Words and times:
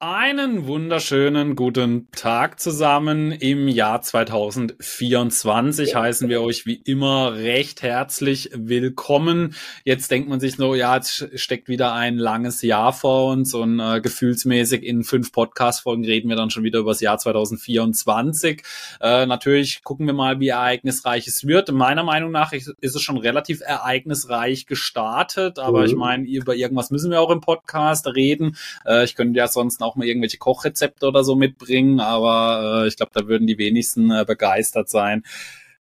Einen 0.00 0.68
wunderschönen 0.68 1.56
guten 1.56 2.06
Tag 2.12 2.60
zusammen. 2.60 3.32
Im 3.32 3.66
Jahr 3.66 4.00
2024 4.00 5.96
heißen 5.96 6.28
wir 6.28 6.40
euch 6.40 6.66
wie 6.66 6.80
immer 6.84 7.34
recht 7.34 7.82
herzlich 7.82 8.48
willkommen. 8.54 9.56
Jetzt 9.82 10.12
denkt 10.12 10.28
man 10.28 10.38
sich 10.38 10.54
so, 10.54 10.76
ja, 10.76 10.94
jetzt 10.94 11.28
steckt 11.34 11.68
wieder 11.68 11.94
ein 11.94 12.16
langes 12.16 12.62
Jahr 12.62 12.92
vor 12.92 13.32
uns 13.32 13.54
und 13.54 13.80
äh, 13.80 14.00
gefühlsmäßig 14.00 14.84
in 14.84 15.02
fünf 15.02 15.32
Podcast-Folgen 15.32 16.04
reden 16.04 16.28
wir 16.28 16.36
dann 16.36 16.50
schon 16.50 16.62
wieder 16.62 16.78
über 16.78 16.92
das 16.92 17.00
Jahr 17.00 17.18
2024. 17.18 18.62
Äh, 19.00 19.26
natürlich 19.26 19.82
gucken 19.82 20.06
wir 20.06 20.14
mal, 20.14 20.38
wie 20.38 20.46
ereignisreich 20.46 21.26
es 21.26 21.44
wird. 21.44 21.72
Meiner 21.72 22.04
Meinung 22.04 22.30
nach 22.30 22.52
ist 22.52 22.68
es 22.80 23.02
schon 23.02 23.18
relativ 23.18 23.62
ereignisreich 23.62 24.66
gestartet, 24.66 25.58
aber 25.58 25.80
mhm. 25.80 25.86
ich 25.86 25.96
meine, 25.96 26.24
über 26.28 26.54
irgendwas 26.54 26.92
müssen 26.92 27.10
wir 27.10 27.20
auch 27.20 27.32
im 27.32 27.40
Podcast 27.40 28.06
reden. 28.06 28.56
Äh, 28.86 29.02
ich 29.02 29.16
könnte 29.16 29.36
ja 29.36 29.48
sonst 29.48 29.82
auch 29.82 29.87
mal 29.96 30.06
irgendwelche 30.06 30.38
Kochrezepte 30.38 31.06
oder 31.06 31.24
so 31.24 31.36
mitbringen, 31.36 32.00
aber 32.00 32.84
äh, 32.84 32.88
ich 32.88 32.96
glaube, 32.96 33.12
da 33.14 33.26
würden 33.26 33.46
die 33.46 33.58
wenigsten 33.58 34.10
äh, 34.10 34.24
begeistert 34.26 34.88
sein. 34.88 35.24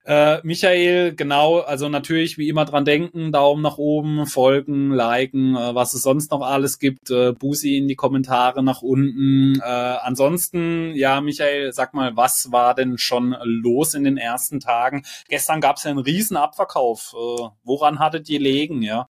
Äh, 0.07 0.41
Michael, 0.43 1.15
genau, 1.15 1.61
also 1.61 1.89
natürlich 1.89 2.37
wie 2.37 2.51
immer 2.51 2.67
dran 2.67 2.85
denken, 2.85 3.33
Daumen 3.33 3.63
nach 3.63 3.79
oben, 3.79 4.27
folgen, 4.27 4.91
liken, 4.91 5.57
äh, 5.57 5.75
was 5.75 5.95
es 5.95 6.03
sonst 6.03 6.31
noch 6.31 6.43
alles 6.43 6.79
gibt, 6.79 7.11
äh, 7.11 7.33
Busi 7.33 7.79
in 7.79 7.89
die 7.89 7.95
Kommentare 7.95 8.63
nach 8.63 8.83
unten. 8.83 9.59
Äh, 9.61 9.63
ansonsten, 9.65 10.95
ja, 10.95 11.23
Michael, 11.23 11.73
sag 11.73 11.95
mal, 11.95 12.15
was 12.19 12.53
war 12.53 12.75
denn 12.75 12.99
schon 12.99 13.35
los 13.45 13.95
in 13.95 14.05
den 14.05 14.19
ersten 14.19 14.61
Tagen? 14.61 15.05
Gestern 15.31 15.63
gab 15.63 15.79
es 15.79 15.85
ja 15.85 15.91
einen 15.91 16.01
riesen 16.01 16.37
Abverkauf. 16.37 17.15
Äh, 17.15 17.49
woran 17.63 17.99
hattet 17.99 18.29
ihr 18.29 18.41
legen, 18.41 18.83
ja? 18.83 19.09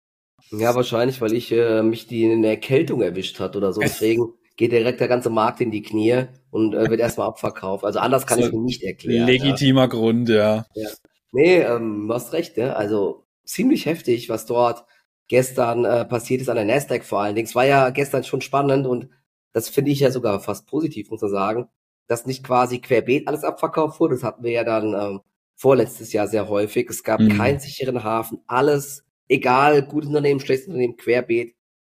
Ja, 0.50 0.74
wahrscheinlich, 0.74 1.20
weil 1.20 1.34
ich 1.34 1.52
äh, 1.52 1.82
mich 1.84 2.08
die 2.08 2.24
in 2.24 2.42
der 2.42 2.52
Erkältung 2.52 3.00
erwischt 3.00 3.38
hat 3.38 3.54
oder 3.54 3.72
so. 3.72 3.80
Deswegen 3.80 4.32
geht 4.56 4.72
direkt 4.72 5.00
der 5.00 5.08
ganze 5.08 5.30
Markt 5.30 5.60
in 5.60 5.70
die 5.70 5.82
Knie 5.82 6.24
und 6.50 6.74
äh, 6.74 6.90
wird 6.90 7.00
erstmal 7.00 7.28
abverkauft. 7.28 7.84
Also 7.84 7.98
anders 7.98 8.26
kann 8.26 8.40
so 8.40 8.46
ich 8.46 8.52
mir 8.52 8.60
nicht 8.60 8.82
erklären. 8.82 9.26
Legitimer 9.26 9.82
ja. 9.82 9.86
Grund, 9.86 10.28
ja. 10.28 10.66
ja. 10.74 10.88
Nee, 11.32 11.58
ähm, 11.58 12.08
du 12.08 12.14
hast 12.14 12.32
recht, 12.32 12.56
ne? 12.56 12.76
Also 12.76 13.26
ziemlich 13.44 13.86
heftig, 13.86 14.28
was 14.28 14.46
dort 14.46 14.84
gestern 15.28 15.84
äh, 15.84 16.04
passiert 16.04 16.40
ist 16.40 16.48
an 16.48 16.56
der 16.56 16.64
Nasdaq 16.64 17.04
vor 17.04 17.20
allen 17.20 17.34
Dingen. 17.34 17.46
Es 17.46 17.54
war 17.54 17.64
ja 17.64 17.90
gestern 17.90 18.24
schon 18.24 18.40
spannend 18.40 18.86
und 18.86 19.08
das 19.52 19.68
finde 19.68 19.90
ich 19.90 20.00
ja 20.00 20.10
sogar 20.10 20.40
fast 20.40 20.66
positiv, 20.66 21.10
muss 21.10 21.22
man 21.22 21.30
sagen, 21.30 21.68
dass 22.06 22.26
nicht 22.26 22.44
quasi 22.44 22.80
querbeet 22.80 23.28
alles 23.28 23.44
abverkauft 23.44 24.00
wurde. 24.00 24.14
Das 24.14 24.24
hatten 24.24 24.42
wir 24.42 24.50
ja 24.50 24.64
dann 24.64 24.94
ähm, 24.94 25.20
vorletztes 25.56 26.12
Jahr 26.12 26.26
sehr 26.26 26.48
häufig. 26.48 26.88
Es 26.88 27.04
gab 27.04 27.20
mhm. 27.20 27.36
keinen 27.36 27.60
sicheren 27.60 28.02
Hafen. 28.02 28.40
Alles, 28.46 29.04
egal, 29.28 29.82
gutes 29.82 30.08
Unternehmen, 30.08 30.40
schlechtes 30.40 30.66
Unternehmen, 30.68 30.96
querbeet, 30.96 31.54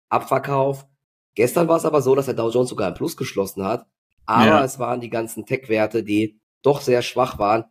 Abverkauf. 0.10 0.86
Gestern 1.36 1.68
war 1.68 1.78
es 1.78 1.86
aber 1.86 2.02
so, 2.02 2.16
dass 2.16 2.26
der 2.26 2.36
Dow 2.36 2.50
Jones 2.50 2.70
sogar 2.70 2.90
im 2.90 2.94
Plus 2.94 3.18
geschlossen 3.18 3.64
hat. 3.64 3.88
Aber 4.26 4.46
ja. 4.46 4.64
es 4.64 4.80
waren 4.80 5.02
die 5.02 5.10
ganzen 5.10 5.46
Tech-Werte, 5.46 6.04
die 6.04 6.40
doch 6.62 6.82
sehr 6.82 7.02
schwach 7.02 7.40
waren. 7.40 7.66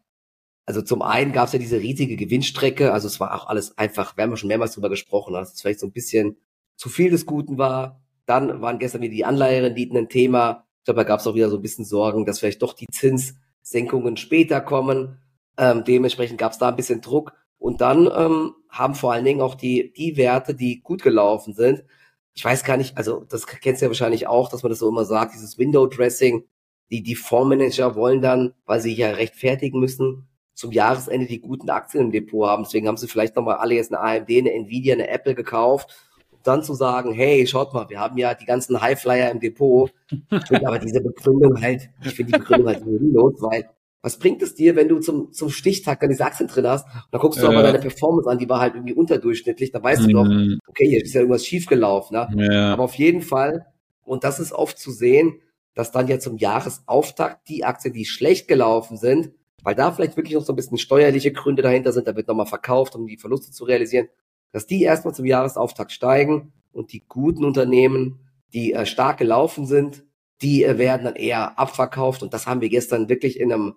Also 0.65 0.83
zum 0.83 1.03
einen 1.03 1.33
gab 1.33 1.47
es 1.47 1.53
ja 1.53 1.59
diese 1.59 1.81
riesige 1.81 2.17
Gewinnstrecke. 2.17 2.93
Also 2.93 3.09
es 3.09 3.21
war 3.21 3.35
auch 3.35 3.49
alles 3.49 3.77
einfach, 3.79 4.17
wir 4.17 4.25
haben 4.25 4.37
schon 4.37 4.49
mehrmals 4.49 4.75
drüber 4.75 4.91
gesprochen, 4.91 5.35
dass 5.35 5.55
es 5.55 5.61
vielleicht 5.61 5.81
so 5.81 5.87
ein 5.87 5.93
bisschen 5.93 6.37
zu 6.77 6.89
viel 6.89 7.11
des 7.11 7.27
Guten 7.27 7.59
war. 7.59 8.01
Dann 8.27 8.61
waren 8.61 8.79
gestern 8.79 9.03
wieder 9.03 9.15
die 9.15 9.25
Anleiherenditen 9.25 9.97
ein 9.97 10.09
Thema. 10.09 10.67
Ich 10.79 10.85
glaube, 10.85 10.99
da 11.01 11.05
gab 11.05 11.21
es 11.21 11.27
auch 11.27 11.35
wieder 11.35 11.51
so 11.51 11.57
ein 11.57 11.63
bisschen 11.63 11.85
Sorgen, 11.85 12.25
dass 12.27 12.39
vielleicht 12.39 12.63
doch 12.63 12.75
die 12.75 12.87
Zinssenkungen 12.87 14.17
später 14.17 14.61
kommen. 14.61 15.19
Ähm, 15.57 15.85
dementsprechend 15.85 16.39
gab 16.39 16.53
es 16.53 16.59
da 16.59 16.69
ein 16.69 16.77
bisschen 16.77 17.01
Druck. 17.01 17.33
Und 17.59 17.81
dann 17.81 18.11
ähm, 18.15 18.55
haben 18.69 18.95
vor 18.95 19.13
allen 19.13 19.25
Dingen 19.25 19.41
auch 19.41 19.55
die, 19.55 19.93
die 19.93 20.17
Werte, 20.17 20.55
die 20.55 20.81
gut 20.81 21.03
gelaufen 21.03 21.55
sind, 21.55 21.85
ich 22.35 22.45
weiß 22.45 22.65
gar 22.65 22.77
nicht, 22.77 22.97
also 22.97 23.25
das 23.29 23.47
kennst 23.47 23.83
du 23.83 23.87
ja 23.87 23.91
wahrscheinlich 23.91 24.27
auch, 24.27 24.49
dass 24.49 24.63
man 24.63 24.71
das 24.71 24.79
so 24.79 24.89
immer 24.89 25.05
sagt, 25.05 25.35
dieses 25.35 25.59
Window 25.59 25.87
Dressing, 25.87 26.45
die, 26.91 27.03
die 27.03 27.15
Fondsmanager 27.15 27.95
wollen 27.95 28.23
dann, 28.23 28.55
weil 28.65 28.81
sie 28.81 28.95
ja 28.95 29.11
rechtfertigen 29.11 29.81
müssen, 29.81 30.29
zum 30.55 30.73
Jahresende 30.73 31.27
die 31.27 31.41
guten 31.41 31.71
Aktien 31.71 32.05
im 32.05 32.13
Depot 32.13 32.47
haben. 32.49 32.65
Deswegen 32.65 32.89
haben 32.89 32.97
sie 32.97 33.09
vielleicht 33.09 33.37
nochmal 33.37 33.57
alle 33.57 33.75
jetzt 33.75 33.93
eine 33.93 34.01
AMD, 34.01 34.31
eine 34.31 34.53
Nvidia, 34.53 34.95
eine 34.95 35.09
Apple 35.09 35.35
gekauft. 35.35 35.91
Und 36.31 36.47
dann 36.47 36.63
zu 36.63 36.75
sagen, 36.75 37.13
hey, 37.13 37.47
schaut 37.47 37.73
mal, 37.73 37.89
wir 37.89 38.01
haben 38.01 38.19
ja 38.19 38.35
die 38.35 38.45
ganzen 38.45 38.81
Highflyer 38.81 39.31
im 39.31 39.41
Depot. 39.41 39.93
Ich 40.11 40.47
finde 40.47 40.67
aber 40.67 40.79
diese 40.79 41.01
Begründung 41.01 41.61
halt, 41.61 41.91
ich 42.05 42.15
finde 42.15 42.33
die 42.33 42.39
Begründung 42.39 42.69
halt 42.69 42.83
los, 42.85 43.35
weil 43.39 43.69
was 44.03 44.19
bringt 44.19 44.43
es 44.43 44.55
dir, 44.55 44.75
wenn 44.75 44.89
du 44.89 44.99
zum, 44.99 45.33
zum 45.33 45.49
Stichtag 45.49 46.01
dann 46.01 46.11
diese 46.11 46.25
Aktien 46.25 46.49
drin 46.49 46.67
hast? 46.67 46.87
Und 46.87 47.05
dann 47.13 47.21
guckst 47.21 47.41
du 47.41 47.47
äh, 47.47 47.49
aber 47.49 47.63
deine 47.63 47.79
Performance 47.79 48.29
an, 48.29 48.39
die 48.39 48.49
war 48.49 48.61
halt 48.61 48.75
irgendwie 48.75 48.95
unterdurchschnittlich. 48.95 49.71
Da 49.71 49.83
weißt 49.83 50.05
du 50.05 50.09
doch, 50.09 50.25
mhm. 50.25 50.59
okay, 50.67 50.89
hier 50.89 51.03
ist 51.03 51.15
ja 51.15 51.21
irgendwas 51.21 51.47
schiefgelaufen. 51.47 52.17
Ne? 52.17 52.49
Ja. 52.51 52.73
Aber 52.73 52.83
auf 52.83 52.95
jeden 52.95 53.23
Fall, 53.23 53.67
und 54.03 54.25
das 54.25 54.41
ist 54.41 54.53
oft 54.53 54.79
zu 54.79 54.91
sehen, 54.91 55.41
dass 55.75 55.93
dann 55.93 56.09
ja 56.09 56.19
zum 56.19 56.37
Jahresauftakt 56.37 57.49
die 57.49 57.65
Aktien, 57.65 57.95
die 57.95 58.05
schlecht 58.05 58.49
gelaufen 58.49 58.97
sind, 58.97 59.31
weil 59.63 59.77
da 59.77 59.93
vielleicht 59.93 60.17
wirklich 60.17 60.35
noch 60.35 60.45
so 60.45 60.53
ein 60.53 60.57
bisschen 60.57 60.79
steuerliche 60.79 61.33
Gründe 61.33 61.63
dahinter 61.63 61.93
sind, 61.93 62.09
da 62.09 62.17
wird 62.17 62.27
nochmal 62.27 62.47
verkauft, 62.47 62.97
um 62.97 63.07
die 63.07 63.17
Verluste 63.17 63.53
zu 63.53 63.65
realisieren, 63.65 64.09
dass 64.51 64.67
die 64.67 64.83
erstmal 64.83 65.15
zum 65.15 65.25
Jahresauftakt 65.25 65.93
steigen 65.93 66.53
und 66.73 66.93
die 66.93 67.05
guten 67.09 67.45
Unternehmen, 67.45 68.21
die 68.53 68.73
äh, 68.73 68.85
stark 68.85 69.19
gelaufen 69.19 69.65
sind, 69.65 70.05
die 70.43 70.65
äh, 70.65 70.77
werden 70.77 71.05
dann 71.05 71.15
eher 71.15 71.59
abverkauft. 71.59 72.23
Und 72.23 72.35
das 72.35 72.47
haben 72.47 72.61
wir 72.61 72.69
gestern 72.69 73.09
wirklich 73.09 73.39
in 73.39 73.53
einem 73.53 73.75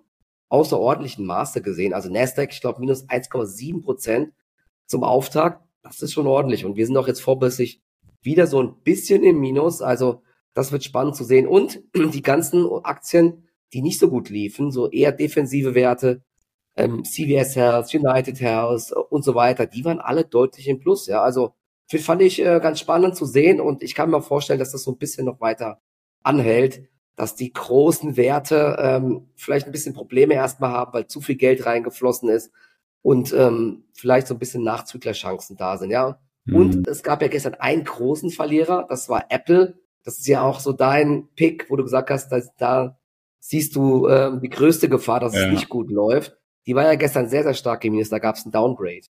außerordentlichen 0.48 1.26
Maße 1.26 1.62
gesehen. 1.62 1.92
Also 1.92 2.10
Nasdaq, 2.10 2.52
ich 2.52 2.60
glaube, 2.60 2.80
minus 2.80 3.08
1,7 3.08 3.82
Prozent 3.82 4.32
zum 4.86 5.02
Auftakt. 5.02 5.62
Das 5.82 6.02
ist 6.02 6.12
schon 6.12 6.26
ordentlich. 6.26 6.64
Und 6.64 6.76
wir 6.76 6.86
sind 6.86 6.96
auch 6.96 7.08
jetzt 7.08 7.20
vorbörslich 7.20 7.80
wieder 8.22 8.46
so 8.46 8.62
ein 8.62 8.74
bisschen 8.82 9.22
im 9.22 9.40
Minus. 9.40 9.82
Also 9.82 10.22
das 10.54 10.72
wird 10.72 10.84
spannend 10.84 11.16
zu 11.16 11.24
sehen. 11.24 11.46
Und 11.46 11.82
die 11.94 12.22
ganzen 12.22 12.68
Aktien, 12.82 13.48
die 13.72 13.82
nicht 13.82 13.98
so 13.98 14.08
gut 14.08 14.28
liefen, 14.28 14.70
so 14.70 14.90
eher 14.90 15.12
defensive 15.12 15.74
Werte, 15.74 16.22
ähm, 16.76 17.04
CVS 17.04 17.56
Health, 17.56 17.94
United 17.94 18.40
Health 18.40 18.92
und 18.92 19.24
so 19.24 19.34
weiter, 19.34 19.66
die 19.66 19.84
waren 19.84 19.98
alle 19.98 20.24
deutlich 20.24 20.68
im 20.68 20.78
Plus. 20.78 21.06
Ja, 21.06 21.22
also 21.22 21.54
fand 21.88 22.22
ich 22.22 22.40
äh, 22.40 22.60
ganz 22.60 22.80
spannend 22.80 23.16
zu 23.16 23.24
sehen 23.24 23.60
und 23.60 23.82
ich 23.82 23.94
kann 23.94 24.10
mir 24.10 24.20
vorstellen, 24.20 24.58
dass 24.58 24.72
das 24.72 24.82
so 24.82 24.92
ein 24.92 24.98
bisschen 24.98 25.26
noch 25.26 25.40
weiter 25.40 25.80
anhält 26.22 26.82
dass 27.16 27.34
die 27.34 27.52
großen 27.52 28.16
Werte 28.16 28.76
ähm, 28.78 29.28
vielleicht 29.34 29.66
ein 29.66 29.72
bisschen 29.72 29.94
Probleme 29.94 30.34
erstmal 30.34 30.70
haben, 30.70 30.92
weil 30.92 31.06
zu 31.06 31.20
viel 31.20 31.36
Geld 31.36 31.66
reingeflossen 31.66 32.28
ist 32.28 32.52
und 33.02 33.32
ähm, 33.32 33.84
vielleicht 33.94 34.26
so 34.26 34.34
ein 34.34 34.38
bisschen 34.38 34.62
Nachzüglerchancen 34.62 35.56
da 35.56 35.78
sind, 35.78 35.90
ja. 35.90 36.20
Mhm. 36.44 36.56
Und 36.56 36.88
es 36.88 37.02
gab 37.02 37.22
ja 37.22 37.28
gestern 37.28 37.54
einen 37.54 37.84
großen 37.84 38.30
Verlierer, 38.30 38.86
das 38.88 39.08
war 39.08 39.26
Apple. 39.30 39.80
Das 40.04 40.18
ist 40.18 40.28
ja 40.28 40.42
auch 40.42 40.60
so 40.60 40.72
dein 40.72 41.28
Pick, 41.34 41.68
wo 41.68 41.76
du 41.76 41.82
gesagt 41.82 42.10
hast, 42.10 42.28
dass, 42.28 42.54
da 42.56 42.96
siehst 43.40 43.74
du 43.74 44.08
ähm, 44.08 44.40
die 44.40 44.48
größte 44.48 44.88
Gefahr, 44.88 45.18
dass 45.18 45.34
ja. 45.34 45.46
es 45.46 45.52
nicht 45.52 45.68
gut 45.68 45.90
läuft. 45.90 46.36
Die 46.66 46.74
war 46.74 46.84
ja 46.84 46.94
gestern 46.94 47.28
sehr, 47.28 47.42
sehr 47.42 47.54
stark 47.54 47.84
im 47.84 47.92
Minus, 47.92 48.10
da 48.10 48.18
gab 48.18 48.36
es 48.36 48.44
ein 48.44 48.52
Downgrade. 48.52 49.06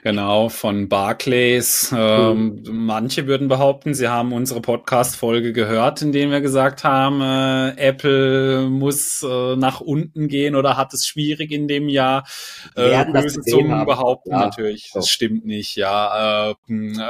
Genau, 0.00 0.48
von 0.48 0.88
Barclays. 0.88 1.92
Ähm, 1.92 2.62
mhm. 2.64 2.86
Manche 2.86 3.26
würden 3.26 3.48
behaupten, 3.48 3.94
sie 3.94 4.06
haben 4.06 4.32
unsere 4.32 4.60
Podcast-Folge 4.60 5.52
gehört, 5.52 6.02
in 6.02 6.12
der 6.12 6.30
wir 6.30 6.40
gesagt 6.40 6.84
haben, 6.84 7.20
äh, 7.20 7.70
Apple 7.76 8.68
muss 8.70 9.24
äh, 9.24 9.56
nach 9.56 9.80
unten 9.80 10.28
gehen 10.28 10.54
oder 10.54 10.76
hat 10.76 10.94
es 10.94 11.04
schwierig 11.04 11.50
in 11.50 11.66
dem 11.66 11.88
Jahr. 11.88 12.28
Äh, 12.76 13.06
böse 13.06 13.40
Zungen 13.40 13.84
behaupten 13.86 14.30
ja. 14.30 14.38
natürlich, 14.38 14.92
das 14.94 15.08
stimmt 15.08 15.44
nicht. 15.44 15.74
Ja, 15.74 16.50
äh, 16.50 16.54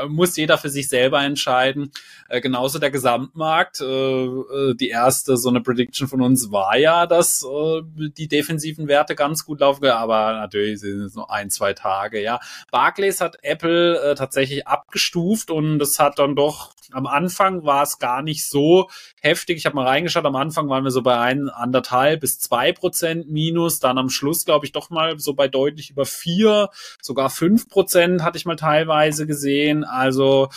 muss 0.08 0.34
jeder 0.38 0.56
für 0.56 0.70
sich 0.70 0.88
selber 0.88 1.22
entscheiden. 1.22 1.92
Äh, 2.30 2.40
genauso 2.40 2.78
der 2.78 2.90
Gesamtmarkt. 2.90 3.82
Äh, 3.82 3.84
äh, 3.84 4.74
die 4.74 4.88
erste 4.88 5.36
so 5.36 5.50
eine 5.50 5.60
Prediction 5.60 6.08
von 6.08 6.22
uns 6.22 6.50
war 6.52 6.78
ja, 6.78 7.06
dass 7.06 7.44
äh, 7.44 7.82
die 8.16 8.28
defensiven 8.28 8.88
Werte 8.88 9.14
ganz 9.14 9.44
gut 9.44 9.60
laufen, 9.60 9.84
aber 9.88 10.32
natürlich 10.32 10.80
sind 10.80 11.02
es 11.02 11.14
nur 11.14 11.30
ein, 11.30 11.50
zwei 11.50 11.74
Tage. 11.74 12.22
Ja, 12.22 12.40
Barclays 12.78 13.20
hat 13.20 13.38
Apple 13.42 14.00
äh, 14.00 14.14
tatsächlich 14.14 14.68
abgestuft 14.68 15.50
und 15.50 15.82
es 15.82 15.98
hat 15.98 16.20
dann 16.20 16.36
doch 16.36 16.70
am 16.92 17.06
Anfang 17.06 17.64
war 17.64 17.82
es 17.82 17.98
gar 17.98 18.22
nicht 18.22 18.48
so 18.48 18.88
heftig. 19.20 19.58
Ich 19.58 19.66
habe 19.66 19.76
mal 19.76 19.86
reingeschaut, 19.86 20.24
am 20.24 20.36
Anfang 20.36 20.68
waren 20.68 20.84
wir 20.84 20.90
so 20.90 21.02
bei 21.02 21.18
ein, 21.18 21.48
anderthalb 21.48 22.20
bis 22.20 22.38
zwei 22.38 22.72
Prozent 22.72 23.30
Minus, 23.30 23.78
dann 23.78 23.98
am 23.98 24.10
Schluss 24.10 24.44
glaube 24.44 24.66
ich 24.66 24.72
doch 24.72 24.90
mal 24.90 25.18
so 25.18 25.34
bei 25.34 25.48
deutlich 25.48 25.90
über 25.90 26.06
vier, 26.06 26.70
sogar 27.02 27.30
fünf 27.30 27.68
Prozent 27.68 28.22
hatte 28.22 28.38
ich 28.38 28.46
mal 28.46 28.56
teilweise 28.56 29.26
gesehen. 29.26 29.84
Also 29.84 30.48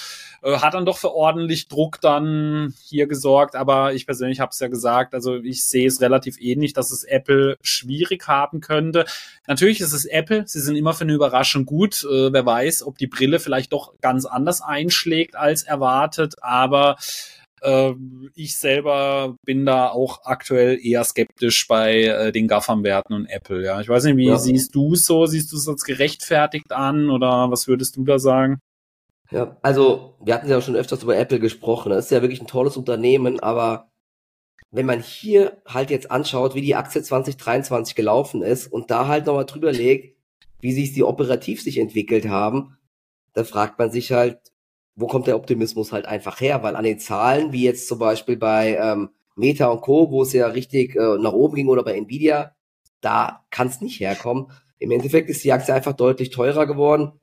äh, 0.41 0.57
hat 0.57 0.73
dann 0.73 0.85
doch 0.85 0.97
für 0.97 1.13
ordentlich 1.13 1.67
Druck 1.67 2.01
dann 2.01 2.73
hier 2.83 3.07
gesorgt, 3.07 3.55
aber 3.55 3.93
ich 3.93 4.05
persönlich 4.05 4.39
habe 4.39 4.51
es 4.51 4.59
ja 4.59 4.67
gesagt, 4.67 5.13
also 5.13 5.35
ich 5.35 5.65
sehe 5.65 5.87
es 5.87 6.01
relativ 6.01 6.39
ähnlich, 6.39 6.73
dass 6.73 6.91
es 6.91 7.03
Apple 7.03 7.57
schwierig 7.61 8.27
haben 8.27 8.59
könnte. 8.59 9.05
Natürlich 9.47 9.81
ist 9.81 9.93
es 9.93 10.05
Apple, 10.05 10.43
sie 10.47 10.59
sind 10.59 10.75
immer 10.75 10.93
für 10.93 11.03
eine 11.03 11.13
Überraschung 11.13 11.65
gut. 11.65 12.03
Äh, 12.03 12.33
wer 12.33 12.45
weiß, 12.45 12.83
ob 12.83 12.97
die 12.97 13.07
Brille 13.07 13.39
vielleicht 13.39 13.73
doch 13.73 13.93
ganz 14.01 14.25
anders 14.25 14.61
einschlägt 14.61 15.35
als 15.35 15.63
erwartet, 15.63 16.20
aber 16.41 16.97
äh, 17.61 17.93
ich 18.35 18.57
selber 18.57 19.35
bin 19.45 19.65
da 19.65 19.89
auch 19.89 20.21
aktuell 20.25 20.79
eher 20.83 21.03
skeptisch 21.03 21.67
bei 21.67 22.03
äh, 22.03 22.31
den 22.31 22.47
GAFAM-Werten 22.47 23.13
und 23.13 23.27
Apple. 23.27 23.63
Ja, 23.63 23.79
ich 23.81 23.89
weiß 23.89 24.05
nicht, 24.05 24.17
wie 24.17 24.27
ja. 24.27 24.37
siehst 24.37 24.75
du 24.75 24.93
es 24.93 25.05
so? 25.05 25.25
Siehst 25.25 25.51
du 25.51 25.57
es 25.57 25.67
als 25.67 25.83
gerechtfertigt 25.83 26.71
an 26.71 27.09
oder 27.09 27.51
was 27.51 27.67
würdest 27.67 27.95
du 27.95 28.03
da 28.03 28.19
sagen? 28.19 28.59
Ja, 29.31 29.57
also 29.61 30.15
wir 30.21 30.33
hatten 30.33 30.49
ja 30.49 30.61
schon 30.61 30.75
öfters 30.75 31.03
über 31.03 31.15
Apple 31.15 31.39
gesprochen. 31.39 31.91
Das 31.91 32.05
ist 32.05 32.11
ja 32.11 32.21
wirklich 32.21 32.41
ein 32.41 32.47
tolles 32.47 32.75
Unternehmen, 32.75 33.39
aber 33.39 33.91
wenn 34.71 34.85
man 34.85 35.01
hier 35.01 35.61
halt 35.65 35.89
jetzt 35.89 36.11
anschaut, 36.11 36.55
wie 36.55 36.61
die 36.61 36.75
Aktie 36.75 37.01
2023 37.01 37.95
gelaufen 37.95 38.41
ist 38.41 38.67
und 38.67 38.89
da 38.89 39.07
halt 39.07 39.25
nochmal 39.25 39.45
drüber 39.45 39.71
legt, 39.71 40.17
wie 40.59 40.73
sich 40.73 40.93
die 40.93 41.03
operativ 41.03 41.61
sich 41.61 41.77
entwickelt 41.77 42.27
haben, 42.27 42.77
da 43.33 43.43
fragt 43.43 43.79
man 43.79 43.91
sich 43.91 44.11
halt, 44.11 44.50
wo 44.95 45.07
kommt 45.07 45.27
der 45.27 45.35
Optimismus 45.35 45.91
halt 45.91 46.05
einfach 46.05 46.41
her? 46.41 46.63
Weil 46.63 46.75
an 46.75 46.83
den 46.83 46.99
Zahlen, 46.99 47.51
wie 47.51 47.63
jetzt 47.63 47.87
zum 47.87 47.99
Beispiel 47.99 48.37
bei 48.37 48.75
ähm, 48.75 49.09
Meta 49.35 49.67
und 49.67 49.81
Co., 49.81 50.11
wo 50.11 50.23
es 50.23 50.33
ja 50.33 50.47
richtig 50.47 50.95
äh, 50.95 51.17
nach 51.17 51.33
oben 51.33 51.55
ging 51.55 51.67
oder 51.67 51.83
bei 51.83 51.95
Nvidia, 51.95 52.55
da 52.99 53.45
kann 53.49 53.67
es 53.67 53.81
nicht 53.81 53.99
herkommen. 53.99 54.51
Im 54.79 54.91
Endeffekt 54.91 55.29
ist 55.29 55.43
die 55.43 55.51
Aktie 55.51 55.73
einfach 55.73 55.93
deutlich 55.93 56.29
teurer 56.29 56.65
geworden. 56.65 57.13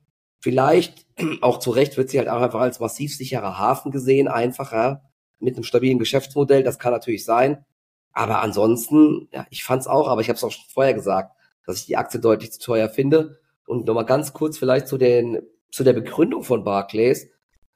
Vielleicht, 0.40 1.06
auch 1.40 1.58
zu 1.58 1.70
Recht, 1.70 1.96
wird 1.96 2.10
sie 2.10 2.18
halt 2.18 2.28
einfach 2.28 2.60
als 2.60 2.80
massiv 2.80 3.14
sicherer 3.14 3.58
Hafen 3.58 3.92
gesehen, 3.92 4.28
einfacher, 4.28 5.02
mit 5.40 5.54
einem 5.54 5.64
stabilen 5.64 5.98
Geschäftsmodell, 5.98 6.64
das 6.64 6.78
kann 6.78 6.92
natürlich 6.92 7.24
sein. 7.24 7.64
Aber 8.12 8.40
ansonsten, 8.42 9.28
ja, 9.32 9.46
ich 9.50 9.62
fand's 9.62 9.86
auch, 9.86 10.08
aber 10.08 10.20
ich 10.20 10.28
habe 10.28 10.36
es 10.36 10.42
auch 10.42 10.50
schon 10.50 10.64
vorher 10.68 10.94
gesagt, 10.94 11.36
dass 11.64 11.78
ich 11.78 11.86
die 11.86 11.96
Aktie 11.96 12.18
deutlich 12.18 12.50
zu 12.50 12.58
teuer 12.58 12.88
finde. 12.88 13.38
Und 13.66 13.86
nochmal 13.86 14.06
ganz 14.06 14.32
kurz 14.32 14.58
vielleicht 14.58 14.88
zu 14.88 14.98
den 14.98 15.40
zu 15.70 15.84
der 15.84 15.92
Begründung 15.92 16.42
von 16.42 16.64
Barclays. 16.64 17.28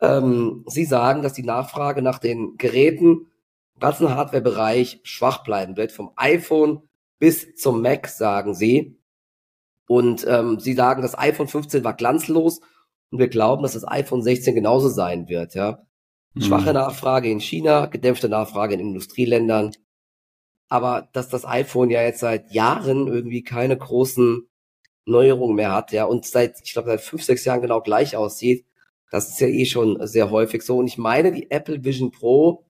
Ähm, 0.03 0.65
sie 0.67 0.85
sagen, 0.85 1.23
dass 1.23 1.33
die 1.33 1.45
Nachfrage 1.45 2.03
nach 2.03 2.19
den 2.19 2.57
Geräten 2.59 3.29
im 3.75 3.81
ganzen 3.81 4.15
Hardware-Bereich 4.15 5.01
schwach 5.05 5.45
bleiben 5.45 5.77
wird, 5.77 5.93
vom 5.93 6.11
iPhone 6.17 6.83
bis 7.21 7.55
zum 7.55 7.81
Mac, 7.83 8.09
sagen 8.09 8.53
sie. 8.53 8.99
Und 9.87 10.27
ähm, 10.29 10.59
sie 10.59 10.75
sagen, 10.75 11.03
das 11.03 11.17
iPhone 11.17 11.47
15 11.47 11.85
war 11.85 11.95
glanzlos 11.95 12.61
und 13.11 13.19
wir 13.21 13.29
glauben, 13.29 13.63
dass 13.63 13.75
das 13.75 13.87
iPhone 13.87 14.23
16 14.23 14.57
genauso 14.57 14.89
sein 14.89 15.29
wird. 15.29 15.55
Ja, 15.55 15.85
mhm. 16.35 16.43
schwache 16.43 16.73
Nachfrage 16.73 17.31
in 17.31 17.41
China, 17.41 17.87
gedämpfte 17.87 18.29
Nachfrage 18.29 18.75
in 18.75 18.81
Industrieländern. 18.81 19.71
Aber 20.69 21.09
dass 21.13 21.29
das 21.29 21.45
iPhone 21.45 21.91
ja 21.91 22.03
jetzt 22.03 22.21
seit 22.21 22.51
Jahren 22.51 23.07
irgendwie 23.07 23.43
keine 23.43 23.77
großen 23.77 24.49
Neuerungen 25.05 25.55
mehr 25.55 25.73
hat, 25.73 25.93
ja, 25.93 26.05
und 26.07 26.25
seit, 26.25 26.61
ich 26.65 26.73
glaube, 26.73 26.89
seit 26.89 27.03
fünf, 27.03 27.23
sechs 27.23 27.45
Jahren 27.45 27.61
genau 27.61 27.81
gleich 27.81 28.17
aussieht. 28.17 28.65
Das 29.13 29.29
ist 29.29 29.41
ja 29.41 29.47
eh 29.47 29.67
schon 29.67 30.05
sehr 30.07 30.31
häufig 30.31 30.63
so. 30.63 30.79
Und 30.79 30.87
ich 30.87 30.97
meine, 30.97 31.33
die 31.33 31.51
Apple 31.51 31.85
Vision 31.85 32.11
Pro, 32.11 32.65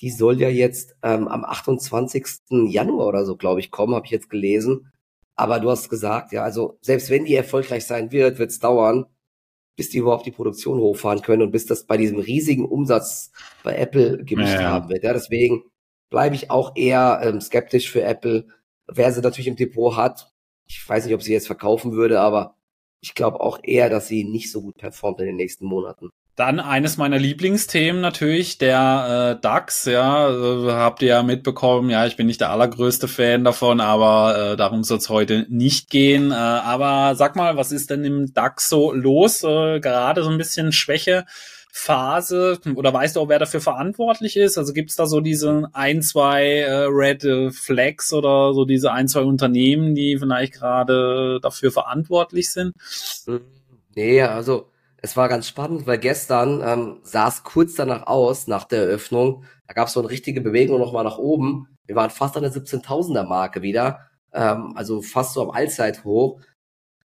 die 0.00 0.10
soll 0.10 0.40
ja 0.40 0.48
jetzt 0.48 0.94
ähm, 1.02 1.26
am 1.26 1.44
28. 1.44 2.24
Januar 2.68 3.08
oder 3.08 3.24
so, 3.24 3.36
glaube 3.36 3.58
ich, 3.58 3.72
kommen, 3.72 3.96
habe 3.96 4.06
ich 4.06 4.12
jetzt 4.12 4.30
gelesen. 4.30 4.92
Aber 5.34 5.58
du 5.58 5.68
hast 5.68 5.90
gesagt, 5.90 6.30
ja, 6.30 6.44
also 6.44 6.78
selbst 6.80 7.10
wenn 7.10 7.24
die 7.24 7.34
erfolgreich 7.34 7.86
sein 7.86 8.12
wird, 8.12 8.38
wird 8.38 8.50
es 8.50 8.60
dauern, 8.60 9.06
bis 9.76 9.90
die 9.90 9.98
überhaupt 9.98 10.26
die 10.26 10.30
Produktion 10.30 10.78
hochfahren 10.78 11.22
können 11.22 11.42
und 11.42 11.50
bis 11.50 11.66
das 11.66 11.86
bei 11.86 11.96
diesem 11.96 12.20
riesigen 12.20 12.66
Umsatz 12.66 13.32
bei 13.64 13.74
Apple 13.74 14.22
gemischt 14.24 14.60
ja, 14.60 14.70
haben 14.70 14.90
wird. 14.90 15.02
Ja, 15.02 15.12
deswegen 15.12 15.64
bleibe 16.08 16.36
ich 16.36 16.52
auch 16.52 16.76
eher 16.76 17.20
ähm, 17.24 17.40
skeptisch 17.40 17.90
für 17.90 18.02
Apple. 18.02 18.46
Wer 18.86 19.12
sie 19.12 19.22
natürlich 19.22 19.48
im 19.48 19.56
Depot 19.56 19.96
hat, 19.96 20.30
ich 20.68 20.88
weiß 20.88 21.04
nicht, 21.04 21.14
ob 21.14 21.22
sie 21.22 21.32
jetzt 21.32 21.48
verkaufen 21.48 21.92
würde, 21.92 22.20
aber 22.20 22.54
ich 23.00 23.14
glaube 23.14 23.40
auch 23.40 23.58
eher, 23.62 23.88
dass 23.88 24.08
sie 24.08 24.24
nicht 24.24 24.52
so 24.52 24.60
gut 24.62 24.76
performt 24.76 25.20
in 25.20 25.26
den 25.26 25.36
nächsten 25.36 25.64
Monaten. 25.64 26.10
Dann 26.36 26.58
eines 26.58 26.96
meiner 26.96 27.18
Lieblingsthemen 27.18 28.00
natürlich, 28.00 28.56
der 28.56 29.36
äh, 29.36 29.42
DAX, 29.42 29.84
ja, 29.84 30.30
äh, 30.30 30.72
habt 30.72 31.02
ihr 31.02 31.08
ja 31.08 31.22
mitbekommen, 31.22 31.90
ja, 31.90 32.06
ich 32.06 32.16
bin 32.16 32.26
nicht 32.26 32.40
der 32.40 32.50
allergrößte 32.50 33.08
Fan 33.08 33.44
davon, 33.44 33.80
aber 33.80 34.52
äh, 34.52 34.56
darum 34.56 34.82
soll 34.82 34.98
es 34.98 35.10
heute 35.10 35.44
nicht 35.50 35.90
gehen. 35.90 36.30
Äh, 36.30 36.34
aber 36.34 37.14
sag 37.14 37.36
mal, 37.36 37.56
was 37.56 37.72
ist 37.72 37.90
denn 37.90 38.04
im 38.04 38.32
DAX 38.32 38.70
so 38.70 38.92
los? 38.92 39.42
Äh, 39.42 39.80
gerade 39.80 40.22
so 40.22 40.30
ein 40.30 40.38
bisschen 40.38 40.72
Schwäche 40.72 41.26
Phase 41.72 42.58
oder 42.74 42.92
weißt 42.92 43.16
du 43.16 43.20
auch, 43.20 43.28
wer 43.28 43.38
dafür 43.38 43.60
verantwortlich 43.60 44.36
ist? 44.36 44.58
Also 44.58 44.72
gibt 44.72 44.90
es 44.90 44.96
da 44.96 45.06
so 45.06 45.20
diese 45.20 45.68
ein, 45.72 46.02
zwei 46.02 46.58
äh, 46.58 46.86
Red 46.88 47.54
Flags 47.54 48.12
oder 48.12 48.52
so 48.54 48.64
diese 48.64 48.92
ein, 48.92 49.08
zwei 49.08 49.22
Unternehmen, 49.22 49.94
die 49.94 50.18
vielleicht 50.18 50.54
gerade 50.54 51.38
dafür 51.40 51.70
verantwortlich 51.70 52.50
sind? 52.50 52.72
Nee, 53.94 54.22
also 54.22 54.70
es 55.02 55.16
war 55.16 55.28
ganz 55.28 55.48
spannend, 55.48 55.86
weil 55.86 55.98
gestern 55.98 56.60
ähm, 56.64 57.00
sah 57.02 57.28
es 57.28 57.42
kurz 57.42 57.74
danach 57.74 58.06
aus, 58.06 58.46
nach 58.46 58.64
der 58.64 58.82
Eröffnung. 58.82 59.44
Da 59.66 59.74
gab 59.74 59.88
es 59.88 59.94
so 59.94 60.00
eine 60.00 60.10
richtige 60.10 60.40
Bewegung 60.40 60.78
nochmal 60.78 61.04
nach 61.04 61.18
oben. 61.18 61.68
Wir 61.86 61.96
waren 61.96 62.10
fast 62.10 62.36
an 62.36 62.42
der 62.42 62.52
17.000er 62.52 63.24
Marke 63.24 63.62
wieder, 63.62 64.00
ähm, 64.32 64.72
also 64.76 65.00
fast 65.00 65.34
so 65.34 65.42
am 65.42 65.50
Allzeithoch. 65.50 66.40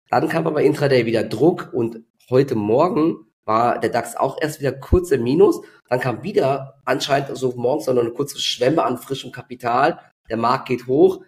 Dann 0.10 0.30
kam 0.30 0.48
aber 0.48 0.62
Intraday 0.62 1.06
wieder 1.06 1.24
Druck 1.24 1.72
und 1.74 2.04
heute 2.30 2.56
Morgen 2.56 3.28
war 3.46 3.80
der 3.80 3.90
DAX 3.90 4.16
auch 4.16 4.38
erst 4.42 4.60
wieder 4.60 4.72
kurz 4.72 5.12
im 5.12 5.24
Minus. 5.24 5.62
Dann 5.90 6.00
kam 6.00 6.24
wieder 6.24 6.82
anscheinend 6.86 7.36
so 7.38 7.54
morgens 7.56 7.88
noch 7.88 7.98
eine 7.98 8.12
kurze 8.12 8.40
Schwemme 8.40 8.84
an 8.84 8.98
frischem 8.98 9.32
Kapital. 9.32 10.00
Der 10.30 10.38
Markt 10.38 10.68
geht 10.68 10.88
hoch. 10.88 11.24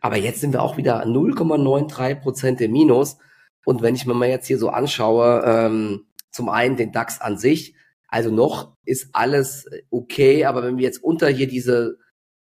Aber 0.00 0.16
jetzt 0.16 0.40
sind 0.40 0.52
wir 0.52 0.62
auch 0.62 0.76
wieder 0.76 1.04
0,93 1.04 2.14
Prozent 2.16 2.60
im 2.60 2.72
Minus. 2.72 3.18
Und 3.64 3.82
wenn 3.82 3.94
ich 3.94 4.06
mir 4.06 4.14
mal 4.14 4.28
jetzt 4.28 4.46
hier 4.46 4.58
so 4.58 4.70
anschaue, 4.70 5.42
ähm, 5.44 6.06
zum 6.30 6.48
einen 6.48 6.76
den 6.76 6.92
DAX 6.92 7.20
an 7.20 7.36
sich, 7.38 7.74
also 8.08 8.30
noch 8.30 8.76
ist 8.84 9.10
alles 9.12 9.68
okay, 9.90 10.44
aber 10.44 10.62
wenn 10.62 10.78
wir 10.78 10.84
jetzt 10.84 11.02
unter 11.02 11.28
hier 11.28 11.46
diese, 11.46 11.98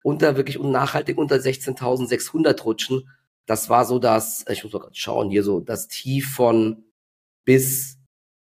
unter 0.04 0.36
wirklich 0.36 0.60
nachhaltig 0.60 1.18
unter 1.18 1.36
16.600 1.38 2.62
rutschen, 2.64 3.10
das 3.46 3.70
war 3.70 3.86
so 3.86 4.00
das, 4.00 4.44
ich 4.50 4.64
muss 4.64 4.74
mal 4.74 4.80
gerade 4.80 4.96
schauen, 4.96 5.30
hier 5.30 5.44
so 5.44 5.60
das 5.60 5.88
Tief 5.88 6.34
von 6.34 6.84
bis 7.46 7.95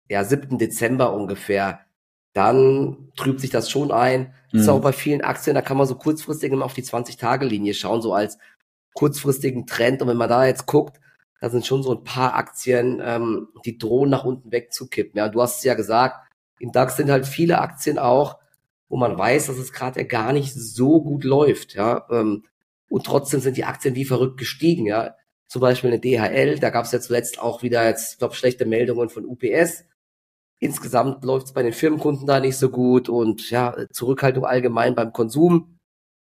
ja, 0.09 0.25
7. 0.25 0.59
Dezember 0.59 1.13
ungefähr, 1.13 1.81
dann 2.33 3.13
trübt 3.17 3.41
sich 3.41 3.51
das 3.51 3.71
schon 3.71 3.91
ein. 3.91 4.35
Mhm. 4.53 4.61
ist 4.61 4.69
auch 4.69 4.81
bei 4.81 4.93
vielen 4.93 5.23
Aktien, 5.23 5.55
da 5.55 5.63
kann 5.63 5.77
man 5.77 5.87
so 5.87 5.95
kurzfristig 5.95 6.53
immer 6.53 6.65
auf 6.65 6.75
die 6.75 6.83
20-Tage-Linie 6.83 7.75
schauen, 7.75 8.03
so 8.03 8.13
als 8.13 8.39
kurzfristigen 8.95 9.67
Trend. 9.67 10.03
Und 10.03 10.09
wenn 10.09 10.17
man 10.17 10.29
da 10.29 10.45
jetzt 10.47 10.67
guckt, 10.67 11.01
da 11.41 11.51
sind 11.51 11.67
schon 11.67 11.83
so 11.83 11.93
ein 11.93 12.05
paar 12.05 12.35
Aktien, 12.35 13.03
ähm, 13.05 13.49
die 13.65 13.79
drohen 13.79 14.11
nach 14.11 14.25
unten 14.25 14.51
wegzukippen. 14.51 15.19
Ja, 15.19 15.29
du 15.29 15.43
hast 15.43 15.59
es 15.59 15.65
ja 15.65 15.75
gesagt, 15.75 16.29
im 16.59 16.73
DAX 16.73 16.97
sind 16.97 17.11
halt 17.11 17.27
viele 17.27 17.61
Aktien 17.61 17.99
auch, 17.99 18.39
wo 18.89 18.97
man 18.97 19.19
weiß, 19.19 19.47
dass 19.47 19.59
es 19.59 19.73
gerade 19.73 20.05
gar 20.07 20.33
nicht 20.33 20.55
so 20.55 21.03
gut 21.03 21.25
läuft. 21.25 21.75
Ja, 21.75 22.07
ähm, 22.11 22.45
und 22.89 23.05
trotzdem 23.05 23.41
sind 23.41 23.57
die 23.57 23.65
Aktien 23.65 23.95
wie 23.95 24.05
verrückt 24.05 24.39
gestiegen. 24.39 24.87
Ja, 24.87 25.17
zum 25.47 25.61
Beispiel 25.61 25.91
eine 25.91 26.01
DHL, 26.01 26.59
da 26.59 26.71
gab 26.71 26.85
es 26.85 26.93
ja 26.93 27.01
zuletzt 27.01 27.39
auch 27.41 27.63
wieder 27.63 27.87
jetzt, 27.87 28.15
ich 28.15 28.19
glaube, 28.19 28.35
schlechte 28.35 28.67
Meldungen 28.67 29.09
von 29.09 29.27
UPS. 29.27 29.85
Insgesamt 30.61 31.25
läuft 31.25 31.47
es 31.47 31.53
bei 31.53 31.63
den 31.63 31.73
Firmenkunden 31.73 32.27
da 32.27 32.41
nicht 32.41 32.57
so 32.57 32.71
gut 32.71 33.09
und 33.09 33.51
ja, 33.51 33.77
Zurückhaltung 33.93 34.45
allgemein 34.45 34.95
beim 34.95 35.13
Konsum. 35.13 35.79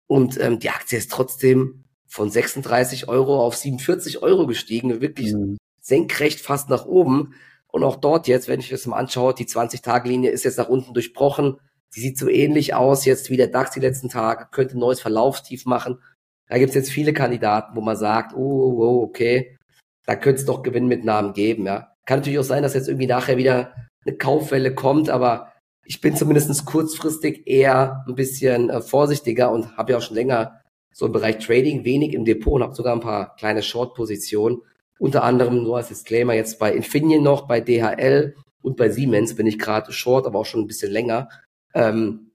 Und 0.08 0.40
ähm, 0.40 0.60
die 0.60 0.70
Aktie 0.70 0.98
ist 0.98 1.12
trotzdem 1.12 1.86
von 2.08 2.30
36 2.30 3.08
Euro 3.08 3.44
auf 3.44 3.56
47 3.56 4.22
Euro 4.22 4.46
gestiegen, 4.46 5.02
wirklich 5.02 5.34
mhm. 5.34 5.58
senkrecht 5.82 6.42
fast 6.42 6.70
nach 6.70 6.86
oben. 6.86 7.34
Und 7.68 7.84
auch 7.84 7.96
dort 7.96 8.28
jetzt, 8.28 8.48
wenn 8.48 8.60
ich 8.60 8.70
das 8.70 8.86
mal 8.86 8.98
anschaue, 8.98 9.34
die 9.34 9.46
20-Tage-Linie 9.46 10.30
ist 10.30 10.44
jetzt 10.44 10.60
nach 10.60 10.70
unten 10.70 10.94
durchbrochen. 10.94 11.58
Sie 11.90 12.02
sieht 12.02 12.18
so 12.18 12.30
ähnlich 12.30 12.76
aus 12.76 13.06
jetzt 13.06 13.30
wie 13.30 13.38
der 13.38 13.48
DAX 13.48 13.72
die 13.72 13.80
letzten 13.80 14.10
Tage, 14.10 14.48
könnte 14.52 14.78
ein 14.78 14.80
neues 14.80 15.02
Verlaufstief 15.02 15.66
machen. 15.66 16.00
Da 16.48 16.58
gibt 16.58 16.70
es 16.70 16.76
jetzt 16.76 16.92
viele 16.92 17.14
Kandidaten, 17.14 17.76
wo 17.76 17.82
man 17.82 17.98
sagt, 17.98 18.36
oh, 18.36 18.38
oh, 18.38 18.84
oh 18.84 19.04
okay, 19.04 19.58
da 20.06 20.16
könnte 20.16 20.42
es 20.42 20.46
doch 20.46 20.62
Gewinnmitnahmen 20.62 21.34
geben, 21.34 21.66
ja. 21.66 21.96
Kann 22.06 22.20
natürlich 22.20 22.40
auch 22.40 22.44
sein, 22.44 22.62
dass 22.62 22.74
jetzt 22.74 22.90
irgendwie 22.90 23.08
nachher 23.08 23.38
wieder 23.38 23.74
eine 24.06 24.18
Kaufwelle 24.18 24.74
kommt, 24.74 25.10
aber 25.10 25.54
ich 25.86 26.02
bin 26.02 26.16
zumindest 26.16 26.66
kurzfristig 26.66 27.48
eher 27.48 28.04
ein 28.08 28.16
bisschen 28.16 28.70
äh, 28.70 28.82
vorsichtiger 28.82 29.52
und 29.52 29.78
habe 29.78 29.92
ja 29.92 29.98
auch 29.98 30.02
schon 30.02 30.16
länger 30.16 30.62
so 30.92 31.06
im 31.06 31.12
Bereich 31.12 31.40
Trading 31.40 31.84
wenig 31.84 32.14
im 32.14 32.24
Depot 32.24 32.54
und 32.54 32.64
habe 32.64 32.76
sogar 32.76 32.94
ein 32.94 33.02
paar 33.02 33.36
kleine 33.36 33.64
Short-Positionen. 33.64 34.62
Unter 35.00 35.24
anderem 35.24 35.64
nur 35.64 35.78
als 35.78 35.88
Disclaimer 35.90 36.34
jetzt 36.34 36.60
bei 36.60 36.74
Infineon 36.74 37.24
noch, 37.24 37.48
bei 37.48 37.60
DHL 37.60 38.36
und 38.62 38.78
bei 38.78 38.90
Siemens 38.90 39.36
bin 39.36 39.48
ich 39.48 39.60
gerade 39.60 39.92
Short, 39.92 40.26
aber 40.26 40.40
auch 40.40 40.46
schon 40.46 40.62
ein 40.62 40.68
bisschen 40.68 40.92
länger. 40.92 41.30
Ähm, 41.74 42.32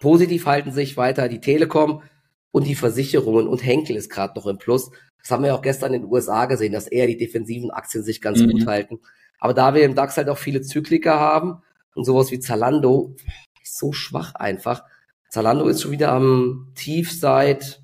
positiv 0.00 0.46
halten 0.46 0.72
sich 0.72 0.96
weiter 0.96 1.28
die 1.28 1.40
Telekom 1.40 2.02
und 2.50 2.66
die 2.66 2.74
Versicherungen 2.74 3.46
und 3.46 3.64
Henkel 3.64 3.96
ist 3.96 4.10
gerade 4.10 4.38
noch 4.38 4.46
im 4.46 4.58
Plus. 4.58 4.90
Das 5.20 5.30
haben 5.30 5.44
wir 5.44 5.54
auch 5.54 5.62
gestern 5.62 5.92
in 5.92 6.02
den 6.02 6.10
USA 6.10 6.46
gesehen, 6.46 6.72
dass 6.72 6.88
eher 6.88 7.06
die 7.06 7.18
defensiven 7.18 7.70
Aktien 7.70 8.02
sich 8.02 8.20
ganz 8.20 8.40
mhm. 8.40 8.50
gut 8.50 8.66
halten. 8.66 9.00
Aber 9.40 9.54
da 9.54 9.74
wir 9.74 9.82
im 9.82 9.94
DAX 9.94 10.16
halt 10.16 10.28
auch 10.28 10.38
viele 10.38 10.60
Zykliker 10.60 11.18
haben 11.18 11.62
und 11.94 12.04
sowas 12.04 12.30
wie 12.30 12.38
Zalando, 12.38 13.16
ist 13.62 13.78
so 13.78 13.92
schwach 13.92 14.34
einfach. 14.34 14.84
Zalando 15.28 15.66
ist 15.68 15.82
schon 15.82 15.92
wieder 15.92 16.12
am 16.12 16.72
Tief 16.74 17.12
seit 17.12 17.82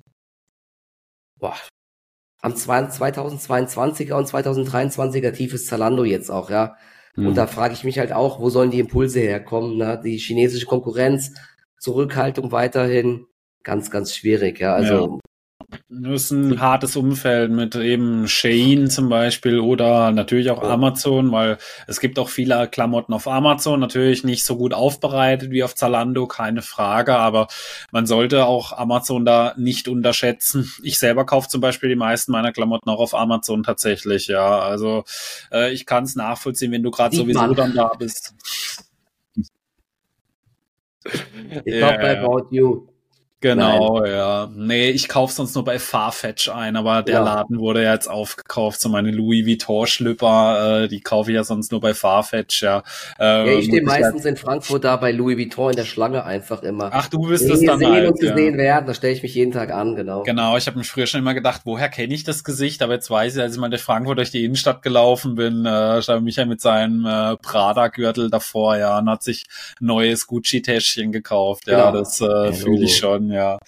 boah, 1.39 1.55
am 2.41 2.53
2022er 2.53 4.13
und 4.13 4.27
2023er 4.27 5.31
Tief 5.31 5.53
ist 5.53 5.67
Zalando 5.67 6.03
jetzt 6.03 6.29
auch, 6.29 6.49
ja. 6.49 6.77
Mhm. 7.15 7.27
Und 7.27 7.35
da 7.35 7.47
frage 7.47 7.73
ich 7.73 7.83
mich 7.83 7.99
halt 7.99 8.13
auch, 8.13 8.39
wo 8.39 8.49
sollen 8.49 8.71
die 8.71 8.79
Impulse 8.79 9.19
herkommen? 9.19 9.77
Ne? 9.77 9.99
Die 10.03 10.17
chinesische 10.17 10.65
Konkurrenz, 10.65 11.33
Zurückhaltung 11.79 12.51
weiterhin, 12.51 13.25
ganz, 13.63 13.91
ganz 13.91 14.15
schwierig, 14.15 14.59
ja. 14.59 14.73
Also 14.73 14.93
ja. 14.93 15.19
Das 15.69 16.23
ist 16.23 16.31
ein 16.31 16.61
hartes 16.61 16.95
Umfeld 16.95 17.51
mit 17.51 17.75
eben 17.75 18.29
Shein 18.29 18.89
zum 18.89 19.09
Beispiel 19.09 19.59
oder 19.59 20.11
natürlich 20.11 20.49
auch 20.49 20.63
Amazon, 20.63 21.33
weil 21.33 21.57
es 21.87 21.99
gibt 21.99 22.17
auch 22.19 22.29
viele 22.29 22.69
Klamotten 22.69 23.11
auf 23.11 23.27
Amazon, 23.27 23.81
natürlich 23.81 24.23
nicht 24.23 24.45
so 24.45 24.55
gut 24.55 24.73
aufbereitet 24.73 25.51
wie 25.51 25.63
auf 25.63 25.75
Zalando, 25.75 26.25
keine 26.25 26.61
Frage, 26.61 27.17
aber 27.17 27.47
man 27.91 28.05
sollte 28.05 28.45
auch 28.45 28.71
Amazon 28.71 29.25
da 29.25 29.55
nicht 29.57 29.89
unterschätzen. 29.89 30.71
Ich 30.83 30.99
selber 30.99 31.25
kaufe 31.25 31.49
zum 31.49 31.59
Beispiel 31.59 31.89
die 31.89 31.95
meisten 31.95 32.31
meiner 32.31 32.53
Klamotten 32.53 32.89
auch 32.89 33.01
auf 33.01 33.13
Amazon 33.13 33.63
tatsächlich, 33.63 34.27
ja. 34.27 34.59
Also 34.59 35.03
äh, 35.51 35.73
ich 35.73 35.85
kann 35.85 36.05
es 36.05 36.15
nachvollziehen, 36.15 36.71
wenn 36.71 36.83
du 36.83 36.91
gerade 36.91 37.13
sowieso 37.13 37.41
man. 37.41 37.55
dann 37.55 37.75
da 37.75 37.91
bist. 37.99 38.33
Ich 41.65 41.73
yeah. 41.73 41.91
bei 41.91 42.19
About 42.21 42.47
You 42.51 42.87
Genau, 43.39 43.99
Nein. 43.99 44.11
ja. 44.11 44.49
Nee, 44.51 44.89
ich 44.89 45.07
kaufe 45.07 45.31
sonst 45.31 45.53
nur 45.53 45.63
bei 45.63 45.77
Farfetch 45.77 46.49
ein, 46.49 46.75
aber 46.75 47.03
der 47.03 47.15
ja. 47.15 47.23
Laden 47.23 47.59
wurde 47.59 47.83
ja 47.83 47.93
jetzt 47.93 48.09
aufgekauft. 48.09 48.81
So 48.81 48.89
meine 48.89 49.11
Louis 49.11 49.45
Vuitton-Schlüpper, 49.45 50.83
äh, 50.83 50.87
die 50.87 51.01
kaufe 51.01 51.29
ich 51.29 51.35
ja 51.35 51.43
sonst 51.43 51.71
nur 51.71 51.79
bei 51.79 51.93
Farfetch, 51.93 52.63
ja. 52.63 52.81
Ähm, 53.19 53.45
ja, 53.45 53.53
ich 53.53 53.65
stehe 53.65 53.83
meistens 53.83 54.25
in 54.25 54.37
Frankfurt 54.37 54.83
da 54.83 54.95
bei 54.95 55.11
Louis 55.11 55.37
Vuitton 55.37 55.69
in 55.69 55.75
der 55.75 55.85
Schlange 55.85 56.25
einfach 56.25 56.63
immer. 56.63 56.89
Ach, 56.91 57.09
du 57.09 57.27
bist 57.27 57.47
es 57.47 57.63
dann 57.63 57.77
sehen 57.77 57.91
halt, 57.91 58.07
und 58.07 58.19
gesehen 58.19 58.53
ja. 58.53 58.57
werden, 58.57 58.87
da 58.87 58.95
stelle 58.95 59.13
ich 59.13 59.21
mich 59.21 59.35
jeden 59.35 59.51
Tag 59.51 59.71
an, 59.71 59.95
genau. 59.95 60.23
Genau, 60.23 60.57
ich 60.57 60.65
habe 60.65 60.79
mich 60.79 60.89
früher 60.89 61.05
schon 61.05 61.19
immer 61.19 61.35
gedacht, 61.35 61.61
woher 61.65 61.89
kenne 61.89 62.15
ich 62.15 62.23
das 62.23 62.43
Gesicht? 62.43 62.81
Aber 62.81 62.93
jetzt 62.93 63.11
weiß 63.11 63.35
ich, 63.35 63.41
als 63.41 63.53
ich 63.53 63.59
mal 63.59 63.71
in 63.71 63.77
Frankfurt 63.77 64.17
durch 64.17 64.31
die 64.31 64.45
Innenstadt 64.45 64.81
gelaufen 64.81 65.35
bin, 65.35 65.63
äh, 65.63 66.01
stand 66.01 66.23
Michael 66.23 66.47
mit 66.47 66.61
seinem 66.61 67.05
äh, 67.05 67.37
Prada-Gürtel 67.37 68.31
davor, 68.31 68.77
ja, 68.77 68.97
und 68.97 69.09
hat 69.11 69.21
sich 69.21 69.45
neues 69.79 70.25
Gucci-Täschchen 70.25 71.11
gekauft. 71.11 71.67
Ja, 71.67 71.91
genau. 71.91 71.99
das 71.99 72.19
äh, 72.19 72.51
fühle 72.53 72.83
ich 72.83 72.97
schon, 72.97 73.26
ja. 73.31 73.59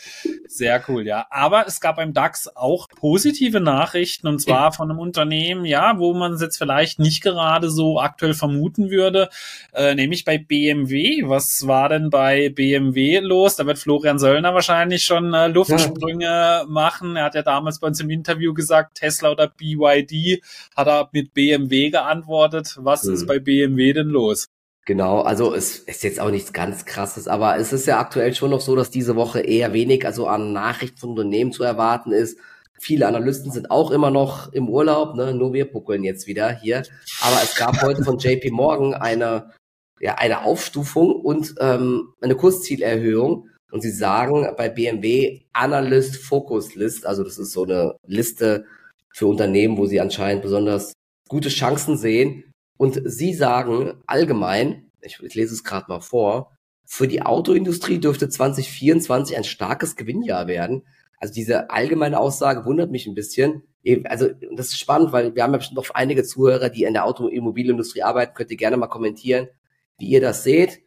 Sehr 0.48 0.84
cool, 0.88 1.06
ja. 1.06 1.28
Aber 1.30 1.68
es 1.68 1.80
gab 1.80 1.98
beim 1.98 2.14
DAX 2.14 2.48
auch 2.56 2.88
positive 2.90 3.60
Nachrichten 3.60 4.28
und 4.28 4.40
zwar 4.40 4.72
von 4.72 4.90
einem 4.90 5.00
Unternehmen, 5.00 5.66
ja, 5.66 5.98
wo 6.00 6.14
man 6.14 6.34
es 6.34 6.42
jetzt 6.42 6.58
vielleicht 6.58 7.00
nicht 7.00 7.22
gerade 7.22 7.70
so 7.70 8.00
aktuell 8.00 8.34
vermuten 8.34 8.90
würde, 8.90 9.30
äh, 9.74 9.96
nämlich 9.96 10.26
bei 10.26 10.38
BMW. 10.38 11.24
Was 11.28 11.68
war 11.68 11.90
denn 11.90 12.10
bei 12.10 12.50
BMW 12.50 13.20
los? 13.20 13.56
Da 13.56 13.66
wird 13.66 13.80
Florian 13.80 14.20
Söllner 14.20 14.54
wahrscheinlich 14.54 15.04
schon 15.04 15.34
äh, 15.34 15.48
Luftsprünge 15.48 16.26
ja. 16.26 16.66
machen. 16.68 17.16
Er 17.16 17.26
hat 17.26 17.36
ja 17.36 17.44
damals 17.44 17.80
bei 17.80 17.88
uns 17.88 18.00
im 18.00 18.10
Interview 18.10 18.54
gesagt, 18.54 18.98
Tesla 18.98 19.32
oder 19.32 19.48
BYD, 19.48 20.44
hat 20.76 20.88
er 20.88 21.10
mit 21.12 21.34
BMW 21.34 21.90
geantwortet. 21.90 22.76
Was 22.80 23.04
mhm. 23.04 23.14
ist 23.14 23.28
bei 23.28 23.40
BMW 23.40 23.94
denn 23.94 24.08
los? 24.08 24.48
Genau, 24.90 25.22
also 25.22 25.54
es 25.54 25.78
ist 25.78 26.02
jetzt 26.02 26.20
auch 26.20 26.32
nichts 26.32 26.52
ganz 26.52 26.84
krasses, 26.84 27.28
aber 27.28 27.58
es 27.58 27.74
ist 27.74 27.86
ja 27.86 28.00
aktuell 28.00 28.34
schon 28.34 28.50
noch 28.50 28.60
so, 28.60 28.76
dass 28.76 28.90
diese 28.90 29.16
Woche 29.16 29.40
eher 29.40 29.72
wenig 29.72 30.04
also 30.04 30.26
an 30.26 30.52
Nachrichten 30.52 30.98
von 30.98 31.12
Unternehmen 31.12 31.52
zu 31.52 31.64
erwarten 31.64 32.12
ist. 32.12 32.40
Viele 32.80 33.08
Analysten 33.08 33.52
sind 33.52 33.70
auch 33.70 33.92
immer 33.92 34.10
noch 34.10 34.52
im 34.52 34.68
Urlaub, 34.68 35.16
ne? 35.16 35.36
nur 35.36 35.54
wir 35.54 35.72
buckeln 35.72 36.04
jetzt 36.04 36.26
wieder 36.26 36.52
hier. 36.52 36.82
Aber 37.22 37.40
es 37.44 37.56
gab 37.56 37.80
heute 37.84 38.04
von 38.04 38.18
JP 38.18 38.50
Morgan 38.50 38.96
eine, 38.96 39.52
ja, 40.00 40.16
eine 40.16 40.44
Aufstufung 40.44 41.12
und 41.12 41.54
ähm, 41.60 42.16
eine 42.20 42.34
Kurszielerhöhung. 42.34 43.48
Und 43.72 43.82
sie 43.82 43.92
sagen 43.92 44.48
bei 44.58 44.70
BMW 44.70 45.42
Analyst 45.54 46.16
Focus 46.16 46.74
List, 46.74 47.06
also 47.06 47.24
das 47.24 47.38
ist 47.38 47.52
so 47.52 47.64
eine 47.64 47.96
Liste 48.08 48.66
für 49.14 49.28
Unternehmen, 49.28 49.78
wo 49.78 49.86
sie 49.86 50.02
anscheinend 50.02 50.42
besonders 50.42 50.94
gute 51.28 51.50
Chancen 51.50 51.96
sehen, 51.96 52.49
und 52.80 53.02
sie 53.04 53.34
sagen 53.34 54.02
allgemein, 54.08 54.90
ich, 55.02 55.20
ich 55.22 55.36
lese 55.36 55.54
es 55.54 55.66
gerade 55.66 55.88
mal 55.90 56.00
vor, 56.00 56.54
für 56.86 57.10
die 57.10 57.22
Autoindustrie 57.22 58.00
dürfte 58.00 58.30
2024 58.30 59.36
ein 59.36 59.44
starkes 59.44 59.98
Gewinnjahr 59.98 60.48
werden. 60.48 60.88
Also 61.18 61.34
diese 61.34 61.72
allgemeine 61.72 62.18
Aussage 62.18 62.64
wundert 62.64 62.90
mich 62.90 63.06
ein 63.06 63.16
bisschen. 63.16 63.64
Also 64.06 64.30
das 64.56 64.68
ist 64.68 64.80
spannend, 64.80 65.12
weil 65.12 65.36
wir 65.36 65.44
haben 65.44 65.52
ja 65.52 65.58
bestimmt 65.58 65.76
noch 65.76 65.90
einige 65.94 66.24
Zuhörer, 66.24 66.70
die 66.70 66.84
in 66.86 66.94
der 66.94 67.04
Automobilindustrie 67.04 68.02
arbeiten. 68.02 68.34
Könnt 68.34 68.50
ihr 68.50 68.56
gerne 68.56 68.78
mal 68.78 68.88
kommentieren, 68.88 69.50
wie 69.98 70.08
ihr 70.08 70.22
das 70.22 70.46
seht. 70.46 70.80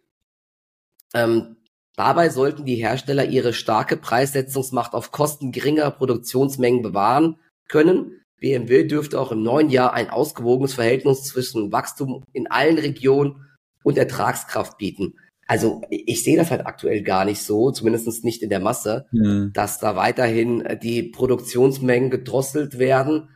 Ähm, 1.12 1.56
dabei 1.94 2.30
sollten 2.30 2.64
die 2.64 2.76
Hersteller 2.76 3.26
ihre 3.26 3.52
starke 3.52 3.98
Preissetzungsmacht 3.98 4.94
auf 4.94 5.10
Kosten 5.10 5.52
geringer 5.52 5.90
Produktionsmengen 5.90 6.80
bewahren 6.80 7.36
können. 7.68 8.21
BMW 8.42 8.84
dürfte 8.84 9.18
auch 9.18 9.32
im 9.32 9.42
neuen 9.42 9.70
Jahr 9.70 9.94
ein 9.94 10.10
ausgewogenes 10.10 10.74
Verhältnis 10.74 11.24
zwischen 11.24 11.72
Wachstum 11.72 12.24
in 12.32 12.50
allen 12.50 12.76
Regionen 12.76 13.46
und 13.84 13.96
Ertragskraft 13.96 14.76
bieten. 14.78 15.14
Also 15.46 15.82
ich 15.90 16.24
sehe 16.24 16.36
das 16.36 16.50
halt 16.50 16.66
aktuell 16.66 17.02
gar 17.02 17.24
nicht 17.24 17.42
so, 17.42 17.70
zumindest 17.70 18.24
nicht 18.24 18.42
in 18.42 18.50
der 18.50 18.60
Masse, 18.60 19.06
mhm. 19.12 19.52
dass 19.54 19.78
da 19.78 19.96
weiterhin 19.96 20.78
die 20.82 21.04
Produktionsmengen 21.04 22.10
gedrosselt 22.10 22.78
werden, 22.78 23.28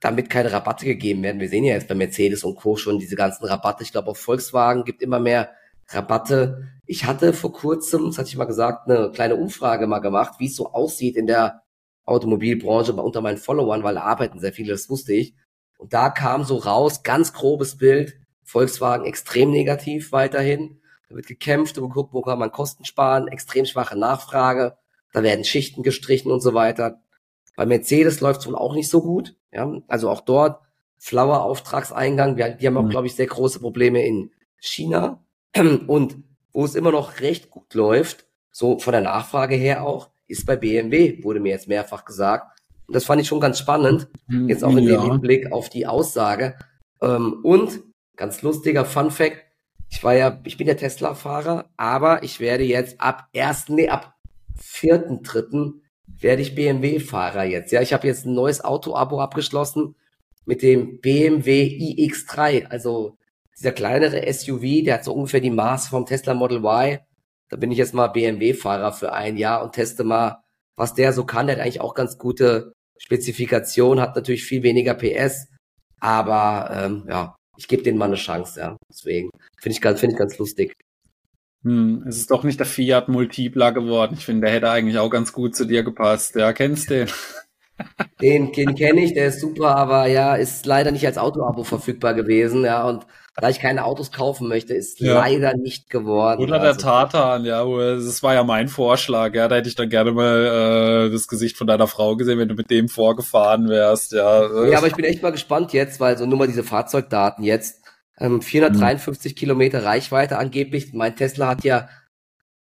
damit 0.00 0.30
keine 0.30 0.52
Rabatte 0.52 0.86
gegeben 0.86 1.22
werden. 1.22 1.40
Wir 1.40 1.48
sehen 1.48 1.64
ja 1.64 1.74
jetzt 1.74 1.88
bei 1.88 1.94
Mercedes 1.94 2.42
und 2.42 2.56
Co. 2.56 2.76
schon 2.76 2.98
diese 2.98 3.16
ganzen 3.16 3.44
Rabatte. 3.44 3.82
Ich 3.82 3.92
glaube, 3.92 4.10
auf 4.10 4.18
Volkswagen 4.18 4.84
gibt 4.84 5.02
immer 5.02 5.20
mehr 5.20 5.50
Rabatte. 5.88 6.68
Ich 6.86 7.04
hatte 7.04 7.32
vor 7.32 7.52
kurzem, 7.52 8.06
das 8.06 8.18
hatte 8.18 8.28
ich 8.28 8.36
mal 8.36 8.44
gesagt, 8.44 8.88
eine 8.88 9.10
kleine 9.10 9.36
Umfrage 9.36 9.86
mal 9.86 9.98
gemacht, 9.98 10.34
wie 10.38 10.46
es 10.46 10.56
so 10.56 10.72
aussieht 10.72 11.16
in 11.16 11.26
der 11.26 11.62
Automobilbranche 12.08 12.92
unter 12.94 13.20
meinen 13.20 13.38
Followern, 13.38 13.82
weil 13.82 13.94
da 13.94 14.02
arbeiten 14.02 14.40
sehr 14.40 14.52
viele, 14.52 14.72
das 14.72 14.88
wusste 14.88 15.12
ich. 15.12 15.34
Und 15.76 15.92
da 15.92 16.10
kam 16.10 16.44
so 16.44 16.56
raus, 16.56 17.02
ganz 17.02 17.32
grobes 17.32 17.76
Bild, 17.76 18.18
Volkswagen 18.42 19.04
extrem 19.04 19.50
negativ 19.50 20.10
weiterhin. 20.12 20.80
Da 21.08 21.16
wird 21.16 21.26
gekämpft 21.26 21.78
und 21.78 21.88
geguckt, 21.88 22.12
wo 22.12 22.22
kann 22.22 22.38
man 22.38 22.50
Kosten 22.50 22.84
sparen, 22.84 23.28
extrem 23.28 23.64
schwache 23.66 23.96
Nachfrage, 23.96 24.76
da 25.12 25.22
werden 25.22 25.44
Schichten 25.44 25.82
gestrichen 25.82 26.32
und 26.32 26.40
so 26.40 26.54
weiter. 26.54 27.00
Bei 27.56 27.66
Mercedes 27.66 28.20
läuft 28.20 28.40
es 28.40 28.46
wohl 28.46 28.56
auch 28.56 28.74
nicht 28.74 28.88
so 28.88 29.02
gut. 29.02 29.36
Ja, 29.52 29.70
also 29.88 30.10
auch 30.10 30.20
dort 30.20 30.60
flauer 30.98 31.42
Auftragseingang. 31.42 32.36
Wir, 32.36 32.50
die 32.50 32.66
haben 32.66 32.76
auch, 32.76 32.82
mhm. 32.82 32.90
glaube 32.90 33.06
ich, 33.06 33.14
sehr 33.14 33.26
große 33.26 33.60
Probleme 33.60 34.04
in 34.04 34.32
China. 34.58 35.24
Und 35.86 36.22
wo 36.52 36.64
es 36.64 36.74
immer 36.74 36.92
noch 36.92 37.20
recht 37.20 37.50
gut 37.50 37.74
läuft, 37.74 38.26
so 38.50 38.78
von 38.78 38.92
der 38.92 39.00
Nachfrage 39.00 39.54
her 39.54 39.86
auch, 39.86 40.10
ist 40.28 40.46
bei 40.46 40.56
BMW, 40.56 41.22
wurde 41.24 41.40
mir 41.40 41.50
jetzt 41.50 41.68
mehrfach 41.68 42.04
gesagt. 42.04 42.60
Und 42.86 42.94
das 42.94 43.04
fand 43.04 43.20
ich 43.20 43.28
schon 43.28 43.40
ganz 43.40 43.58
spannend, 43.58 44.08
hm, 44.28 44.48
jetzt 44.48 44.64
auch 44.64 44.76
in 44.76 44.84
ja. 44.84 45.00
dem 45.00 45.10
Hinblick 45.10 45.52
auf 45.52 45.68
die 45.68 45.86
Aussage. 45.86 46.56
Ähm, 47.02 47.40
und 47.42 47.80
ganz 48.16 48.42
lustiger 48.42 48.84
Fun 48.84 49.10
Fact, 49.10 49.44
ich 49.90 50.04
war 50.04 50.14
ja, 50.14 50.40
ich 50.44 50.56
bin 50.56 50.66
ja 50.66 50.74
Tesla-Fahrer, 50.74 51.70
aber 51.76 52.22
ich 52.22 52.40
werde 52.40 52.64
jetzt 52.64 53.00
ab 53.00 53.28
ersten, 53.32 53.74
nee, 53.74 53.88
ab 53.88 54.14
vierten, 54.56 55.22
dritten 55.22 55.82
werde 56.20 56.42
ich 56.42 56.54
BMW-Fahrer 56.54 57.44
jetzt. 57.44 57.72
Ja, 57.72 57.80
ich 57.80 57.92
habe 57.92 58.06
jetzt 58.06 58.26
ein 58.26 58.34
neues 58.34 58.64
Auto-Abo 58.64 59.20
abgeschlossen 59.20 59.94
mit 60.44 60.62
dem 60.62 61.00
BMW 61.00 61.64
iX3, 61.64 62.66
also 62.66 63.18
dieser 63.56 63.72
kleinere 63.72 64.32
SUV, 64.32 64.84
der 64.84 64.94
hat 64.94 65.04
so 65.04 65.12
ungefähr 65.12 65.40
die 65.40 65.50
Maße 65.50 65.90
vom 65.90 66.06
Tesla 66.06 66.34
Model 66.34 66.58
Y 66.58 66.98
da 67.48 67.56
bin 67.56 67.70
ich 67.70 67.78
jetzt 67.78 67.94
mal 67.94 68.08
BMW-Fahrer 68.08 68.92
für 68.92 69.12
ein 69.12 69.36
Jahr 69.36 69.62
und 69.62 69.72
teste 69.72 70.04
mal, 70.04 70.42
was 70.76 70.94
der 70.94 71.12
so 71.12 71.24
kann. 71.24 71.46
Der 71.46 71.56
hat 71.56 71.62
eigentlich 71.62 71.80
auch 71.80 71.94
ganz 71.94 72.18
gute 72.18 72.72
Spezifikation, 72.98 74.00
hat 74.00 74.16
natürlich 74.16 74.44
viel 74.44 74.62
weniger 74.62 74.94
PS, 74.94 75.48
aber 76.00 76.70
ähm, 76.72 77.06
ja, 77.08 77.36
ich 77.56 77.68
gebe 77.68 77.82
denen 77.82 77.98
mal 77.98 78.06
eine 78.06 78.16
Chance, 78.16 78.60
ja. 78.60 78.76
Deswegen 78.90 79.30
finde 79.60 79.74
ich 79.74 79.80
ganz, 79.80 80.00
finde 80.00 80.14
ich 80.14 80.18
ganz 80.18 80.38
lustig. 80.38 80.74
Hm, 81.64 82.04
es 82.06 82.16
ist 82.16 82.30
doch 82.30 82.44
nicht 82.44 82.60
der 82.60 82.66
Fiat 82.66 83.08
Multipla 83.08 83.70
geworden. 83.70 84.14
Ich 84.16 84.24
finde, 84.24 84.46
der 84.46 84.54
hätte 84.54 84.70
eigentlich 84.70 84.98
auch 84.98 85.10
ganz 85.10 85.32
gut 85.32 85.56
zu 85.56 85.64
dir 85.64 85.82
gepasst. 85.82 86.36
Ja, 86.36 86.52
kennst 86.52 86.90
du 86.90 86.94
den? 86.94 87.08
Den, 88.20 88.52
den 88.52 88.74
kenne 88.74 89.02
ich, 89.02 89.14
der 89.14 89.28
ist 89.28 89.40
super, 89.40 89.76
aber 89.76 90.06
ja, 90.06 90.34
ist 90.34 90.66
leider 90.66 90.90
nicht 90.90 91.06
als 91.06 91.18
Auto-Abo 91.18 91.62
verfügbar 91.62 92.14
gewesen, 92.14 92.64
ja, 92.64 92.84
und 92.84 93.06
da 93.40 93.48
ich 93.48 93.60
keine 93.60 93.84
Autos 93.84 94.10
kaufen 94.10 94.48
möchte, 94.48 94.74
ist 94.74 95.00
ja. 95.00 95.14
leider 95.14 95.56
nicht 95.56 95.90
geworden. 95.90 96.42
Oder 96.42 96.58
der 96.58 96.68
also. 96.68 96.80
Tatan, 96.80 97.44
ja, 97.44 97.64
das 97.64 98.22
war 98.22 98.34
ja 98.34 98.44
mein 98.44 98.68
Vorschlag, 98.68 99.34
ja, 99.34 99.48
da 99.48 99.56
hätte 99.56 99.68
ich 99.68 99.74
dann 99.74 99.88
gerne 99.88 100.12
mal 100.12 101.06
äh, 101.06 101.10
das 101.10 101.28
Gesicht 101.28 101.56
von 101.56 101.66
deiner 101.66 101.86
Frau 101.86 102.16
gesehen, 102.16 102.38
wenn 102.38 102.48
du 102.48 102.54
mit 102.54 102.70
dem 102.70 102.88
vorgefahren 102.88 103.68
wärst, 103.68 104.12
ja. 104.12 104.66
Ja, 104.66 104.78
aber 104.78 104.88
ich 104.88 104.96
bin 104.96 105.04
echt 105.04 105.22
mal 105.22 105.30
gespannt 105.30 105.72
jetzt, 105.72 106.00
weil 106.00 106.18
so 106.18 106.26
nur 106.26 106.38
mal 106.38 106.48
diese 106.48 106.64
Fahrzeugdaten 106.64 107.44
jetzt, 107.44 107.82
ähm, 108.18 108.42
453 108.42 109.32
hm. 109.32 109.36
Kilometer 109.36 109.84
Reichweite 109.84 110.38
angeblich, 110.38 110.92
mein 110.92 111.14
Tesla 111.14 111.48
hat 111.48 111.64
ja 111.64 111.88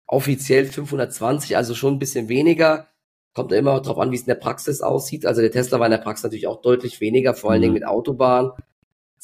offiziell 0.07 0.66
520, 0.66 1.57
also 1.57 1.75
schon 1.75 1.95
ein 1.95 1.99
bisschen 1.99 2.28
weniger. 2.28 2.88
Kommt 3.35 3.52
immer 3.52 3.81
drauf 3.81 3.99
an, 3.99 4.12
wie 4.12 4.16
es 4.16 4.23
in 4.23 4.28
der 4.28 4.35
Praxis 4.37 4.81
aussieht. 4.81 5.26
Also 5.26 5.40
der 5.40 5.50
Tesla 5.50 5.81
war 5.81 5.87
in 5.87 5.90
der 5.90 5.99
Praxis 5.99 6.25
natürlich 6.25 6.47
auch 6.47 6.62
deutlich 6.62 7.00
weniger, 7.00 7.35
vor 7.35 7.50
allen 7.50 7.62
Dingen 7.62 7.73
mhm. 7.73 7.81
mit 7.81 7.87
Autobahn. 7.87 8.52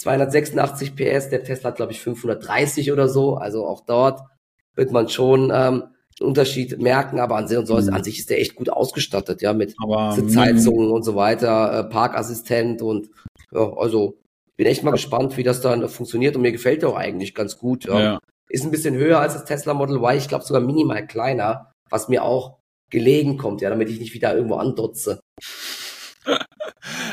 286 0.01 0.97
PS, 0.97 1.29
der 1.29 1.45
Tesla 1.45 1.71
hat 1.71 1.77
glaube 1.77 1.93
ich 1.93 2.01
530 2.01 2.91
oder 2.91 3.09
so. 3.09 3.35
Also 3.35 3.67
auch 3.67 3.85
dort 3.85 4.23
wird 4.75 4.93
man 4.93 5.11
schon 5.11 5.51
ähm, 5.53 5.83
einen 6.21 6.29
Unterschied 6.29 6.81
merken, 6.81 7.21
aber 7.21 7.37
an, 7.37 7.47
sich, 7.47 7.59
mhm. 7.59 7.93
an 7.93 8.03
sich 8.03 8.19
ist 8.19 8.31
der 8.31 8.41
echt 8.41 8.55
gut 8.55 8.71
ausgestattet, 8.71 9.43
ja, 9.43 9.53
mit 9.53 9.75
Sitzheizungen 10.13 10.91
und 10.91 11.03
so 11.03 11.17
weiter, 11.17 11.81
äh, 11.81 11.85
Parkassistent 11.85 12.81
und 12.81 13.11
ja, 13.53 13.77
also 13.77 14.19
bin 14.57 14.67
echt 14.67 14.85
mal 14.85 14.91
gespannt, 14.91 15.37
wie 15.37 15.43
das 15.43 15.61
dann 15.61 15.87
funktioniert 15.89 16.35
und 16.35 16.43
mir 16.43 16.53
gefällt 16.53 16.81
der 16.81 16.89
auch 16.91 16.97
eigentlich 16.97 17.35
ganz 17.35 17.59
gut. 17.59 17.85
Ja. 17.85 18.01
ja. 18.01 18.19
Ist 18.49 18.65
ein 18.65 18.71
bisschen 18.71 18.95
höher 18.95 19.21
als 19.21 19.35
das 19.35 19.45
Tesla 19.45 19.75
Model 19.75 19.97
Y, 19.97 20.17
ich 20.17 20.29
glaube 20.29 20.45
sogar 20.45 20.63
minimal 20.63 21.07
kleiner, 21.07 21.73
was 21.91 22.09
mir 22.09 22.25
auch 22.25 22.59
gelegen 22.89 23.37
kommt, 23.37 23.61
ja, 23.61 23.69
damit 23.69 23.91
ich 23.91 24.01
nicht 24.01 24.15
wieder 24.15 24.35
irgendwo 24.35 24.57
andotze. 24.57 25.21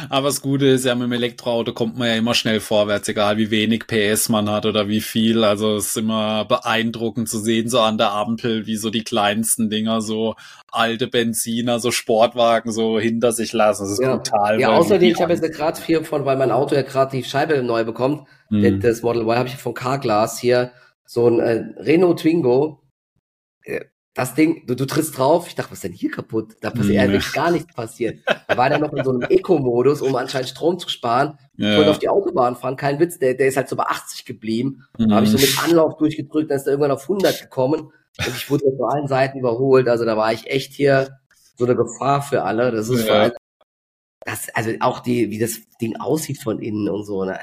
Aber 0.10 0.28
das 0.28 0.42
Gute 0.42 0.68
ist 0.68 0.86
ja, 0.86 0.96
mit 0.96 1.06
dem 1.06 1.14
Elektroauto 1.14 1.74
kommt 1.74 1.98
man 1.98 2.08
ja 2.08 2.16
immer 2.16 2.34
schnell 2.34 2.60
vorwärts, 2.60 3.08
egal 3.10 3.38
wie 3.38 3.52
wenig 3.52 3.88
PS 3.88 4.30
man 4.30 4.50
hat 4.50 4.66
oder 4.66 4.88
wie 4.88 5.02
viel. 5.02 5.44
Also 5.44 5.76
es 5.76 5.88
ist 5.88 5.98
immer 5.98 6.46
beeindruckend 6.46 7.30
zu 7.30 7.40
sehen, 7.40 7.70
so 7.70 7.80
an 7.80 7.98
der 7.98 8.14
Ampel, 8.14 8.66
wie 8.68 8.78
so 8.78 8.90
die 8.90 9.04
kleinsten 9.04 9.70
Dinger, 9.70 10.02
so 10.02 10.36
alte 10.72 11.08
Benziner, 11.08 11.80
so 11.80 11.92
Sportwagen 11.92 12.72
so 12.72 13.00
hinter 13.00 13.32
sich 13.32 13.54
lassen. 13.54 13.84
Das 13.84 13.92
ist 13.92 14.02
ja. 14.02 14.16
brutal. 14.16 14.60
Ja, 14.60 14.70
außerdem, 14.70 15.12
ich 15.12 15.22
habe 15.22 15.34
jetzt 15.34 15.44
gerade 15.54 15.80
hier 15.86 16.04
von, 16.04 16.26
weil 16.26 16.38
mein 16.38 16.52
Auto 16.52 16.76
ja 16.76 16.84
gerade 16.84 17.16
die 17.18 17.24
Scheibe 17.24 17.62
neu 17.64 17.84
bekommt, 17.84 18.28
mhm. 18.50 18.80
das 18.80 19.02
Model 19.02 19.24
Y 19.24 19.38
habe 19.38 19.50
ich 19.50 19.56
von 19.56 19.74
Carglass 19.74 20.40
hier, 20.40 20.72
so 21.06 21.28
ein 21.28 21.40
äh, 21.40 21.64
Renault 21.78 22.20
Twingo, 22.20 22.82
das 24.18 24.34
Ding, 24.34 24.66
du, 24.66 24.76
du 24.76 24.88
trittst 24.88 25.16
drauf, 25.16 25.48
ich 25.48 25.54
dachte, 25.54 25.70
was 25.70 25.78
ist 25.78 25.84
denn 25.84 25.94
hier 25.94 26.10
kaputt? 26.10 26.56
Da 26.62 26.72
passiert 26.72 27.08
nee. 27.08 27.20
gar 27.34 27.52
nichts 27.52 27.72
passiert. 27.72 28.20
Da 28.48 28.58
war 28.58 28.68
der 28.68 28.80
noch 28.80 28.92
in 28.92 29.04
so 29.04 29.12
einem 29.12 29.22
Eco-Modus, 29.22 30.02
um 30.02 30.16
anscheinend 30.16 30.50
Strom 30.50 30.80
zu 30.80 30.90
sparen. 30.90 31.38
Ja. 31.56 31.70
Ich 31.70 31.78
wollte 31.78 31.92
auf 31.92 32.00
die 32.00 32.10
Autobahn 32.10 32.56
fahren, 32.56 32.78
kein 32.78 33.00
Witz, 33.00 33.20
der, 33.20 33.36
der 33.36 33.48
ist 33.48 33.58
halt 33.58 33.70
so 33.70 33.76
bei 33.76 33.84
80 33.84 34.26
geblieben. 34.26 34.84
Mhm. 34.98 35.10
Da 35.10 35.16
habe 35.18 35.26
ich 35.28 35.32
so 35.32 35.38
mit 35.38 35.64
Anlauf 35.64 35.98
durchgedrückt, 35.98 36.50
dann 36.50 36.58
ist 36.58 36.66
er 36.66 36.72
irgendwann 36.72 36.92
auf 36.92 37.04
100 37.04 37.42
gekommen 37.44 37.92
und 38.18 38.36
ich 38.36 38.50
wurde 38.50 38.66
auf 38.66 38.92
allen 38.92 39.08
Seiten 39.08 39.38
überholt. 39.38 39.88
Also 39.88 40.04
da 40.04 40.18
war 40.18 40.34
ich 40.34 40.48
echt 40.48 40.74
hier 40.74 41.20
so 41.56 41.66
eine 41.66 41.76
Gefahr 41.76 42.24
für 42.24 42.42
alle. 42.42 42.72
Das 42.72 42.90
ist 42.90 43.02
ja. 43.02 43.06
vor 43.06 43.16
allem, 43.16 43.34
das, 44.26 44.50
also 44.56 44.72
auch 44.80 45.02
die, 45.02 45.30
wie 45.30 45.38
das 45.38 45.60
Ding 45.80 45.96
aussieht 45.98 46.42
von 46.42 46.60
innen 46.60 46.90
und 46.90 47.06
so. 47.06 47.24
Ne? 47.24 47.38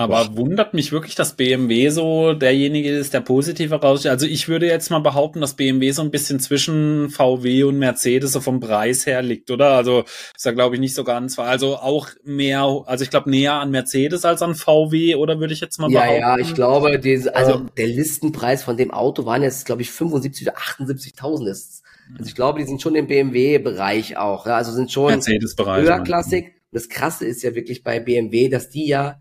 Aber 0.00 0.24
Boah. 0.24 0.36
wundert 0.38 0.72
mich 0.72 0.92
wirklich, 0.92 1.14
dass 1.14 1.34
BMW 1.34 1.90
so 1.90 2.32
derjenige 2.32 2.90
ist, 2.90 3.12
der 3.12 3.20
positiv 3.20 3.70
heraussteht. 3.70 4.10
Also 4.10 4.26
ich 4.26 4.48
würde 4.48 4.66
jetzt 4.66 4.90
mal 4.90 5.00
behaupten, 5.00 5.42
dass 5.42 5.54
BMW 5.54 5.90
so 5.90 6.00
ein 6.00 6.10
bisschen 6.10 6.40
zwischen 6.40 7.10
VW 7.10 7.64
und 7.64 7.78
Mercedes 7.78 8.32
so 8.32 8.40
vom 8.40 8.60
Preis 8.60 9.04
her 9.04 9.20
liegt, 9.20 9.50
oder? 9.50 9.72
Also 9.72 10.04
ist 10.34 10.46
da 10.46 10.52
glaube 10.52 10.76
ich 10.76 10.80
nicht 10.80 10.94
so 10.94 11.04
ganz. 11.04 11.38
Also 11.38 11.76
auch 11.76 12.08
mehr, 12.24 12.84
also 12.86 13.04
ich 13.04 13.10
glaube 13.10 13.28
näher 13.28 13.54
an 13.54 13.70
Mercedes 13.70 14.24
als 14.24 14.40
an 14.40 14.54
VW, 14.54 15.16
oder 15.16 15.38
würde 15.38 15.52
ich 15.52 15.60
jetzt 15.60 15.78
mal 15.78 15.88
behaupten? 15.88 16.14
Ja, 16.14 16.36
ja, 16.36 16.38
ich 16.38 16.54
glaube, 16.54 16.98
diese, 16.98 17.36
also 17.36 17.56
ähm, 17.56 17.70
der 17.76 17.88
Listenpreis 17.88 18.62
von 18.62 18.78
dem 18.78 18.92
Auto 18.92 19.26
waren 19.26 19.42
jetzt, 19.42 19.66
glaube 19.66 19.82
ich, 19.82 19.90
75 19.90 20.48
oder 20.48 20.56
78.000 20.56 21.50
ist. 21.50 21.82
Also 22.14 22.24
ich 22.26 22.34
glaube, 22.34 22.58
die 22.58 22.64
sind 22.64 22.80
schon 22.80 22.94
im 22.94 23.06
BMW-Bereich 23.06 24.16
auch. 24.16 24.46
Ja? 24.46 24.56
Also 24.56 24.72
sind 24.72 24.90
schon 24.90 25.20
höherklassig. 25.20 26.52
Das 26.72 26.88
Krasse 26.88 27.26
ist 27.26 27.42
ja 27.42 27.54
wirklich 27.54 27.82
bei 27.82 28.00
BMW, 28.00 28.48
dass 28.48 28.70
die 28.70 28.86
ja 28.86 29.20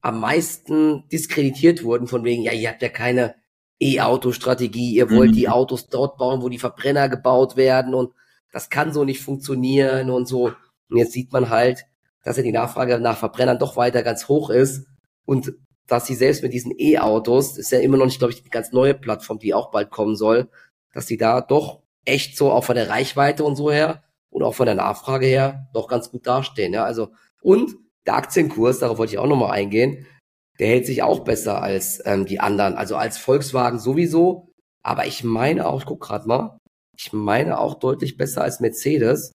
am 0.00 0.20
meisten 0.20 1.08
diskreditiert 1.10 1.82
wurden, 1.82 2.06
von 2.06 2.24
wegen, 2.24 2.42
ja, 2.42 2.52
ihr 2.52 2.70
habt 2.70 2.82
ja 2.82 2.88
keine 2.88 3.34
E-Auto-Strategie, 3.80 4.94
ihr 4.94 5.10
wollt 5.10 5.30
mhm. 5.30 5.34
die 5.34 5.48
Autos 5.48 5.88
dort 5.88 6.18
bauen, 6.18 6.42
wo 6.42 6.48
die 6.48 6.58
Verbrenner 6.58 7.08
gebaut 7.08 7.56
werden 7.56 7.94
und 7.94 8.12
das 8.52 8.70
kann 8.70 8.92
so 8.92 9.04
nicht 9.04 9.20
funktionieren 9.20 10.10
und 10.10 10.26
so. 10.26 10.52
Und 10.90 10.96
jetzt 10.96 11.12
sieht 11.12 11.32
man 11.32 11.50
halt, 11.50 11.84
dass 12.24 12.36
ja 12.36 12.42
die 12.42 12.52
Nachfrage 12.52 12.98
nach 12.98 13.18
Verbrennern 13.18 13.58
doch 13.58 13.76
weiter 13.76 14.02
ganz 14.02 14.28
hoch 14.28 14.50
ist 14.50 14.86
und 15.24 15.52
dass 15.86 16.06
sie 16.06 16.14
selbst 16.14 16.42
mit 16.42 16.52
diesen 16.52 16.72
E-Autos, 16.76 17.56
ist 17.56 17.72
ja 17.72 17.78
immer 17.78 17.96
noch 17.96 18.04
nicht, 18.04 18.18
glaube 18.18 18.32
ich, 18.32 18.42
die 18.42 18.50
ganz 18.50 18.72
neue 18.72 18.94
Plattform, 18.94 19.38
die 19.38 19.54
auch 19.54 19.70
bald 19.70 19.90
kommen 19.90 20.16
soll, 20.16 20.48
dass 20.92 21.06
sie 21.06 21.16
da 21.16 21.40
doch 21.40 21.80
echt 22.04 22.36
so 22.36 22.50
auch 22.50 22.64
von 22.64 22.76
der 22.76 22.88
Reichweite 22.90 23.44
und 23.44 23.56
so 23.56 23.70
her 23.70 24.02
und 24.30 24.42
auch 24.42 24.54
von 24.54 24.66
der 24.66 24.74
Nachfrage 24.74 25.26
her 25.26 25.68
doch 25.72 25.88
ganz 25.88 26.10
gut 26.10 26.26
dastehen. 26.26 26.72
Ja, 26.72 26.84
also 26.84 27.08
und 27.40 27.76
der 28.08 28.16
Aktienkurs, 28.16 28.78
darauf 28.78 28.96
wollte 28.96 29.12
ich 29.12 29.18
auch 29.18 29.26
nochmal 29.26 29.52
eingehen, 29.52 30.06
der 30.58 30.68
hält 30.68 30.86
sich 30.86 31.02
auch 31.02 31.24
besser 31.24 31.62
als 31.62 32.00
ähm, 32.06 32.24
die 32.24 32.40
anderen. 32.40 32.74
Also 32.74 32.96
als 32.96 33.18
Volkswagen 33.18 33.78
sowieso. 33.78 34.48
Aber 34.82 35.06
ich 35.06 35.24
meine 35.24 35.66
auch, 35.66 35.80
ich 35.80 35.86
guck 35.86 36.00
gerade 36.00 36.26
mal, 36.26 36.58
ich 36.96 37.12
meine 37.12 37.58
auch 37.58 37.74
deutlich 37.74 38.16
besser 38.16 38.42
als 38.42 38.60
Mercedes. 38.60 39.32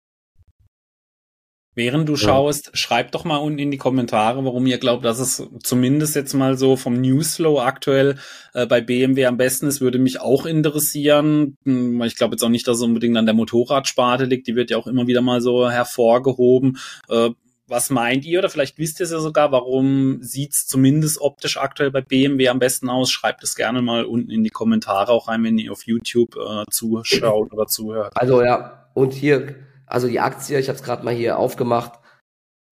Während 1.73 2.07
du 2.07 2.15
schaust, 2.15 2.67
ja. 2.67 2.75
schreibt 2.75 3.15
doch 3.15 3.23
mal 3.23 3.37
unten 3.37 3.59
in 3.59 3.71
die 3.71 3.77
Kommentare, 3.77 4.43
warum 4.43 4.65
ihr 4.67 4.77
glaubt, 4.77 5.05
dass 5.05 5.19
es 5.19 5.47
zumindest 5.63 6.15
jetzt 6.15 6.33
mal 6.33 6.57
so 6.57 6.75
vom 6.75 6.99
Newsflow 6.99 7.59
aktuell 7.59 8.17
äh, 8.53 8.65
bei 8.65 8.81
BMW 8.81 9.25
am 9.25 9.37
besten 9.37 9.67
ist, 9.67 9.79
würde 9.79 9.99
mich 9.99 10.19
auch 10.19 10.45
interessieren. 10.45 11.55
Hm, 11.65 12.01
ich 12.03 12.15
glaube 12.15 12.35
jetzt 12.35 12.43
auch 12.43 12.49
nicht, 12.49 12.67
dass 12.67 12.77
es 12.77 12.83
unbedingt 12.83 13.17
an 13.17 13.25
der 13.25 13.35
Motorradsparte 13.35 14.25
liegt, 14.25 14.47
die 14.47 14.55
wird 14.55 14.69
ja 14.69 14.77
auch 14.77 14.87
immer 14.87 15.07
wieder 15.07 15.21
mal 15.21 15.39
so 15.41 15.69
hervorgehoben. 15.69 16.77
Äh, 17.09 17.31
was 17.71 17.89
meint 17.89 18.25
ihr 18.25 18.39
oder 18.39 18.49
vielleicht 18.49 18.77
wisst 18.77 18.99
ihr 18.99 19.05
es 19.05 19.11
ja 19.11 19.19
sogar, 19.19 19.51
warum 19.51 20.21
sieht 20.21 20.53
es 20.53 20.67
zumindest 20.67 21.19
optisch 21.21 21.57
aktuell 21.57 21.89
bei 21.89 22.01
BMW 22.01 22.49
am 22.49 22.59
besten 22.59 22.89
aus? 22.89 23.09
Schreibt 23.09 23.43
es 23.43 23.55
gerne 23.55 23.81
mal 23.81 24.03
unten 24.03 24.29
in 24.29 24.43
die 24.43 24.49
Kommentare 24.49 25.11
auch 25.11 25.29
rein, 25.29 25.43
wenn 25.43 25.57
ihr 25.57 25.71
auf 25.71 25.87
YouTube 25.87 26.35
äh, 26.35 26.65
zuschaut 26.69 27.51
oder 27.53 27.65
zuhört. 27.67 28.11
Also 28.15 28.43
ja, 28.43 28.89
und 28.93 29.13
hier, 29.13 29.55
also 29.87 30.07
die 30.07 30.19
Aktie, 30.19 30.59
ich 30.59 30.67
habe 30.67 30.77
es 30.77 30.83
gerade 30.83 31.03
mal 31.03 31.13
hier 31.13 31.39
aufgemacht. 31.39 31.93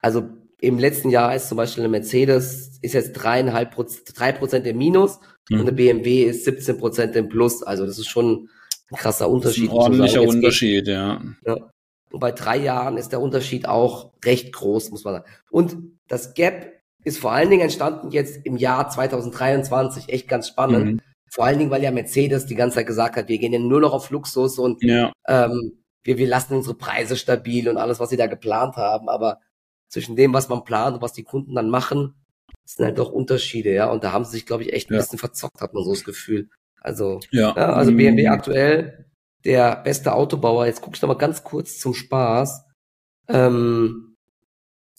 Also 0.01 0.29
im 0.59 0.77
letzten 0.77 1.09
Jahr 1.09 1.33
ist 1.33 1.47
zum 1.47 1.57
Beispiel 1.57 1.83
eine 1.83 1.89
Mercedes 1.91 2.77
ist 2.81 2.93
jetzt 2.93 3.13
dreieinhalb 3.13 3.71
Prozent, 3.71 4.19
drei 4.19 4.31
Prozent 4.31 4.67
im 4.67 4.77
Minus 4.77 5.19
mhm. 5.49 5.59
und 5.59 5.67
eine 5.67 5.71
BMW 5.71 6.23
ist 6.23 6.45
17 6.45 6.77
Prozent 6.77 7.15
im 7.15 7.29
Plus. 7.29 7.63
Also 7.63 7.85
das 7.85 7.97
ist 7.97 8.07
schon 8.07 8.49
ein 8.91 8.97
krasser 8.97 9.29
Unterschied. 9.29 9.69
ein 9.69 9.75
ordentlicher 9.75 10.21
Unterschied, 10.21 10.88
ja. 10.88 11.21
ja. 11.45 11.71
Und 12.12 12.19
bei 12.19 12.32
drei 12.32 12.58
Jahren 12.58 12.98
ist 12.98 13.12
der 13.12 13.22
Unterschied 13.22 13.67
auch 13.67 14.12
recht 14.26 14.54
groß, 14.54 14.91
muss 14.91 15.04
man 15.04 15.15
sagen. 15.15 15.32
Und 15.50 15.78
das 16.08 16.34
Gap 16.34 16.74
ist 17.04 17.19
vor 17.19 17.32
allen 17.32 17.50
Dingen 17.50 17.62
entstanden 17.63 18.12
jetzt 18.12 18.45
im 18.45 18.58
Jahr 18.58 18.89
2023. 18.89 20.10
Echt 20.10 20.28
ganz 20.28 20.48
spannend. 20.48 20.86
Mhm. 20.86 21.02
Vor 21.32 21.45
allen 21.45 21.60
Dingen, 21.60 21.72
weil 21.72 21.84
ja 21.84 21.91
Mercedes 21.91 22.48
die 22.48 22.56
ganze 22.56 22.76
Zeit 22.76 22.88
gesagt 22.88 23.15
hat, 23.15 23.28
wir 23.28 23.38
gehen 23.38 23.54
ja 23.54 23.60
nur 23.60 23.80
noch 23.80 23.93
auf 23.93 24.10
Luxus 24.10 24.58
und 24.58 24.84
ja. 24.84 25.12
ähm, 25.28 25.84
wir, 26.04 26.17
wir 26.17 26.28
lassen 26.28 26.56
unsere 26.56 26.76
Preise 26.76 27.15
stabil 27.15 27.69
und 27.69 27.78
alles, 27.78 28.00
was 28.00 28.10
sie 28.10 28.17
da 28.17 28.26
geplant 28.26 28.78
haben. 28.78 29.10
Aber 29.10 29.39
zwischen 29.88 30.15
dem, 30.15 30.34
was 30.34 30.50
man 30.50 30.63
plant 30.63 30.95
und 30.95 31.02
was 31.02 31.13
die 31.13 31.24
Kunden 31.24 31.54
dann 31.54 31.69
machen, 31.69 32.15
sind 32.65 32.86
halt 32.86 32.98
doch 32.98 33.12
Unterschiede, 33.12 33.74
ja. 33.74 33.91
Und 33.91 34.04
da 34.04 34.12
haben 34.12 34.26
sie 34.26 34.32
sich, 34.32 34.45
glaube 34.45 34.63
ich, 34.63 34.74
echt 34.74 34.89
ein 34.89 34.93
ja. 34.95 35.00
bisschen 35.00 35.19
verzockt, 35.19 35.62
hat 35.62 35.74
man 35.74 35.84
so 35.84 35.91
das 35.91 36.04
Gefühl. 36.04 36.50
Also, 36.82 37.19
ja. 37.32 37.54
ja 37.56 37.74
also 37.74 37.91
BMW 37.91 38.28
mhm. 38.28 38.32
aktuell 38.32 39.09
der 39.45 39.78
beste 39.78 40.13
Autobauer, 40.13 40.65
jetzt 40.65 40.82
gucke 40.82 40.95
ich 40.95 41.02
noch 41.02 41.10
mal 41.10 41.15
ganz 41.15 41.43
kurz 41.43 41.80
zum 41.80 41.93
Spaß, 41.93 42.65
ähm, 43.30 44.17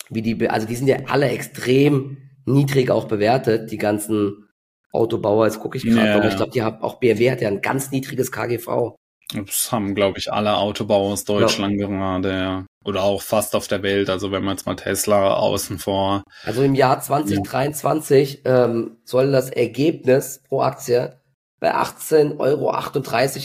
wie 0.09 0.23
die, 0.23 0.49
also 0.49 0.67
die 0.67 0.77
sind 0.77 0.89
ja 0.89 0.99
alle 1.07 1.29
extrem 1.29 2.19
niedrig 2.47 2.91
auch 2.91 3.05
bewertet, 3.05 3.71
die 3.71 3.79
ganzen 3.79 4.49
Autobauer. 4.93 5.47
Jetzt 5.47 5.61
gucke 5.61 5.79
ich 5.79 5.85
gerade 5.85 6.19
noch, 6.19 6.29
ich 6.29 6.37
glaube, 6.37 6.53
die 6.53 6.63
haben 6.63 6.83
auch 6.83 6.99
BMW 6.99 7.31
hat 7.31 7.41
ja 7.41 7.49
ein 7.49 7.61
ganz 7.61 7.91
niedriges 7.91 8.33
KGV. 8.33 8.97
Das 9.33 9.71
haben, 9.71 9.95
glaube 9.95 10.19
ich, 10.19 10.33
alle 10.33 10.57
Autobauer 10.57 11.13
aus 11.13 11.25
Deutschland 11.25 11.79
ja. 11.79 11.87
gerade, 11.87 12.31
ja. 12.31 12.67
Oder 12.85 13.05
auch 13.05 13.23
fast 13.23 13.55
auf 13.55 13.69
der 13.69 13.83
Welt, 13.83 14.11
also 14.11 14.33
wenn 14.33 14.43
man 14.43 14.57
jetzt 14.57 14.67
mal 14.67 14.75
Tesla 14.75 15.35
außen 15.35 15.79
vor. 15.79 16.25
Also 16.45 16.63
im 16.63 16.75
Jahr 16.75 17.01
2023 17.01 18.43
ja. 18.45 18.65
ähm, 18.65 18.97
soll 19.05 19.31
das 19.31 19.51
Ergebnis 19.51 20.43
pro 20.49 20.63
Aktie 20.63 21.20
bei 21.61 21.75
18,38 21.75 22.39
Euro 22.39 22.73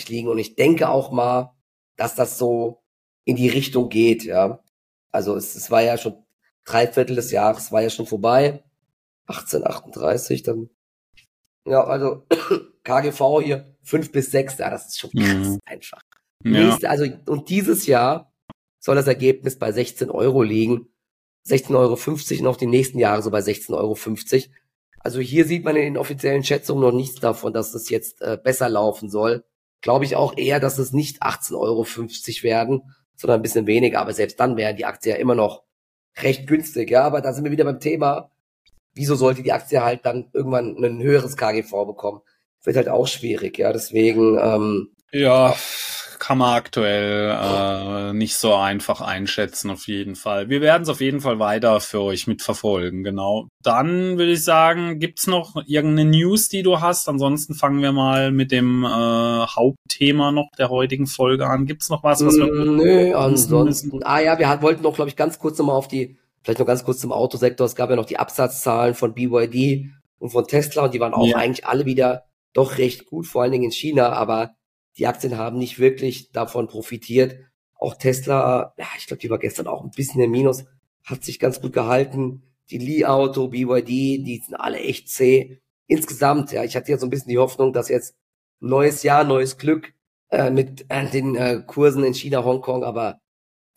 liegen. 0.08 0.30
Und 0.30 0.40
ich 0.40 0.56
denke 0.56 0.90
auch 0.90 1.12
mal, 1.12 1.54
dass 1.98 2.16
das 2.16 2.38
so 2.38 2.82
in 3.26 3.36
die 3.36 3.50
Richtung 3.50 3.90
geht, 3.90 4.24
ja. 4.24 4.64
Also 5.12 5.36
es, 5.36 5.56
es 5.56 5.72
war 5.72 5.82
ja 5.82 5.98
schon 5.98 6.26
drei 6.66 6.88
Viertel 6.88 7.16
des 7.16 7.32
Jahres, 7.32 7.72
war 7.72 7.82
ja 7.82 7.90
schon 7.90 8.08
vorbei. 8.08 8.64
1838, 9.28 10.44
dann. 10.44 10.70
Ja, 11.68 11.84
also 11.84 12.26
KGV 12.84 13.42
hier 13.44 13.76
fünf 13.82 14.12
bis 14.12 14.32
sechs, 14.32 14.58
ja, 14.58 14.70
das 14.70 14.88
ist 14.88 15.00
schon 15.00 15.12
krass 15.12 15.48
mhm. 15.48 15.60
einfach. 15.66 16.02
Ja. 16.44 16.52
Nächste, 16.52 16.90
also, 16.90 17.06
und 17.28 17.50
dieses 17.50 17.88
Jahr 17.88 18.32
soll 18.80 18.96
das 18.96 19.08
Ergebnis 19.08 19.58
bei 19.58 19.72
16 19.72 20.10
Euro 20.12 20.44
liegen. 20.44 20.88
16,50 21.48 22.34
Euro 22.34 22.44
noch 22.44 22.58
die 22.58 22.68
nächsten 22.68 23.00
Jahre 23.00 23.22
so 23.22 23.32
bei 23.32 23.40
16,50 23.40 23.74
Euro. 23.76 23.96
Also 25.06 25.20
hier 25.20 25.46
sieht 25.46 25.64
man 25.64 25.76
in 25.76 25.84
den 25.84 25.98
offiziellen 25.98 26.44
Schätzungen 26.44 26.82
noch 26.82 26.92
nichts 26.92 27.20
davon, 27.20 27.54
dass 27.54 27.76
es 27.76 27.92
jetzt 27.92 28.24
äh, 28.24 28.40
besser 28.44 28.70
laufen 28.70 29.08
soll. 29.08 29.46
Glaube 29.82 30.04
ich 30.04 30.16
auch 30.16 30.36
eher, 30.36 30.60
dass 30.60 30.80
es 30.80 30.94
nicht 30.94 31.22
18,50 31.22 31.54
Euro 31.60 31.86
werden, 32.42 32.82
sondern 33.16 33.40
ein 33.40 33.44
bisschen 33.44 33.68
weniger. 33.68 34.02
Aber 34.02 34.14
selbst 34.14 34.40
dann 34.40 34.58
wäre 34.58 34.74
die 34.74 34.86
Aktie 34.86 35.12
ja 35.12 35.20
immer 35.20 35.36
noch 35.36 35.62
recht 36.18 36.48
günstig. 36.48 36.90
Ja, 36.90 37.04
aber 37.04 37.22
da 37.22 37.34
sind 37.34 37.44
wir 37.44 37.52
wieder 37.52 37.66
beim 37.66 37.80
Thema. 37.80 38.32
Wieso 38.96 39.14
sollte 39.14 39.44
die 39.44 39.52
Aktie 39.52 39.84
halt 39.84 40.08
dann 40.08 40.32
irgendwann 40.34 40.76
ein 40.84 41.04
höheres 41.04 41.38
KGV 41.38 41.86
bekommen? 41.86 42.22
Wird 42.64 42.76
halt 42.76 42.90
auch 42.90 43.06
schwierig. 43.06 43.60
Ja, 43.60 43.72
deswegen. 43.74 44.40
Ähm, 44.42 44.90
ja, 45.12 45.56
kann 46.20 46.38
man 46.38 46.56
aktuell 46.56 47.32
äh, 47.32 48.14
nicht 48.14 48.36
so 48.36 48.54
einfach 48.54 49.02
einschätzen, 49.02 49.70
auf 49.70 49.88
jeden 49.88 50.16
Fall. 50.16 50.50
Wir 50.50 50.62
werden 50.62 50.84
es 50.84 50.90
auf 50.90 51.02
jeden 51.02 51.22
Fall 51.22 51.40
weiter 51.40 51.80
für 51.80 52.02
euch 52.02 52.28
mitverfolgen, 52.28 53.04
genau. 53.04 53.48
Dann 53.64 54.18
würde 54.18 54.32
ich 54.32 54.44
sagen, 54.44 55.00
gibt's 55.00 55.28
noch 55.28 55.56
irgendeine 55.66 56.10
News, 56.10 56.50
die 56.50 56.64
du 56.64 56.82
hast? 56.82 57.10
Ansonsten 57.10 57.56
fangen 57.56 57.82
wir 57.82 57.92
mal 57.92 58.32
mit 58.32 58.52
dem 58.52 58.84
äh, 58.84 58.88
Hauptthema 58.88 60.32
noch 60.32 60.50
der 60.58 60.70
heutigen 60.70 61.08
Folge 61.08 61.48
an. 61.48 61.66
Gibt's 61.66 61.90
noch 61.90 62.04
was, 62.04 62.26
was 62.26 62.38
wir... 62.38 62.46
Mm, 62.46 62.78
nö, 62.78 63.14
ansonsten... 63.16 64.04
Ah 64.04 64.20
ja, 64.20 64.38
wir 64.38 64.62
wollten 64.62 64.84
noch, 64.84 64.96
glaube 64.96 65.10
ich, 65.10 65.16
ganz 65.16 65.40
kurz 65.40 65.58
nochmal 65.58 65.76
auf 65.76 65.88
die, 65.88 66.18
vielleicht 66.44 66.60
noch 66.60 66.68
ganz 66.68 66.84
kurz 66.84 67.00
zum 67.00 67.12
Autosektor. 67.12 67.66
Es 67.66 67.76
gab 67.76 67.90
ja 67.90 67.96
noch 67.96 68.06
die 68.06 68.18
Absatzzahlen 68.18 68.94
von 68.94 69.14
BYD 69.14 69.92
und 70.20 70.30
von 70.30 70.46
Tesla 70.46 70.86
und 70.86 70.94
die 70.94 71.00
waren 71.00 71.14
auch 71.14 71.28
ja. 71.28 71.38
eigentlich 71.38 71.66
alle 71.66 71.86
wieder 71.86 72.26
doch 72.54 72.78
recht 72.78 73.06
gut, 73.06 73.28
vor 73.28 73.44
allen 73.44 73.52
Dingen 73.52 73.66
in 73.66 73.72
China, 73.72 74.14
aber 74.14 74.56
die 74.98 75.08
Aktien 75.08 75.38
haben 75.38 75.58
nicht 75.58 75.80
wirklich 75.80 76.32
davon 76.32 76.68
profitiert. 76.68 77.38
Auch 77.76 77.96
Tesla, 77.96 78.74
ja, 78.78 78.88
ich 78.98 79.08
glaube, 79.08 79.22
die 79.22 79.30
war 79.30 79.40
gestern 79.40 79.68
auch 79.68 79.84
ein 79.84 79.92
bisschen 79.92 80.22
im 80.22 80.32
Minus, 80.32 80.66
hat 81.04 81.24
sich 81.24 81.40
ganz 81.40 81.62
gut 81.62 81.74
gehalten. 81.74 82.44
Die 82.70 82.78
Li 82.78 83.06
Auto, 83.06 83.50
BYD, 83.50 83.88
die 83.88 84.42
sind 84.44 84.56
alle 84.56 84.80
echt 84.80 85.10
zäh. 85.10 85.60
Insgesamt, 85.88 86.52
ja, 86.52 86.64
ich 86.64 86.76
hatte 86.76 86.92
ja 86.92 86.98
so 86.98 87.06
ein 87.06 87.12
bisschen 87.12 87.30
die 87.30 87.38
Hoffnung, 87.38 87.74
dass 87.74 87.90
jetzt 87.90 88.16
neues 88.60 89.04
Jahr, 89.04 89.24
neues 89.24 89.58
Glück 89.58 89.94
äh, 90.30 90.50
mit 90.50 90.86
äh, 90.90 91.10
den 91.10 91.36
äh, 91.36 91.62
Kursen 91.66 92.04
in 92.04 92.14
China, 92.14 92.44
Hongkong, 92.44 92.84
aber 92.84 93.20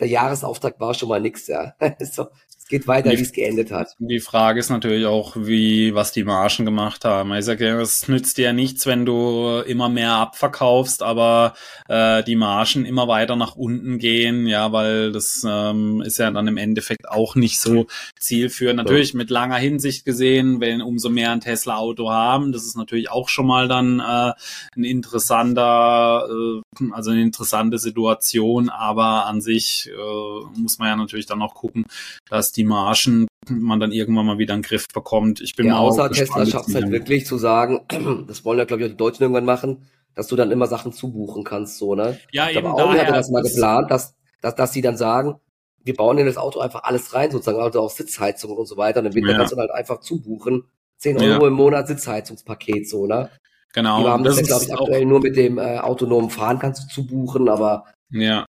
der 0.00 0.08
Jahresauftakt 0.08 0.80
war 0.80 0.94
schon 0.94 1.08
mal 1.08 1.20
nix, 1.20 1.48
ja. 1.48 1.74
so, 2.00 2.28
geht 2.68 2.86
weiter, 2.86 3.10
wie 3.10 3.20
es 3.20 3.32
geendet 3.32 3.70
hat. 3.70 3.94
Die 3.98 4.20
Frage 4.20 4.60
ist 4.60 4.70
natürlich 4.70 5.06
auch, 5.06 5.36
wie, 5.36 5.94
was 5.94 6.12
die 6.12 6.24
Margen 6.24 6.64
gemacht 6.64 7.04
haben. 7.04 7.32
Ich 7.34 7.44
sage 7.44 7.68
es 7.80 8.08
nützt 8.08 8.38
dir 8.38 8.46
ja 8.46 8.52
nichts, 8.52 8.86
wenn 8.86 9.06
du 9.06 9.62
immer 9.66 9.88
mehr 9.88 10.12
abverkaufst, 10.12 11.02
aber 11.02 11.54
äh, 11.88 12.22
die 12.24 12.36
Margen 12.36 12.84
immer 12.84 13.08
weiter 13.08 13.36
nach 13.36 13.56
unten 13.56 13.98
gehen, 13.98 14.46
ja, 14.46 14.72
weil 14.72 15.12
das 15.12 15.44
ähm, 15.48 16.02
ist 16.02 16.18
ja 16.18 16.30
dann 16.30 16.46
im 16.46 16.56
Endeffekt 16.56 17.08
auch 17.08 17.34
nicht 17.34 17.60
so 17.60 17.86
zielführend. 18.18 18.76
Natürlich 18.76 19.14
mit 19.14 19.30
langer 19.30 19.56
Hinsicht 19.56 20.04
gesehen, 20.04 20.60
wenn 20.60 20.82
umso 20.82 21.10
mehr 21.10 21.32
ein 21.32 21.40
Tesla-Auto 21.40 22.10
haben, 22.10 22.52
das 22.52 22.64
ist 22.64 22.76
natürlich 22.76 23.10
auch 23.10 23.28
schon 23.28 23.46
mal 23.46 23.68
dann 23.68 24.00
äh, 24.00 24.32
ein 24.76 24.84
interessanter, 24.84 26.28
äh, 26.28 26.84
also 26.92 27.10
eine 27.10 27.22
interessante 27.22 27.78
Situation, 27.78 28.68
aber 28.68 29.26
an 29.26 29.40
sich 29.40 29.90
äh, 29.92 30.58
muss 30.58 30.78
man 30.78 30.88
ja 30.88 30.96
natürlich 30.96 31.26
dann 31.26 31.42
auch 31.42 31.54
gucken, 31.54 31.86
dass 32.28 32.52
die 32.52 32.57
Margen 32.64 33.26
man 33.48 33.80
dann 33.80 33.92
irgendwann 33.92 34.26
mal 34.26 34.38
wieder 34.38 34.54
in 34.54 34.60
den 34.60 34.66
Griff 34.66 34.86
bekommt. 34.92 35.40
Ich 35.40 35.56
bin 35.56 35.66
ja, 35.66 35.78
außer 35.78 36.10
Tesla 36.10 36.44
schafft 36.44 36.68
es 36.68 36.74
halt 36.74 36.90
wirklich 36.90 37.26
zu 37.26 37.38
sagen, 37.38 37.80
das 38.26 38.44
wollen 38.44 38.58
ja 38.58 38.64
glaube 38.64 38.82
ich 38.82 38.86
auch 38.86 38.90
die 38.90 38.96
Deutschen 38.96 39.22
irgendwann 39.22 39.44
machen, 39.44 39.88
dass 40.14 40.26
du 40.26 40.36
dann 40.36 40.50
immer 40.50 40.66
Sachen 40.66 40.92
zubuchen 40.92 41.44
kannst, 41.44 41.78
so, 41.78 41.94
ne? 41.94 42.18
Ja, 42.32 42.50
ich 42.50 42.56
eben 42.56 42.66
glaube, 42.66 42.82
Audi 42.82 42.98
hatte 42.98 43.12
das 43.12 43.30
mal 43.30 43.42
geplant, 43.42 43.90
dass, 43.90 44.16
dass, 44.40 44.54
dass 44.54 44.72
sie 44.72 44.82
dann 44.82 44.96
sagen, 44.96 45.36
wir 45.84 45.94
bauen 45.94 46.18
in 46.18 46.26
das 46.26 46.36
Auto 46.36 46.60
einfach 46.60 46.82
alles 46.82 47.14
rein, 47.14 47.30
sozusagen, 47.30 47.60
also 47.60 47.80
auch 47.80 47.90
Sitzheizung 47.90 48.56
und 48.56 48.66
so 48.66 48.76
weiter, 48.76 49.00
und 49.00 49.06
im 49.06 49.14
Winter 49.14 49.32
ja. 49.32 49.38
kannst 49.38 49.52
du 49.52 49.56
halt 49.56 49.70
einfach 49.70 50.00
zubuchen. 50.00 50.64
10 50.98 51.16
Euro 51.18 51.42
ja. 51.42 51.46
im 51.46 51.54
Monat 51.54 51.86
Sitzheizungspaket, 51.86 52.88
so, 52.88 53.06
ne? 53.06 53.30
Genau. 53.72 54.02
Die 54.02 54.08
haben 54.08 54.24
das, 54.24 54.36
das 54.36 54.48
glaube 54.48 54.64
ich, 54.64 54.72
aktuell 54.72 55.06
nur 55.06 55.20
mit 55.20 55.36
dem 55.36 55.58
äh, 55.58 55.78
autonomen 55.78 56.30
Fahren 56.30 56.58
kannst 56.58 56.82
du 56.82 56.88
zubuchen, 56.88 57.48
aber 57.48 57.84
ja. 58.10 58.44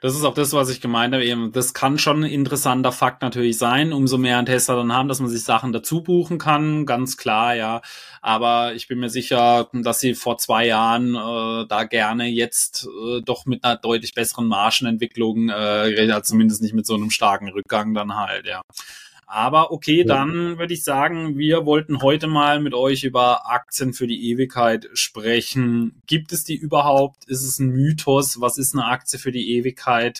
Das 0.00 0.14
ist 0.14 0.24
auch 0.24 0.32
das, 0.32 0.54
was 0.54 0.70
ich 0.70 0.80
gemeint 0.80 1.12
habe. 1.12 1.24
Eben, 1.24 1.52
das 1.52 1.74
kann 1.74 1.98
schon 1.98 2.24
ein 2.24 2.30
interessanter 2.30 2.90
Fakt 2.90 3.20
natürlich 3.20 3.58
sein, 3.58 3.92
umso 3.92 4.16
mehr 4.16 4.38
ein 4.38 4.46
Tester 4.46 4.74
dann 4.76 4.94
haben, 4.94 5.08
dass 5.08 5.20
man 5.20 5.28
sich 5.28 5.44
Sachen 5.44 5.72
dazu 5.72 6.02
buchen 6.02 6.38
kann, 6.38 6.86
ganz 6.86 7.18
klar, 7.18 7.54
ja. 7.54 7.82
Aber 8.22 8.74
ich 8.74 8.88
bin 8.88 8.98
mir 8.98 9.10
sicher, 9.10 9.68
dass 9.72 10.00
sie 10.00 10.14
vor 10.14 10.38
zwei 10.38 10.66
Jahren 10.66 11.14
äh, 11.14 11.66
da 11.68 11.84
gerne 11.84 12.26
jetzt 12.28 12.86
äh, 12.86 13.20
doch 13.20 13.44
mit 13.44 13.62
einer 13.62 13.76
deutlich 13.76 14.14
besseren 14.14 14.46
Margenentwicklung, 14.46 15.50
äh, 15.50 16.22
zumindest 16.22 16.62
nicht 16.62 16.74
mit 16.74 16.86
so 16.86 16.94
einem 16.94 17.10
starken 17.10 17.48
Rückgang 17.50 17.92
dann 17.92 18.16
halt, 18.16 18.46
ja. 18.46 18.62
Aber 19.32 19.70
okay, 19.70 20.02
dann 20.02 20.58
würde 20.58 20.74
ich 20.74 20.82
sagen, 20.82 21.38
wir 21.38 21.64
wollten 21.64 22.02
heute 22.02 22.26
mal 22.26 22.58
mit 22.58 22.74
euch 22.74 23.04
über 23.04 23.48
Aktien 23.48 23.92
für 23.92 24.08
die 24.08 24.28
Ewigkeit 24.28 24.88
sprechen. 24.92 26.02
Gibt 26.08 26.32
es 26.32 26.42
die 26.42 26.56
überhaupt? 26.56 27.26
Ist 27.26 27.44
es 27.44 27.60
ein 27.60 27.68
Mythos? 27.68 28.40
Was 28.40 28.58
ist 28.58 28.74
eine 28.74 28.86
Aktie 28.86 29.20
für 29.20 29.30
die 29.30 29.54
Ewigkeit? 29.56 30.18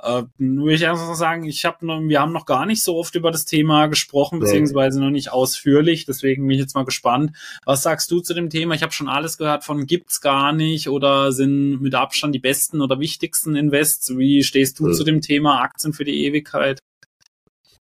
Äh, 0.00 0.22
nur 0.38 0.68
ich 0.68 0.86
einfach 0.86 1.12
sagen, 1.16 1.42
ich 1.42 1.64
habe 1.64 1.84
wir 1.84 2.20
haben 2.20 2.32
noch 2.32 2.46
gar 2.46 2.66
nicht 2.66 2.84
so 2.84 2.96
oft 2.96 3.16
über 3.16 3.32
das 3.32 3.46
Thema 3.46 3.88
gesprochen, 3.88 4.38
beziehungsweise 4.38 5.00
noch 5.00 5.10
nicht 5.10 5.32
ausführlich. 5.32 6.06
Deswegen 6.06 6.46
bin 6.46 6.54
ich 6.54 6.60
jetzt 6.60 6.76
mal 6.76 6.84
gespannt. 6.84 7.32
Was 7.64 7.82
sagst 7.82 8.12
du 8.12 8.20
zu 8.20 8.32
dem 8.32 8.48
Thema? 8.48 8.76
Ich 8.76 8.82
habe 8.84 8.92
schon 8.92 9.08
alles 9.08 9.38
gehört 9.38 9.64
von 9.64 9.86
gibt's 9.86 10.20
gar 10.20 10.52
nicht 10.52 10.88
oder 10.88 11.32
sind 11.32 11.80
mit 11.80 11.96
Abstand 11.96 12.32
die 12.32 12.38
besten 12.38 12.80
oder 12.80 13.00
wichtigsten 13.00 13.56
Invests. 13.56 14.16
Wie 14.16 14.44
stehst 14.44 14.78
du 14.78 14.86
ja. 14.86 14.92
zu 14.92 15.02
dem 15.02 15.20
Thema 15.20 15.62
Aktien 15.62 15.92
für 15.92 16.04
die 16.04 16.24
Ewigkeit? 16.26 16.78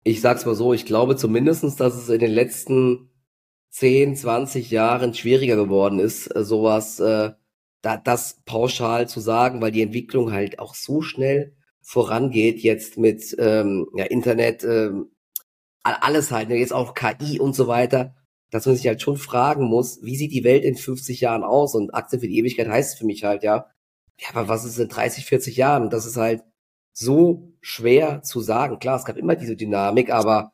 Ich 0.06 0.22
sag's 0.22 0.46
mal 0.46 0.56
so, 0.56 0.74
ich 0.74 0.86
glaube 0.86 1.18
zumindestens, 1.18 1.76
dass 1.76 1.96
es 1.96 2.10
in 2.10 2.20
den 2.20 2.32
letzten 2.32 3.10
10, 3.72 4.16
20 4.16 4.72
Jahren 4.72 5.14
schwieriger 5.14 5.56
geworden 5.56 6.00
ist, 6.00 6.34
äh, 6.36 6.44
sowas, 6.44 7.00
äh, 7.00 7.32
da, 7.82 7.98
das 7.98 8.42
pauschal 8.46 9.10
zu 9.10 9.20
sagen, 9.20 9.62
weil 9.62 9.72
die 9.72 9.82
Entwicklung 9.82 10.32
halt 10.32 10.60
auch 10.60 10.76
so 10.76 11.02
schnell 11.02 11.56
vorangeht 11.82 12.60
jetzt 12.60 12.98
mit 12.98 13.36
ähm, 13.40 13.88
ja, 13.96 14.06
Internet, 14.06 14.64
ähm, 14.64 15.12
alles 15.84 16.32
halt, 16.32 16.50
ne, 16.50 16.56
jetzt 16.58 16.74
auch 16.74 16.94
KI 16.94 17.40
und 17.40 17.56
so 17.56 17.68
weiter, 17.68 18.16
dass 18.52 18.66
man 18.66 18.76
sich 18.76 18.88
halt 18.88 19.02
schon 19.02 19.18
fragen 19.18 19.66
muss, 19.66 20.00
wie 20.04 20.16
sieht 20.16 20.32
die 20.32 20.44
Welt 20.44 20.64
in 20.64 20.78
50 20.78 21.22
Jahren 21.22 21.44
aus? 21.44 21.76
Und 21.76 21.94
Aktien 21.94 22.22
für 22.22 22.28
die 22.28 22.38
Ewigkeit 22.40 22.68
heißt 22.68 22.98
für 22.98 23.06
mich 23.06 23.24
halt, 23.24 23.44
ja, 23.44 23.68
ja, 24.20 24.30
aber 24.34 24.48
was 24.48 24.66
ist 24.66 24.80
in 24.80 24.88
30, 24.90 25.26
40 25.26 25.58
Jahren? 25.58 25.90
Das 25.90 26.06
ist 26.06 26.18
halt 26.18 26.44
so 26.98 27.52
schwer 27.62 28.24
zu 28.24 28.40
sagen. 28.40 28.80
Klar, 28.80 28.98
es 28.98 29.06
gab 29.06 29.18
immer 29.18 29.36
diese 29.36 29.56
Dynamik, 29.56 30.12
aber 30.12 30.54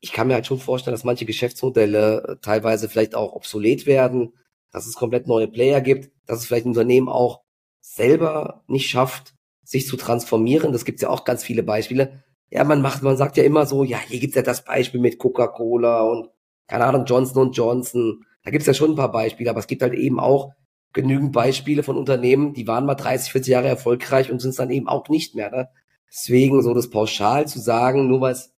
ich 0.00 0.12
kann 0.12 0.28
mir 0.28 0.34
halt 0.34 0.46
schon 0.46 0.60
vorstellen, 0.60 0.92
dass 0.94 1.04
manche 1.04 1.24
Geschäftsmodelle 1.24 2.22
äh, 2.22 2.36
teilweise 2.40 2.88
vielleicht 2.88 3.14
auch 3.14 3.32
obsolet 3.32 3.86
werden, 3.86 4.34
dass 4.70 4.86
es 4.86 4.94
komplett 4.94 5.26
neue 5.26 5.48
Player 5.48 5.80
gibt, 5.80 6.12
dass 6.26 6.38
es 6.40 6.46
vielleicht 6.46 6.66
ein 6.66 6.70
Unternehmen 6.70 7.08
auch 7.08 7.40
selber 7.80 8.62
nicht 8.66 8.90
schafft, 8.90 9.34
sich 9.64 9.86
zu 9.86 9.96
transformieren. 9.96 10.72
Das 10.72 10.84
gibt's 10.84 11.02
ja 11.02 11.08
auch 11.08 11.24
ganz 11.24 11.42
viele 11.42 11.62
Beispiele. 11.62 12.22
Ja, 12.50 12.64
man 12.64 12.82
macht, 12.82 13.02
man 13.02 13.16
sagt 13.16 13.36
ja 13.38 13.44
immer 13.44 13.66
so, 13.66 13.82
ja, 13.82 13.98
hier 13.98 14.20
gibt's 14.20 14.36
ja 14.36 14.42
das 14.42 14.64
Beispiel 14.64 15.00
mit 15.00 15.18
Coca-Cola 15.18 16.02
und 16.02 16.28
keine 16.66 16.84
Ahnung, 16.84 17.06
Johnson 17.06 17.52
Johnson. 17.52 18.24
Da 18.44 18.50
gibt's 18.50 18.66
ja 18.66 18.74
schon 18.74 18.90
ein 18.90 18.96
paar 18.96 19.12
Beispiele, 19.12 19.50
aber 19.50 19.60
es 19.60 19.66
gibt 19.66 19.82
halt 19.82 19.94
eben 19.94 20.20
auch 20.20 20.52
genügend 20.92 21.32
Beispiele 21.32 21.82
von 21.82 21.96
Unternehmen, 21.96 22.54
die 22.54 22.66
waren 22.66 22.86
mal 22.86 22.94
30, 22.94 23.32
40 23.32 23.52
Jahre 23.52 23.68
erfolgreich 23.68 24.30
und 24.30 24.40
sind 24.40 24.50
es 24.50 24.56
dann 24.56 24.70
eben 24.70 24.88
auch 24.88 25.08
nicht 25.08 25.34
mehr. 25.34 25.50
Ne? 25.50 25.68
Deswegen 26.10 26.62
so 26.62 26.74
das 26.74 26.90
pauschal 26.90 27.46
zu 27.46 27.58
sagen, 27.58 28.08
nur 28.08 28.20
weil 28.20 28.32
es 28.32 28.54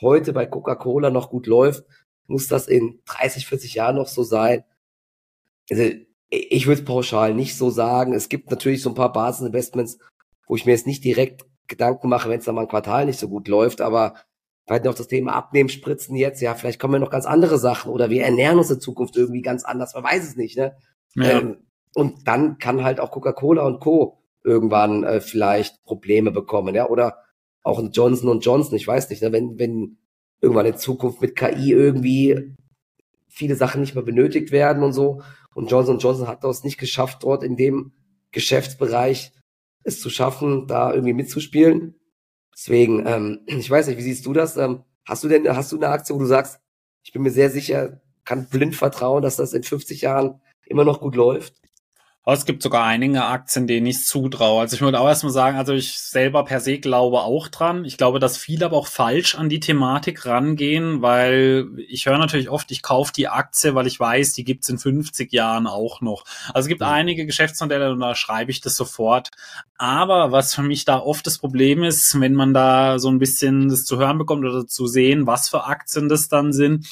heute 0.00 0.32
bei 0.32 0.46
Coca-Cola 0.46 1.10
noch 1.10 1.30
gut 1.30 1.46
läuft, 1.46 1.84
muss 2.26 2.48
das 2.48 2.68
in 2.68 3.00
30, 3.06 3.46
40 3.46 3.74
Jahren 3.74 3.96
noch 3.96 4.08
so 4.08 4.22
sein. 4.22 4.64
Also 5.70 5.84
ich 6.28 6.66
würde 6.66 6.80
es 6.80 6.86
pauschal 6.86 7.34
nicht 7.34 7.56
so 7.56 7.70
sagen. 7.70 8.14
Es 8.14 8.28
gibt 8.28 8.50
natürlich 8.50 8.82
so 8.82 8.90
ein 8.90 8.94
paar 8.94 9.12
Basisinvestments, 9.12 9.98
wo 10.46 10.56
ich 10.56 10.64
mir 10.64 10.72
jetzt 10.72 10.86
nicht 10.86 11.04
direkt 11.04 11.44
Gedanken 11.68 12.08
mache, 12.08 12.28
wenn 12.28 12.38
es 12.38 12.44
dann 12.44 12.54
mal 12.54 12.62
ein 12.62 12.68
Quartal 12.68 13.06
nicht 13.06 13.18
so 13.18 13.28
gut 13.28 13.48
läuft, 13.48 13.80
aber 13.80 14.14
vielleicht 14.66 14.84
noch 14.84 14.94
das 14.94 15.08
Thema 15.08 15.32
Abnehmen, 15.34 15.68
Spritzen 15.68 16.16
jetzt, 16.16 16.40
ja, 16.40 16.54
vielleicht 16.54 16.80
kommen 16.80 16.94
ja 16.94 17.00
noch 17.00 17.10
ganz 17.10 17.26
andere 17.26 17.58
Sachen 17.58 17.90
oder 17.90 18.10
wir 18.10 18.24
ernähren 18.24 18.58
uns 18.58 18.70
in 18.70 18.80
Zukunft 18.80 19.16
irgendwie 19.16 19.42
ganz 19.42 19.64
anders, 19.64 19.94
man 19.94 20.04
weiß 20.04 20.24
es 20.24 20.36
nicht, 20.36 20.56
ne? 20.56 20.76
Ja. 21.14 21.38
Ähm, 21.38 21.58
und 21.94 22.26
dann 22.26 22.58
kann 22.58 22.84
halt 22.84 23.00
auch 23.00 23.10
Coca-Cola 23.10 23.66
und 23.66 23.80
Co. 23.80 24.18
irgendwann 24.44 25.04
äh, 25.04 25.20
vielleicht 25.20 25.84
Probleme 25.84 26.30
bekommen, 26.30 26.74
ja, 26.74 26.88
oder 26.88 27.18
auch 27.62 27.78
ein 27.78 27.92
Johnson 27.92 28.28
und 28.28 28.44
Johnson, 28.44 28.76
ich 28.76 28.86
weiß 28.86 29.10
nicht, 29.10 29.22
ne? 29.22 29.32
wenn, 29.32 29.58
wenn 29.58 29.98
irgendwann 30.40 30.66
in 30.66 30.76
Zukunft 30.76 31.20
mit 31.20 31.36
KI 31.36 31.72
irgendwie 31.72 32.54
viele 33.28 33.56
Sachen 33.56 33.80
nicht 33.80 33.94
mehr 33.94 34.04
benötigt 34.04 34.50
werden 34.52 34.82
und 34.82 34.92
so. 34.92 35.22
Und 35.54 35.70
Johnson 35.70 35.98
Johnson 35.98 36.28
hat 36.28 36.44
das 36.44 36.64
nicht 36.64 36.78
geschafft, 36.78 37.22
dort 37.22 37.42
in 37.44 37.56
dem 37.56 37.92
Geschäftsbereich 38.32 39.32
es 39.84 40.00
zu 40.00 40.10
schaffen, 40.10 40.66
da 40.66 40.92
irgendwie 40.92 41.14
mitzuspielen. 41.14 41.94
Deswegen, 42.54 43.06
ähm, 43.06 43.40
ich 43.46 43.70
weiß 43.70 43.86
nicht, 43.86 43.98
wie 43.98 44.02
siehst 44.02 44.26
du 44.26 44.32
das? 44.32 44.56
Ähm, 44.56 44.82
hast 45.06 45.24
du 45.24 45.28
denn, 45.28 45.48
hast 45.48 45.72
du 45.72 45.76
eine 45.76 45.88
Aktie, 45.88 46.14
wo 46.14 46.18
du 46.18 46.26
sagst, 46.26 46.60
ich 47.04 47.12
bin 47.12 47.22
mir 47.22 47.30
sehr 47.30 47.50
sicher, 47.50 48.00
kann 48.24 48.48
blind 48.48 48.76
vertrauen, 48.76 49.22
dass 49.22 49.36
das 49.36 49.52
in 49.52 49.62
50 49.62 50.02
Jahren 50.02 50.40
immer 50.66 50.84
noch 50.84 51.00
gut 51.00 51.16
läuft? 51.16 51.60
Aber 52.24 52.36
es 52.36 52.44
gibt 52.44 52.62
sogar 52.62 52.84
einige 52.84 53.24
Aktien, 53.24 53.66
denen 53.66 53.86
ich 53.86 54.04
zutraue. 54.04 54.60
Also 54.60 54.76
ich 54.76 54.80
würde 54.80 55.00
auch 55.00 55.08
erstmal 55.08 55.32
sagen, 55.32 55.58
also 55.58 55.72
ich 55.72 55.98
selber 55.98 56.44
per 56.44 56.60
se 56.60 56.78
glaube 56.78 57.20
auch 57.22 57.48
dran. 57.48 57.84
Ich 57.84 57.96
glaube, 57.96 58.20
dass 58.20 58.36
viele 58.36 58.66
aber 58.66 58.76
auch 58.76 58.86
falsch 58.86 59.34
an 59.34 59.48
die 59.48 59.58
Thematik 59.58 60.24
rangehen, 60.24 61.02
weil 61.02 61.68
ich 61.88 62.06
höre 62.06 62.18
natürlich 62.18 62.48
oft, 62.48 62.70
ich 62.70 62.82
kaufe 62.82 63.12
die 63.12 63.26
Aktie, 63.26 63.74
weil 63.74 63.88
ich 63.88 63.98
weiß, 63.98 64.34
die 64.34 64.44
gibt's 64.44 64.68
in 64.68 64.78
50 64.78 65.32
Jahren 65.32 65.66
auch 65.66 66.00
noch. 66.00 66.24
Also 66.48 66.66
es 66.66 66.68
gibt 66.68 66.82
mhm. 66.82 66.86
einige 66.86 67.26
Geschäftsmodelle 67.26 67.90
und 67.90 67.98
da 67.98 68.14
schreibe 68.14 68.52
ich 68.52 68.60
das 68.60 68.76
sofort. 68.76 69.30
Aber 69.76 70.30
was 70.30 70.54
für 70.54 70.62
mich 70.62 70.84
da 70.84 71.00
oft 71.00 71.26
das 71.26 71.38
Problem 71.38 71.82
ist, 71.82 72.20
wenn 72.20 72.34
man 72.34 72.54
da 72.54 73.00
so 73.00 73.08
ein 73.08 73.18
bisschen 73.18 73.68
das 73.68 73.84
zu 73.84 73.98
hören 73.98 74.18
bekommt 74.18 74.44
oder 74.44 74.64
zu 74.64 74.86
sehen, 74.86 75.26
was 75.26 75.48
für 75.48 75.64
Aktien 75.64 76.08
das 76.08 76.28
dann 76.28 76.52
sind, 76.52 76.86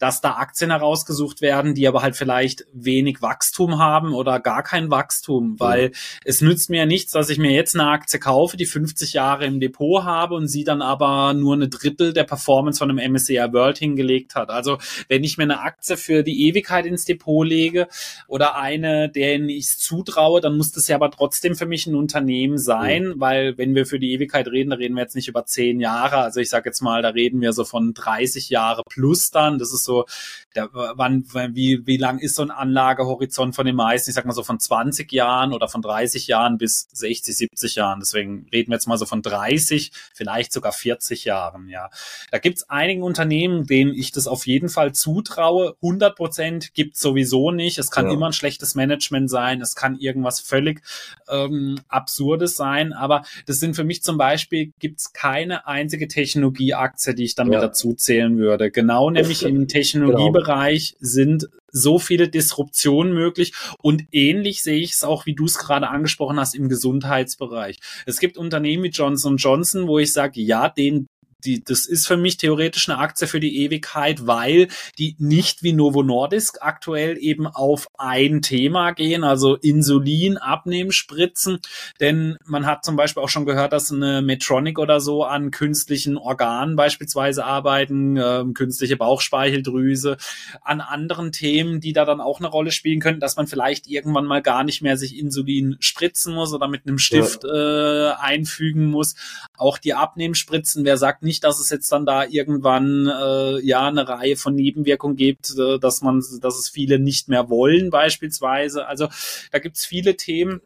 dass 0.00 0.20
da 0.20 0.32
Aktien 0.32 0.72
herausgesucht 0.72 1.40
werden, 1.40 1.76
die 1.76 1.86
aber 1.86 2.02
halt 2.02 2.16
vielleicht 2.16 2.66
wenig 2.72 3.22
Wachstum 3.22 3.78
haben 3.78 4.12
oder 4.12 4.40
gar 4.40 4.64
kein 4.72 4.90
Wachstum, 4.90 5.60
weil 5.60 5.88
mhm. 5.88 5.92
es 6.24 6.40
nützt 6.40 6.70
mir 6.70 6.78
ja 6.78 6.86
nichts, 6.86 7.12
dass 7.12 7.28
ich 7.28 7.36
mir 7.36 7.50
jetzt 7.50 7.74
eine 7.74 7.88
Aktie 7.88 8.18
kaufe, 8.18 8.56
die 8.56 8.64
50 8.64 9.12
Jahre 9.12 9.44
im 9.44 9.60
Depot 9.60 10.02
habe 10.04 10.34
und 10.34 10.48
sie 10.48 10.64
dann 10.64 10.80
aber 10.80 11.34
nur 11.34 11.54
eine 11.54 11.68
Drittel 11.68 12.14
der 12.14 12.24
Performance 12.24 12.78
von 12.78 12.90
einem 12.90 13.12
MSCI 13.12 13.52
World 13.52 13.76
hingelegt 13.76 14.34
hat. 14.34 14.48
Also 14.48 14.78
wenn 15.08 15.24
ich 15.24 15.36
mir 15.36 15.44
eine 15.44 15.60
Aktie 15.60 15.98
für 15.98 16.22
die 16.22 16.48
Ewigkeit 16.48 16.86
ins 16.86 17.04
Depot 17.04 17.46
lege 17.46 17.86
oder 18.28 18.56
eine, 18.56 19.10
denen 19.10 19.50
ich 19.50 19.76
zutraue, 19.76 20.40
dann 20.40 20.56
muss 20.56 20.72
das 20.72 20.88
ja 20.88 20.96
aber 20.96 21.10
trotzdem 21.10 21.54
für 21.54 21.66
mich 21.66 21.86
ein 21.86 21.94
Unternehmen 21.94 22.56
sein, 22.56 23.08
mhm. 23.08 23.20
weil 23.20 23.58
wenn 23.58 23.74
wir 23.74 23.84
für 23.84 23.98
die 23.98 24.12
Ewigkeit 24.12 24.48
reden, 24.48 24.70
da 24.70 24.76
reden 24.76 24.94
wir 24.94 25.02
jetzt 25.02 25.16
nicht 25.16 25.28
über 25.28 25.44
zehn 25.44 25.80
Jahre. 25.80 26.16
Also 26.16 26.40
ich 26.40 26.48
sage 26.48 26.70
jetzt 26.70 26.80
mal, 26.80 27.02
da 27.02 27.10
reden 27.10 27.42
wir 27.42 27.52
so 27.52 27.64
von 27.64 27.92
30 27.92 28.48
Jahre 28.48 28.82
plus 28.88 29.30
dann. 29.30 29.58
Das 29.58 29.74
ist 29.74 29.84
so, 29.84 30.06
der, 30.54 30.70
wann, 30.72 31.26
wie, 31.54 31.86
wie 31.86 31.98
lang 31.98 32.18
ist 32.18 32.36
so 32.36 32.42
ein 32.42 32.50
Anlagehorizont 32.50 33.54
von 33.54 33.66
den 33.66 33.76
meisten? 33.76 34.08
Ich 34.08 34.14
sag 34.14 34.24
mal 34.24 34.32
so 34.32 34.42
von 34.42 34.58
20 34.62 35.12
Jahren 35.12 35.52
oder 35.52 35.68
von 35.68 35.82
30 35.82 36.26
Jahren 36.26 36.58
bis 36.58 36.88
60, 36.92 37.36
70 37.36 37.74
Jahren. 37.76 38.00
Deswegen 38.00 38.46
reden 38.52 38.70
wir 38.70 38.76
jetzt 38.76 38.86
mal 38.86 38.98
so 38.98 39.06
von 39.06 39.22
30, 39.22 39.92
vielleicht 40.14 40.52
sogar 40.52 40.72
40 40.72 41.24
Jahren, 41.24 41.68
ja. 41.68 41.90
Da 42.30 42.38
gibt 42.38 42.58
es 42.58 42.70
einigen 42.70 43.02
Unternehmen, 43.02 43.66
denen 43.66 43.94
ich 43.94 44.12
das 44.12 44.26
auf 44.26 44.46
jeden 44.46 44.68
Fall 44.68 44.92
zutraue. 44.92 45.76
100 45.82 46.16
Prozent 46.16 46.74
gibt 46.74 46.96
sowieso 46.96 47.50
nicht. 47.50 47.78
Es 47.78 47.90
kann 47.90 48.06
ja. 48.06 48.12
immer 48.12 48.26
ein 48.26 48.32
schlechtes 48.32 48.74
Management 48.74 49.30
sein. 49.30 49.60
Es 49.60 49.74
kann 49.74 49.98
irgendwas 49.98 50.40
völlig 50.40 50.82
ähm, 51.28 51.78
Absurdes 51.88 52.56
sein. 52.56 52.92
Aber 52.92 53.24
das 53.46 53.60
sind 53.60 53.74
für 53.74 53.84
mich 53.84 54.02
zum 54.02 54.18
Beispiel, 54.18 54.72
gibt 54.78 55.00
es 55.00 55.12
keine 55.12 55.66
einzige 55.66 56.08
Technologieaktie, 56.08 57.14
die 57.14 57.24
ich 57.24 57.34
damit 57.34 57.54
ja. 57.54 57.60
dazu 57.60 57.94
zählen 57.94 58.38
würde. 58.38 58.70
Genau 58.70 59.10
nämlich 59.10 59.42
im 59.44 59.68
Technologiebereich 59.68 60.94
genau. 60.98 61.08
sind 61.08 61.48
so 61.72 61.98
viele 61.98 62.28
Disruptionen 62.28 63.12
möglich 63.12 63.52
und 63.80 64.04
ähnlich 64.12 64.62
sehe 64.62 64.80
ich 64.80 64.92
es 64.92 65.04
auch, 65.04 65.26
wie 65.26 65.34
du 65.34 65.46
es 65.46 65.58
gerade 65.58 65.88
angesprochen 65.88 66.38
hast, 66.38 66.54
im 66.54 66.68
Gesundheitsbereich. 66.68 67.80
Es 68.06 68.20
gibt 68.20 68.36
Unternehmen 68.36 68.84
wie 68.84 68.88
Johnson 68.88 69.36
Johnson, 69.38 69.88
wo 69.88 69.98
ich 69.98 70.12
sage, 70.12 70.40
ja, 70.40 70.68
den 70.68 71.08
die, 71.44 71.62
das 71.62 71.86
ist 71.86 72.06
für 72.06 72.16
mich 72.16 72.36
theoretisch 72.36 72.88
eine 72.88 72.98
Aktie 72.98 73.26
für 73.26 73.40
die 73.40 73.58
Ewigkeit, 73.64 74.26
weil 74.26 74.68
die 74.98 75.16
nicht 75.18 75.62
wie 75.62 75.72
Novo 75.72 76.02
Nordisk 76.02 76.58
aktuell 76.60 77.16
eben 77.18 77.46
auf 77.46 77.88
ein 77.98 78.42
Thema 78.42 78.92
gehen, 78.92 79.24
also 79.24 79.56
Insulin 79.56 80.36
abnehmen, 80.38 80.92
spritzen. 80.92 81.58
Denn 82.00 82.36
man 82.44 82.66
hat 82.66 82.84
zum 82.84 82.96
Beispiel 82.96 83.22
auch 83.22 83.28
schon 83.28 83.46
gehört, 83.46 83.72
dass 83.72 83.92
eine 83.92 84.22
Medtronic 84.22 84.78
oder 84.78 85.00
so 85.00 85.24
an 85.24 85.50
künstlichen 85.50 86.16
Organen 86.16 86.76
beispielsweise 86.76 87.44
arbeiten, 87.44 88.16
äh, 88.16 88.44
künstliche 88.54 88.96
Bauchspeicheldrüse, 88.96 90.16
an 90.62 90.80
anderen 90.80 91.32
Themen, 91.32 91.80
die 91.80 91.92
da 91.92 92.04
dann 92.04 92.20
auch 92.20 92.40
eine 92.40 92.48
Rolle 92.48 92.70
spielen 92.70 93.00
könnten, 93.00 93.20
dass 93.20 93.36
man 93.36 93.46
vielleicht 93.46 93.86
irgendwann 93.86 94.26
mal 94.26 94.42
gar 94.42 94.64
nicht 94.64 94.82
mehr 94.82 94.96
sich 94.96 95.18
Insulin 95.18 95.76
spritzen 95.80 96.34
muss 96.34 96.52
oder 96.52 96.68
mit 96.68 96.86
einem 96.86 96.98
Stift 96.98 97.44
ja. 97.44 98.10
äh, 98.10 98.14
einfügen 98.14 98.86
muss. 98.86 99.14
Auch 99.56 99.78
die 99.78 99.94
Abnehmspritzen, 99.94 100.84
wer 100.84 100.96
sagt 100.96 101.22
nicht, 101.22 101.31
nicht, 101.32 101.44
dass 101.44 101.58
es 101.58 101.70
jetzt 101.70 101.90
dann 101.90 102.04
da 102.04 102.24
irgendwann 102.24 103.06
äh, 103.06 103.58
ja 103.64 103.88
eine 103.88 104.06
Reihe 104.06 104.36
von 104.36 104.54
Nebenwirkungen 104.54 105.16
gibt, 105.16 105.56
äh, 105.58 105.78
dass 105.78 106.02
man, 106.02 106.22
dass 106.42 106.58
es 106.58 106.68
viele 106.68 106.98
nicht 106.98 107.28
mehr 107.28 107.48
wollen 107.48 107.88
beispielsweise. 107.88 108.86
Also 108.86 109.08
da 109.50 109.58
gibt's 109.58 109.86
viele 109.86 110.16
Themen 110.16 110.60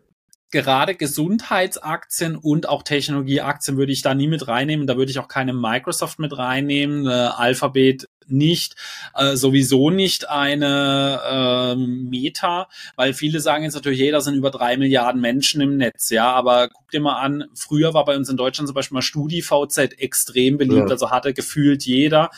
gerade 0.51 0.97
Gesundheitsaktien 0.97 2.37
und 2.37 2.69
auch 2.69 2.83
Technologieaktien 2.83 3.77
würde 3.77 3.93
ich 3.93 4.03
da 4.03 4.15
nie 4.15 4.29
mit 4.29 4.49
reinnehmen. 4.49 4.87
Da 4.87 4.97
würde 4.97 5.11
ich 5.11 5.19
auch 5.21 5.29
keine 5.29 5.53
Microsoft 5.53 6.19
mit 6.19 6.37
reinnehmen, 6.37 7.07
äh, 7.07 7.11
Alphabet 7.11 8.09
nicht, 8.29 8.77
äh, 9.15 9.37
sowieso 9.37 9.91
nicht 9.91 10.29
eine 10.29 11.21
äh, 11.25 11.77
Meta, 11.77 12.69
weil 12.97 13.15
viele 13.15 13.41
sagen 13.41 13.65
jetzt 13.65 13.75
natürlich, 13.75 14.01
hey, 14.01 14.11
da 14.11 14.21
sind 14.21 14.35
über 14.35 14.51
drei 14.51 14.77
Milliarden 14.77 15.21
Menschen 15.21 15.61
im 15.61 15.77
Netz, 15.77 16.11
ja, 16.11 16.33
aber 16.33 16.69
guck 16.69 16.91
dir 16.91 17.01
mal 17.01 17.21
an, 17.21 17.45
früher 17.55 17.95
war 17.95 18.05
bei 18.05 18.17
uns 18.17 18.29
in 18.29 18.37
Deutschland 18.37 18.69
zum 18.69 18.75
Beispiel 18.75 18.95
mal 18.95 19.03
StudiVZ 19.03 19.79
extrem 19.99 20.59
beliebt, 20.59 20.77
ja. 20.77 20.87
also 20.87 21.11
hatte 21.11 21.35
gefühlt 21.35 21.85
jeder 21.85 22.31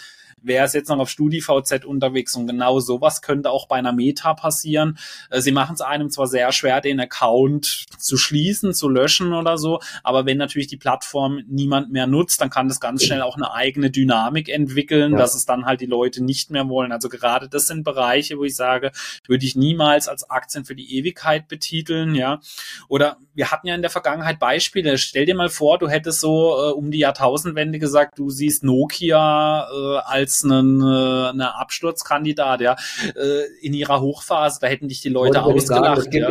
wer 0.42 0.64
ist 0.64 0.74
jetzt 0.74 0.88
noch 0.88 0.98
auf 0.98 1.10
StudiVZ 1.10 1.84
unterwegs 1.84 2.34
und 2.34 2.46
genau 2.46 2.80
sowas 2.80 3.22
könnte 3.22 3.50
auch 3.50 3.68
bei 3.68 3.76
einer 3.76 3.92
Meta 3.92 4.34
passieren. 4.34 4.98
Äh, 5.30 5.40
sie 5.40 5.52
machen 5.52 5.74
es 5.74 5.80
einem 5.80 6.10
zwar 6.10 6.26
sehr 6.26 6.52
schwer, 6.52 6.80
den 6.80 7.00
Account 7.00 7.86
zu 7.98 8.16
schließen, 8.16 8.74
zu 8.74 8.88
löschen 8.88 9.32
oder 9.32 9.58
so, 9.58 9.80
aber 10.02 10.26
wenn 10.26 10.38
natürlich 10.38 10.68
die 10.68 10.76
Plattform 10.76 11.42
niemand 11.48 11.90
mehr 11.90 12.06
nutzt, 12.06 12.40
dann 12.40 12.50
kann 12.50 12.68
das 12.68 12.80
ganz 12.80 13.04
schnell 13.04 13.22
auch 13.22 13.36
eine 13.36 13.52
eigene 13.52 13.90
Dynamik 13.90 14.48
entwickeln, 14.48 15.12
ja. 15.12 15.18
dass 15.18 15.34
es 15.34 15.46
dann 15.46 15.66
halt 15.66 15.80
die 15.80 15.86
Leute 15.86 16.22
nicht 16.22 16.50
mehr 16.50 16.68
wollen. 16.68 16.92
Also 16.92 17.08
gerade 17.08 17.48
das 17.48 17.66
sind 17.66 17.84
Bereiche, 17.84 18.38
wo 18.38 18.44
ich 18.44 18.54
sage, 18.54 18.92
würde 19.26 19.44
ich 19.44 19.56
niemals 19.56 20.08
als 20.08 20.28
Aktien 20.30 20.64
für 20.64 20.74
die 20.74 20.96
Ewigkeit 20.96 21.48
betiteln, 21.48 22.14
ja. 22.14 22.40
Oder 22.88 23.18
wir 23.34 23.50
hatten 23.50 23.66
ja 23.66 23.74
in 23.74 23.82
der 23.82 23.90
Vergangenheit 23.90 24.38
Beispiele. 24.38 24.98
Stell 24.98 25.26
dir 25.26 25.34
mal 25.34 25.48
vor, 25.48 25.78
du 25.78 25.88
hättest 25.88 26.20
so 26.20 26.56
äh, 26.56 26.72
um 26.72 26.90
die 26.90 26.98
Jahrtausendwende 26.98 27.78
gesagt, 27.78 28.18
du 28.18 28.30
siehst 28.30 28.64
Nokia 28.64 29.68
äh, 29.70 29.98
als 30.04 30.27
als 30.28 30.44
einen, 30.44 30.80
äh, 30.80 31.30
eine 31.30 31.56
Absturzkandidat, 31.58 32.60
ja, 32.60 32.76
äh, 33.16 33.44
in 33.62 33.72
ihrer 33.72 34.00
Hochphase, 34.00 34.58
da 34.60 34.66
hätten 34.66 34.88
dich 34.88 35.00
die 35.00 35.08
Leute 35.08 35.42
ausgelacht, 35.42 36.12
ja. 36.12 36.30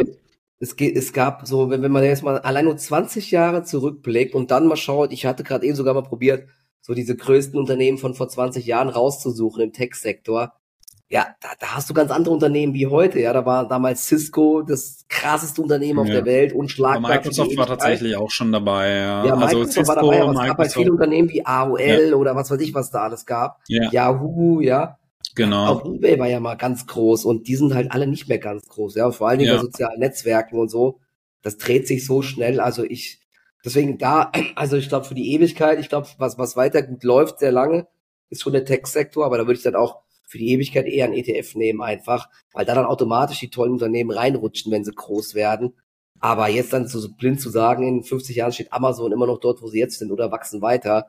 Es, 0.59 0.75
geht, 0.75 0.95
es 0.95 1.13
gab 1.13 1.47
so, 1.47 1.69
wenn, 1.69 1.83
wenn 1.83 1.91
man 1.91 2.03
jetzt 2.03 2.23
mal 2.23 2.39
allein 2.39 2.65
nur 2.65 2.77
20 2.77 3.29
Jahre 3.29 3.63
zurückblickt 3.63 4.33
und 4.33 4.49
dann 4.49 4.67
mal 4.67 4.75
schaut, 4.75 5.11
ich 5.11 5.25
hatte 5.25 5.43
gerade 5.43 5.65
eben 5.65 5.75
sogar 5.75 5.93
mal 5.93 6.01
probiert, 6.01 6.47
so 6.81 6.93
diese 6.93 7.15
größten 7.15 7.59
Unternehmen 7.59 7.97
von 7.97 8.15
vor 8.15 8.27
20 8.27 8.65
Jahren 8.65 8.89
rauszusuchen 8.89 9.61
im 9.61 9.73
Tech-Sektor 9.73 10.53
ja, 11.09 11.27
da, 11.39 11.49
da 11.59 11.75
hast 11.75 11.89
du 11.89 11.93
ganz 11.93 12.11
andere 12.11 12.33
Unternehmen 12.33 12.73
wie 12.73 12.87
heute. 12.87 13.19
Ja, 13.19 13.31
da 13.31 13.45
war 13.45 13.67
damals 13.67 14.07
Cisco 14.07 14.61
das 14.61 15.05
krasseste 15.07 15.61
Unternehmen 15.61 15.99
auf 15.99 16.07
der 16.07 16.25
Welt, 16.25 16.51
unschlagbar. 16.51 17.11
Microsoft 17.15 17.55
war 17.55 17.65
tatsächlich 17.65 18.17
auch 18.17 18.29
schon 18.29 18.51
dabei. 18.51 18.89
Ja, 18.89 19.25
ja 19.25 19.33
also 19.33 19.59
Microsoft 19.59 19.71
Cisco, 19.73 19.87
war 19.87 19.95
dabei, 19.95 20.21
aber 20.21 20.31
es 20.31 20.37
Microsoft. 20.37 20.47
gab 20.47 20.57
halt 20.57 20.73
viele 20.73 20.91
Unternehmen 20.91 21.29
wie 21.29 21.45
AOL 21.45 22.09
ja. 22.09 22.15
oder 22.15 22.35
was 22.35 22.51
weiß 22.51 22.59
ich, 22.59 22.73
was 22.73 22.91
da 22.91 23.03
alles 23.03 23.25
gab. 23.25 23.61
Ja. 23.67 23.89
Yahoo, 23.91 24.59
ja. 24.59 24.97
Genau. 25.35 25.67
Auch 25.67 25.85
eBay 25.85 26.19
war 26.19 26.27
ja 26.27 26.41
mal 26.41 26.55
ganz 26.55 26.85
groß 26.87 27.23
und 27.23 27.47
die 27.47 27.55
sind 27.55 27.73
halt 27.73 27.91
alle 27.91 28.07
nicht 28.07 28.27
mehr 28.27 28.39
ganz 28.39 28.67
groß. 28.67 28.95
Ja, 28.95 29.09
vor 29.11 29.29
allen 29.29 29.39
Dingen 29.39 29.55
bei 29.55 29.61
sozialen 29.61 29.99
Netzwerken 29.99 30.59
und 30.59 30.69
so. 30.69 30.99
Das 31.41 31.57
dreht 31.57 31.87
sich 31.87 32.05
so 32.05 32.21
schnell. 32.21 32.59
Also 32.59 32.83
ich, 32.83 33.21
deswegen 33.63 33.97
da, 33.97 34.31
also 34.55 34.75
ich 34.75 34.89
glaube 34.89 35.05
für 35.05 35.15
die 35.15 35.31
Ewigkeit, 35.33 35.79
ich 35.79 35.87
glaube, 35.87 36.07
was, 36.17 36.37
was 36.37 36.57
weiter 36.57 36.81
gut 36.81 37.05
läuft, 37.05 37.39
sehr 37.39 37.53
lange, 37.53 37.87
ist 38.29 38.41
schon 38.41 38.51
der 38.51 38.65
Tech-Sektor, 38.65 39.25
aber 39.25 39.37
da 39.37 39.47
würde 39.47 39.57
ich 39.57 39.63
dann 39.63 39.75
auch 39.75 40.01
für 40.27 40.37
die 40.37 40.51
Ewigkeit 40.51 40.85
eher 40.85 41.05
ein 41.05 41.13
ETF 41.13 41.55
nehmen 41.55 41.81
einfach, 41.81 42.29
weil 42.53 42.65
da 42.65 42.75
dann 42.75 42.85
automatisch 42.85 43.39
die 43.39 43.49
tollen 43.49 43.71
Unternehmen 43.71 44.11
reinrutschen, 44.11 44.71
wenn 44.71 44.83
sie 44.83 44.91
groß 44.93 45.33
werden. 45.33 45.73
Aber 46.19 46.49
jetzt 46.49 46.73
dann 46.73 46.87
so 46.87 47.07
blind 47.15 47.39
zu 47.39 47.49
sagen, 47.49 47.87
in 47.87 48.03
50 48.03 48.35
Jahren 48.35 48.51
steht 48.51 48.73
Amazon 48.73 49.11
immer 49.11 49.27
noch 49.27 49.39
dort, 49.39 49.61
wo 49.61 49.67
sie 49.67 49.79
jetzt 49.79 49.99
sind 49.99 50.11
oder 50.11 50.31
wachsen 50.31 50.61
weiter, 50.61 51.07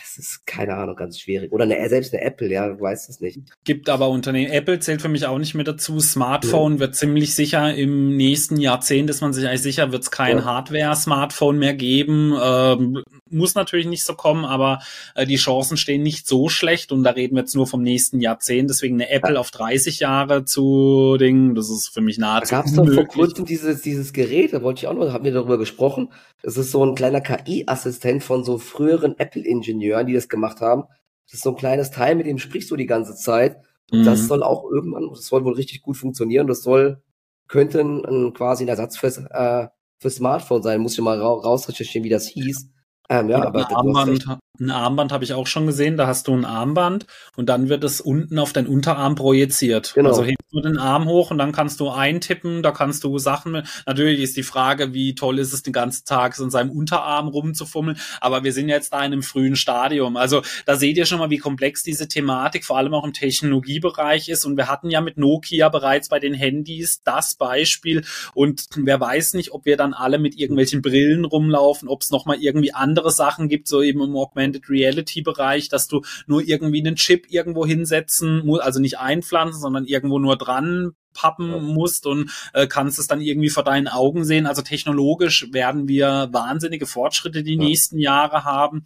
das 0.00 0.18
ist 0.18 0.46
keine 0.46 0.74
Ahnung, 0.74 0.96
ganz 0.96 1.18
schwierig. 1.18 1.50
Oder 1.52 1.64
eine, 1.64 1.88
selbst 1.88 2.12
eine 2.12 2.22
Apple, 2.22 2.50
ja, 2.50 2.68
du 2.68 2.80
weißt 2.80 3.08
es 3.08 3.20
nicht. 3.20 3.40
Gibt 3.64 3.88
aber 3.88 4.08
Unternehmen. 4.08 4.52
Apple 4.52 4.80
zählt 4.80 5.00
für 5.00 5.08
mich 5.08 5.26
auch 5.26 5.38
nicht 5.38 5.54
mehr 5.54 5.64
dazu. 5.64 5.98
Smartphone 6.00 6.74
ja. 6.74 6.80
wird 6.80 6.96
ziemlich 6.96 7.34
sicher 7.34 7.74
im 7.74 8.16
nächsten 8.16 8.58
Jahrzehnt, 8.58 9.08
ist 9.08 9.22
man 9.22 9.32
sich 9.32 9.46
eigentlich 9.46 9.62
sicher, 9.62 9.90
wird 9.90 10.02
es 10.02 10.10
kein 10.10 10.38
ja. 10.38 10.44
Hardware-Smartphone 10.44 11.58
mehr 11.58 11.74
geben. 11.74 12.34
Ähm, 12.40 13.02
muss 13.30 13.54
natürlich 13.54 13.86
nicht 13.86 14.04
so 14.04 14.14
kommen, 14.14 14.44
aber 14.44 14.80
äh, 15.14 15.26
die 15.26 15.36
Chancen 15.36 15.76
stehen 15.76 16.02
nicht 16.02 16.26
so 16.26 16.48
schlecht 16.48 16.92
und 16.92 17.02
da 17.02 17.10
reden 17.10 17.34
wir 17.36 17.42
jetzt 17.42 17.54
nur 17.54 17.66
vom 17.66 17.82
nächsten 17.82 18.20
Jahrzehnt. 18.20 18.70
Deswegen 18.70 18.96
eine 18.96 19.10
Apple 19.10 19.34
ja. 19.34 19.40
auf 19.40 19.50
30 19.50 20.00
Jahre 20.00 20.44
zu 20.44 21.16
Dingen, 21.18 21.54
das 21.54 21.70
ist 21.70 21.88
für 21.88 22.00
mich 22.00 22.18
nahezu. 22.18 22.50
Da 22.50 22.56
gab 22.58 22.66
es 22.66 22.74
doch 22.74 22.88
vor 22.92 23.06
kurzem 23.06 23.44
dieses, 23.44 23.80
dieses 23.82 24.12
Gerät, 24.12 24.52
da 24.52 24.62
wollte 24.62 24.80
ich 24.80 24.86
auch 24.86 24.94
noch, 24.94 25.12
haben 25.12 25.24
wir 25.24 25.32
darüber 25.32 25.58
gesprochen. 25.58 26.10
Das 26.42 26.56
ist 26.56 26.70
so 26.70 26.84
ein 26.84 26.94
kleiner 26.94 27.20
KI-Assistent 27.20 28.22
von 28.22 28.44
so 28.44 28.58
früheren 28.58 29.18
Apple-Ingenieuren, 29.18 29.77
die 29.78 30.12
das 30.12 30.28
gemacht 30.28 30.60
haben. 30.60 30.84
Das 31.26 31.34
ist 31.34 31.42
so 31.42 31.50
ein 31.50 31.56
kleines 31.56 31.90
Teil, 31.90 32.14
mit 32.14 32.26
dem 32.26 32.38
sprichst 32.38 32.70
du 32.70 32.76
die 32.76 32.86
ganze 32.86 33.14
Zeit. 33.14 33.58
Und 33.90 34.00
mhm. 34.00 34.04
das 34.04 34.26
soll 34.26 34.42
auch 34.42 34.64
irgendwann, 34.70 35.08
das 35.10 35.26
soll 35.26 35.44
wohl 35.44 35.54
richtig 35.54 35.82
gut 35.82 35.96
funktionieren. 35.96 36.46
Das 36.46 36.62
soll, 36.62 37.02
könnte 37.48 37.80
ein, 37.80 38.04
ein 38.04 38.32
quasi 38.34 38.64
ein 38.64 38.68
Ersatz 38.68 38.96
fürs, 38.96 39.18
äh, 39.18 39.68
für 39.98 40.10
Smartphone 40.10 40.62
sein. 40.62 40.80
Muss 40.80 40.94
ich 40.94 41.00
mal 41.00 41.20
ra 41.20 41.28
rausrecherchieren, 41.28 42.04
wie 42.04 42.10
das 42.10 42.26
hieß. 42.28 42.68
Ähm, 43.08 43.28
ja, 43.30 43.42
aber 43.42 43.68
ein 43.68 43.74
Armband, 43.74 44.38
ein 44.60 44.70
Armband 44.70 45.12
habe 45.12 45.24
ich 45.24 45.34
auch 45.34 45.46
schon 45.46 45.66
gesehen. 45.66 45.96
Da 45.96 46.06
hast 46.06 46.26
du 46.28 46.34
ein 46.34 46.44
Armband 46.44 47.06
und 47.36 47.48
dann 47.48 47.68
wird 47.68 47.84
es 47.84 48.00
unten 48.00 48.38
auf 48.38 48.52
deinen 48.52 48.66
Unterarm 48.66 49.14
projiziert. 49.14 49.92
Genau. 49.94 50.10
Also 50.10 50.24
hebst 50.24 50.52
du 50.52 50.60
den 50.60 50.78
Arm 50.78 51.06
hoch 51.06 51.30
und 51.30 51.38
dann 51.38 51.52
kannst 51.52 51.80
du 51.80 51.90
eintippen. 51.90 52.62
Da 52.62 52.72
kannst 52.72 53.04
du 53.04 53.18
Sachen. 53.18 53.62
Natürlich 53.86 54.20
ist 54.20 54.36
die 54.36 54.42
Frage, 54.42 54.92
wie 54.92 55.14
toll 55.14 55.38
ist 55.38 55.52
es 55.52 55.62
den 55.62 55.72
ganzen 55.72 56.04
Tag 56.04 56.38
in 56.38 56.50
seinem 56.50 56.70
Unterarm 56.70 57.28
rumzufummeln. 57.28 57.98
Aber 58.20 58.42
wir 58.44 58.52
sind 58.52 58.68
jetzt 58.68 58.92
da 58.92 58.98
in 58.98 59.12
einem 59.12 59.22
frühen 59.22 59.56
Stadium. 59.56 60.16
Also 60.16 60.42
da 60.66 60.76
seht 60.76 60.96
ihr 60.96 61.06
schon 61.06 61.18
mal, 61.18 61.30
wie 61.30 61.38
komplex 61.38 61.82
diese 61.82 62.08
Thematik 62.08 62.64
vor 62.64 62.78
allem 62.78 62.94
auch 62.94 63.04
im 63.04 63.12
Technologiebereich 63.12 64.28
ist. 64.28 64.44
Und 64.44 64.56
wir 64.56 64.68
hatten 64.68 64.90
ja 64.90 65.00
mit 65.00 65.18
Nokia 65.18 65.68
bereits 65.68 66.08
bei 66.08 66.18
den 66.18 66.34
Handys 66.34 67.02
das 67.04 67.36
Beispiel. 67.36 68.04
Und 68.34 68.66
wer 68.74 69.00
weiß 69.00 69.34
nicht, 69.34 69.52
ob 69.52 69.64
wir 69.66 69.76
dann 69.76 69.94
alle 69.94 70.18
mit 70.18 70.36
irgendwelchen 70.36 70.82
Brillen 70.82 71.24
rumlaufen, 71.24 71.88
ob 71.88 72.02
es 72.02 72.10
noch 72.10 72.26
mal 72.26 72.36
irgendwie 72.40 72.74
andere 72.74 72.97
andere 72.98 73.12
Sachen 73.12 73.48
gibt, 73.48 73.68
so 73.68 73.80
eben 73.82 74.02
im 74.02 74.16
Augmented 74.16 74.68
Reality 74.68 75.22
Bereich, 75.22 75.68
dass 75.68 75.86
du 75.86 76.02
nur 76.26 76.42
irgendwie 76.42 76.80
einen 76.80 76.96
Chip 76.96 77.26
irgendwo 77.30 77.64
hinsetzen 77.64 78.44
musst, 78.44 78.62
also 78.62 78.80
nicht 78.80 78.98
einpflanzen, 78.98 79.60
sondern 79.60 79.84
irgendwo 79.84 80.18
nur 80.18 80.36
dran 80.36 80.92
pappen 81.18 81.74
musst 81.74 82.06
und 82.06 82.30
äh, 82.52 82.68
kannst 82.68 82.98
es 82.98 83.08
dann 83.08 83.20
irgendwie 83.20 83.48
vor 83.48 83.64
deinen 83.64 83.88
Augen 83.88 84.24
sehen. 84.24 84.46
Also 84.46 84.62
technologisch 84.62 85.48
werden 85.52 85.88
wir 85.88 86.28
wahnsinnige 86.30 86.86
Fortschritte 86.86 87.42
die 87.42 87.56
ja. 87.56 87.64
nächsten 87.64 87.98
Jahre 87.98 88.44
haben. 88.44 88.84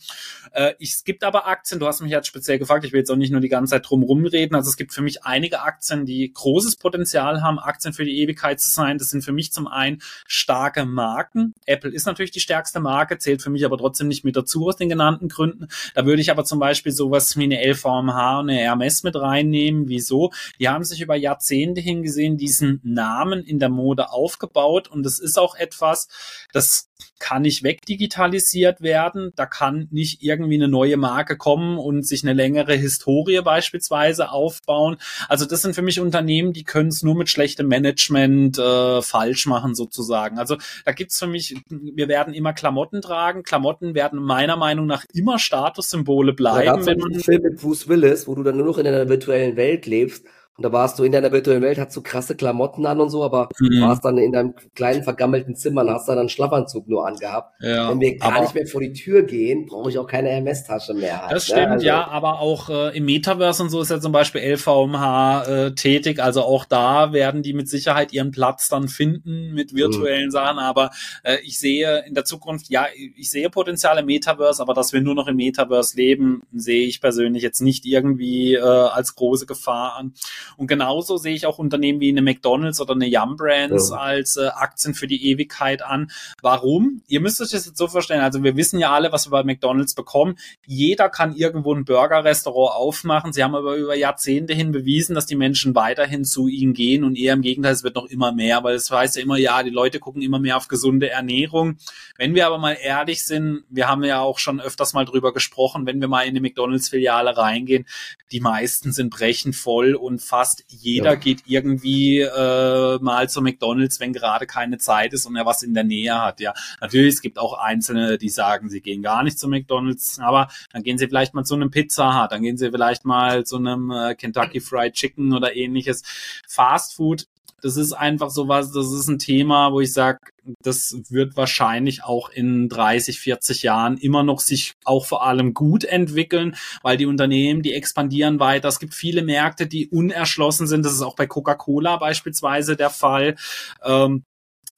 Äh, 0.52 0.72
ich, 0.78 0.94
es 0.94 1.04
gibt 1.04 1.24
aber 1.24 1.46
Aktien, 1.46 1.78
du 1.78 1.86
hast 1.86 2.00
mich 2.00 2.10
jetzt 2.10 2.28
speziell 2.28 2.58
gefragt, 2.58 2.84
ich 2.86 2.92
will 2.92 3.00
jetzt 3.00 3.10
auch 3.10 3.16
nicht 3.16 3.32
nur 3.32 3.42
die 3.42 3.50
ganze 3.50 3.72
Zeit 3.72 3.88
drum 3.88 4.02
rumreden. 4.02 4.56
Also 4.56 4.70
es 4.70 4.76
gibt 4.76 4.94
für 4.94 5.02
mich 5.02 5.24
einige 5.24 5.60
Aktien, 5.60 6.06
die 6.06 6.32
großes 6.32 6.76
Potenzial 6.76 7.42
haben, 7.42 7.58
Aktien 7.58 7.92
für 7.92 8.04
die 8.04 8.20
Ewigkeit 8.22 8.60
zu 8.60 8.70
sein. 8.70 8.96
Das 8.96 9.10
sind 9.10 9.22
für 9.22 9.32
mich 9.32 9.52
zum 9.52 9.66
einen 9.66 10.00
starke 10.26 10.86
Marken. 10.86 11.52
Apple 11.66 11.90
ist 11.90 12.06
natürlich 12.06 12.30
die 12.30 12.40
stärkste 12.40 12.80
Marke, 12.80 13.18
zählt 13.18 13.42
für 13.42 13.50
mich 13.50 13.66
aber 13.66 13.76
trotzdem 13.76 14.08
nicht 14.08 14.24
mit 14.24 14.36
dazu 14.36 14.68
aus 14.68 14.76
den 14.76 14.88
genannten 14.88 15.28
Gründen. 15.28 15.68
Da 15.94 16.06
würde 16.06 16.22
ich 16.22 16.30
aber 16.30 16.44
zum 16.44 16.58
Beispiel 16.58 16.92
sowas 16.92 17.36
wie 17.36 17.44
eine 17.44 17.62
LVMH 17.62 18.40
und 18.40 18.50
eine 18.50 18.58
Hermes 18.58 19.02
mit 19.02 19.16
reinnehmen. 19.16 19.88
Wieso? 19.88 20.30
Die 20.58 20.68
haben 20.68 20.84
sich 20.84 21.00
über 21.02 21.16
Jahrzehnte 21.16 21.80
hingesehen 21.80 22.21
gesehen 22.22 22.37
diesen 22.37 22.80
Namen 22.85 23.42
in 23.44 23.58
der 23.58 23.68
Mode 23.68 24.11
aufgebaut 24.11 24.88
und 24.88 25.04
es 25.06 25.18
ist 25.18 25.38
auch 25.38 25.56
etwas, 25.56 26.08
das 26.52 26.88
kann 27.18 27.42
nicht 27.42 27.64
wegdigitalisiert 27.64 28.80
werden. 28.80 29.32
Da 29.35 29.46
kann 29.46 29.88
nicht 29.90 30.22
irgendwie 30.22 30.54
eine 30.54 30.68
neue 30.68 30.96
Marke 30.96 31.37
kommen 31.37 31.78
und 31.78 32.06
sich 32.06 32.22
eine 32.22 32.32
längere 32.32 32.74
Historie 32.74 33.40
beispielsweise 33.42 34.30
aufbauen. 34.30 34.96
Also 35.28 35.44
das 35.44 35.62
sind 35.62 35.74
für 35.74 35.82
mich 35.82 35.98
Unternehmen, 35.98 36.52
die 36.52 36.64
können 36.64 36.88
es 36.88 37.02
nur 37.02 37.16
mit 37.16 37.28
schlechtem 37.28 37.66
Management 37.66 38.58
äh, 38.58 39.02
falsch 39.02 39.46
machen 39.46 39.74
sozusagen. 39.74 40.38
Also 40.38 40.56
da 40.85 40.92
gibt's 40.92 41.18
für 41.18 41.26
mich, 41.26 41.56
wir 41.68 42.08
werden 42.08 42.35
immer 42.35 42.52
Klamotten 42.52 43.00
tragen. 43.02 43.42
Klamotten 43.42 43.94
werden 43.94 44.22
meiner 44.22 44.56
Meinung 44.56 44.87
nach 44.87 45.04
immer 45.12 45.38
Statussymbole 45.38 46.35
bleiben. 46.35 46.82
Da 46.82 46.87
wenn 46.87 46.98
man 46.98 47.14
Film 47.20 47.42
mit 47.42 47.61
Bruce 47.61 47.88
Willis, 47.88 48.28
wo 48.28 48.35
du 48.35 48.42
dann 48.42 48.56
nur 48.56 48.66
noch 48.66 48.78
in 48.78 48.87
einer 48.87 49.08
virtuellen 49.08 49.56
Welt 49.56 49.87
lebst 49.87 50.24
und 50.58 50.64
da 50.66 50.72
warst 50.72 50.98
du 50.98 51.04
in 51.04 51.12
deiner 51.12 51.32
virtuellen 51.32 51.62
Welt, 51.62 51.78
hast 51.78 51.96
du 51.96 52.02
krasse 52.02 52.36
Klamotten 52.36 52.84
an 52.84 53.00
und 53.00 53.08
so, 53.08 53.24
aber 53.24 53.48
mhm. 53.58 53.80
warst 53.80 54.04
dann 54.04 54.18
in 54.18 54.32
deinem 54.32 54.54
kleinen 54.74 55.02
vergammelten 55.02 55.56
Zimmer 55.56 55.80
und 55.80 55.90
hast 55.90 56.08
dann 56.08 56.18
einen 56.18 56.28
Schlafanzug 56.28 56.88
nur 56.88 57.06
angehabt. 57.06 57.54
Ja, 57.60 57.90
Wenn 57.90 58.00
wir 58.00 58.18
gar 58.18 58.42
nicht 58.42 58.54
mehr 58.54 58.66
vor 58.66 58.82
die 58.82 58.92
Tür 58.92 59.22
gehen, 59.22 59.64
brauche 59.64 59.88
ich 59.88 59.98
auch 59.98 60.06
keine 60.06 60.28
Hermes-Tasche 60.28 60.92
mehr. 60.92 61.22
Halt, 61.22 61.32
das 61.32 61.48
ne? 61.48 61.54
stimmt, 61.54 61.68
ne? 61.68 61.72
also, 61.72 61.86
ja, 61.86 62.06
aber 62.06 62.40
auch 62.40 62.68
äh, 62.68 62.96
im 62.96 63.06
Metaverse 63.06 63.62
und 63.62 63.70
so 63.70 63.80
ist 63.80 63.90
ja 63.90 63.98
zum 63.98 64.12
Beispiel 64.12 64.42
LVMH 64.42 65.44
äh, 65.44 65.74
tätig, 65.74 66.22
also 66.22 66.42
auch 66.42 66.66
da 66.66 67.14
werden 67.14 67.42
die 67.42 67.54
mit 67.54 67.70
Sicherheit 67.70 68.12
ihren 68.12 68.30
Platz 68.30 68.68
dann 68.68 68.88
finden 68.88 69.54
mit 69.54 69.74
virtuellen 69.74 70.26
mhm. 70.26 70.32
Sachen, 70.32 70.58
aber 70.58 70.90
äh, 71.22 71.38
ich 71.44 71.58
sehe 71.58 72.04
in 72.06 72.12
der 72.12 72.26
Zukunft, 72.26 72.68
ja, 72.68 72.86
ich 73.16 73.30
sehe 73.30 73.48
Potenzial 73.48 73.96
im 73.98 74.04
Metaverse, 74.04 74.60
aber 74.60 74.74
dass 74.74 74.92
wir 74.92 75.00
nur 75.00 75.14
noch 75.14 75.28
im 75.28 75.36
Metaverse 75.36 75.96
leben, 75.96 76.42
sehe 76.52 76.86
ich 76.86 77.00
persönlich 77.00 77.42
jetzt 77.42 77.62
nicht 77.62 77.86
irgendwie 77.86 78.54
äh, 78.54 78.60
als 78.60 79.14
große 79.14 79.46
Gefahr 79.46 79.96
an. 79.96 80.12
Und 80.57 80.66
genauso 80.66 81.16
sehe 81.16 81.35
ich 81.35 81.46
auch 81.46 81.59
Unternehmen 81.59 82.00
wie 82.00 82.09
eine 82.09 82.22
McDonalds 82.22 82.81
oder 82.81 82.94
eine 82.94 83.07
Yum 83.07 83.37
Brands 83.37 83.90
ja. 83.90 83.96
als 83.96 84.37
äh, 84.37 84.48
Aktien 84.48 84.94
für 84.94 85.07
die 85.07 85.31
Ewigkeit 85.31 85.83
an. 85.83 86.11
Warum? 86.40 87.02
Ihr 87.09 87.20
müsst 87.20 87.40
euch 87.40 87.50
das 87.50 87.66
jetzt 87.66 87.78
so 87.78 87.88
vorstellen. 87.88 88.20
Also 88.20 88.42
wir 88.42 88.57
wissen 88.57 88.78
ja 88.78 88.92
alle, 88.92 89.12
was 89.12 89.26
wir 89.26 89.31
bei 89.31 89.44
McDonalds 89.44 89.94
bekommen. 89.94 90.37
Jeder 90.66 91.09
kann 91.09 91.35
irgendwo 91.35 91.74
ein 91.74 91.85
Burger-Restaurant 91.85 92.74
aufmachen. 92.74 93.33
Sie 93.33 93.42
haben 93.42 93.55
aber 93.55 93.76
über 93.76 93.96
Jahrzehnte 93.96 94.55
hin 94.55 94.72
bewiesen, 94.72 95.14
dass 95.14 95.26
die 95.26 95.37
Menschen 95.37 95.74
weiterhin 95.74 96.24
zu 96.24 96.48
ihnen 96.48 96.74
gehen 96.74 97.05
und 97.05 97.16
eher 97.16 97.35
im 97.35 97.42
Gegenteil, 97.42 97.72
es 97.72 97.85
wird 97.85 97.96
noch 97.96 98.07
immer 98.07 98.33
mehr, 98.33 98.62
weil 98.64 98.74
es 98.74 98.90
heißt 98.90 99.16
ja 99.16 99.22
immer, 99.22 99.37
ja, 99.37 99.62
die 99.62 99.70
Leute 99.70 99.98
gucken 99.98 100.22
immer 100.22 100.38
mehr 100.38 100.57
auf 100.57 100.68
gesunde 100.68 101.11
Ernährung. 101.11 101.76
Wenn 102.16 102.35
wir 102.35 102.46
aber 102.46 102.59
mal 102.59 102.76
ehrlich 102.81 103.24
sind, 103.24 103.64
wir 103.68 103.88
haben 103.88 104.05
ja 104.05 104.20
auch 104.20 104.38
schon 104.38 104.61
öfters 104.61 104.92
mal 104.92 105.05
drüber 105.05 105.33
gesprochen, 105.33 105.87
wenn 105.87 106.00
wir 106.00 106.09
mal 106.09 106.22
in 106.22 106.31
eine 106.31 106.40
McDonalds-Filiale 106.40 107.37
reingehen, 107.37 107.87
die 108.31 108.40
meisten 108.40 108.92
sind 108.92 109.11
brechend 109.11 109.57
voll 109.57 109.94
und 109.94 110.20
fast 110.32 110.64
jeder 110.68 111.10
ja. 111.10 111.14
geht 111.16 111.42
irgendwie 111.44 112.20
äh, 112.20 112.98
mal 113.02 113.28
zu 113.28 113.42
McDonalds, 113.42 114.00
wenn 114.00 114.14
gerade 114.14 114.46
keine 114.46 114.78
Zeit 114.78 115.12
ist 115.12 115.26
und 115.26 115.36
er 115.36 115.44
was 115.44 115.62
in 115.62 115.74
der 115.74 115.84
Nähe 115.84 116.18
hat. 116.18 116.40
Ja, 116.40 116.54
natürlich, 116.80 117.16
es 117.16 117.20
gibt 117.20 117.38
auch 117.38 117.52
Einzelne, 117.58 118.16
die 118.16 118.30
sagen, 118.30 118.70
sie 118.70 118.80
gehen 118.80 119.02
gar 119.02 119.24
nicht 119.24 119.38
zu 119.38 119.46
McDonalds, 119.46 120.20
aber 120.20 120.48
dann 120.72 120.82
gehen 120.82 120.96
sie 120.96 121.06
vielleicht 121.06 121.34
mal 121.34 121.44
zu 121.44 121.54
einem 121.54 121.70
Pizza 121.70 122.22
Hut, 122.22 122.32
dann 122.32 122.40
gehen 122.40 122.56
sie 122.56 122.70
vielleicht 122.70 123.04
mal 123.04 123.44
zu 123.44 123.56
einem 123.56 123.90
äh, 123.90 124.14
Kentucky 124.14 124.60
Fried 124.60 124.94
Chicken 124.94 125.34
oder 125.34 125.54
ähnliches. 125.54 126.02
Fast 126.48 126.94
Food 126.94 127.26
das 127.62 127.77
ist 127.77 127.92
einfach 127.92 128.31
sowas, 128.31 128.72
das 128.72 128.92
ist 128.92 129.09
ein 129.09 129.18
Thema, 129.18 129.72
wo 129.72 129.81
ich 129.81 129.92
sage, 129.92 130.18
das 130.62 130.96
wird 131.09 131.37
wahrscheinlich 131.37 132.03
auch 132.03 132.29
in 132.29 132.68
30, 132.68 133.20
40 133.20 133.62
Jahren 133.62 133.96
immer 133.96 134.25
noch 134.25 134.40
sich 134.40 134.75
auch 134.85 135.07
vor 135.07 135.25
allem 135.25 135.55
gut 135.55 135.85
entwickeln, 135.85 136.57
weil 136.83 136.96
die 136.96 137.07
Unternehmen, 137.07 137.62
die 137.62 137.72
expandieren 137.72 138.40
weiter. 138.40 138.68
Es 138.68 138.81
gibt 138.81 138.94
viele 138.94 139.22
Märkte, 139.22 139.68
die 139.68 139.88
unerschlossen 139.88 140.66
sind. 140.66 140.85
Das 140.85 140.92
ist 140.92 141.03
auch 141.03 141.14
bei 141.14 141.29
Coca-Cola 141.29 141.96
beispielsweise 141.96 142.77
der 142.77 142.90
Fall. 142.90 143.37
Ähm, 143.85 144.25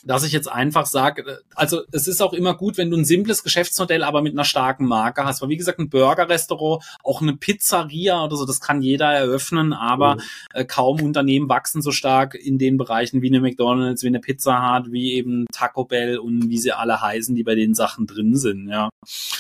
dass 0.04 0.24
ich 0.24 0.32
jetzt 0.32 0.50
einfach 0.50 0.86
sage, 0.86 1.22
äh, 1.22 1.36
also 1.54 1.82
es 1.92 2.06
ist 2.06 2.20
auch 2.22 2.32
immer 2.32 2.54
gut, 2.54 2.76
wenn 2.76 2.90
du 2.90 2.96
ein 2.96 3.04
simples 3.04 3.42
Geschäftsmodell, 3.42 4.02
aber 4.02 4.22
mit 4.22 4.32
einer 4.32 4.44
starken 4.44 4.86
Marke 4.86 5.24
hast. 5.24 5.42
Weil 5.42 5.48
wie 5.48 5.56
gesagt, 5.56 5.78
ein 5.78 5.88
Burger-Restaurant, 5.88 6.84
auch 7.02 7.22
eine 7.22 7.36
Pizzeria 7.36 8.24
oder 8.24 8.36
so, 8.36 8.46
das 8.46 8.60
kann 8.60 8.82
jeder 8.82 9.12
eröffnen, 9.12 9.72
aber 9.72 10.16
mhm. 10.16 10.20
äh, 10.54 10.64
kaum 10.64 11.00
Unternehmen 11.00 11.48
wachsen 11.48 11.82
so 11.82 11.90
stark 11.90 12.34
in 12.34 12.58
den 12.58 12.76
Bereichen 12.76 13.22
wie 13.22 13.28
eine 13.28 13.40
McDonalds, 13.40 14.02
wie 14.02 14.08
eine 14.08 14.20
Pizza 14.20 14.76
Hut, 14.76 14.92
wie 14.92 15.14
eben 15.14 15.46
Taco 15.52 15.84
Bell 15.84 16.18
und 16.18 16.48
wie 16.48 16.58
sie 16.58 16.72
alle 16.72 17.00
heißen, 17.00 17.34
die 17.34 17.42
bei 17.42 17.54
den 17.54 17.74
Sachen 17.74 18.06
drin 18.06 18.36
sind, 18.36 18.68
ja. 18.68 18.88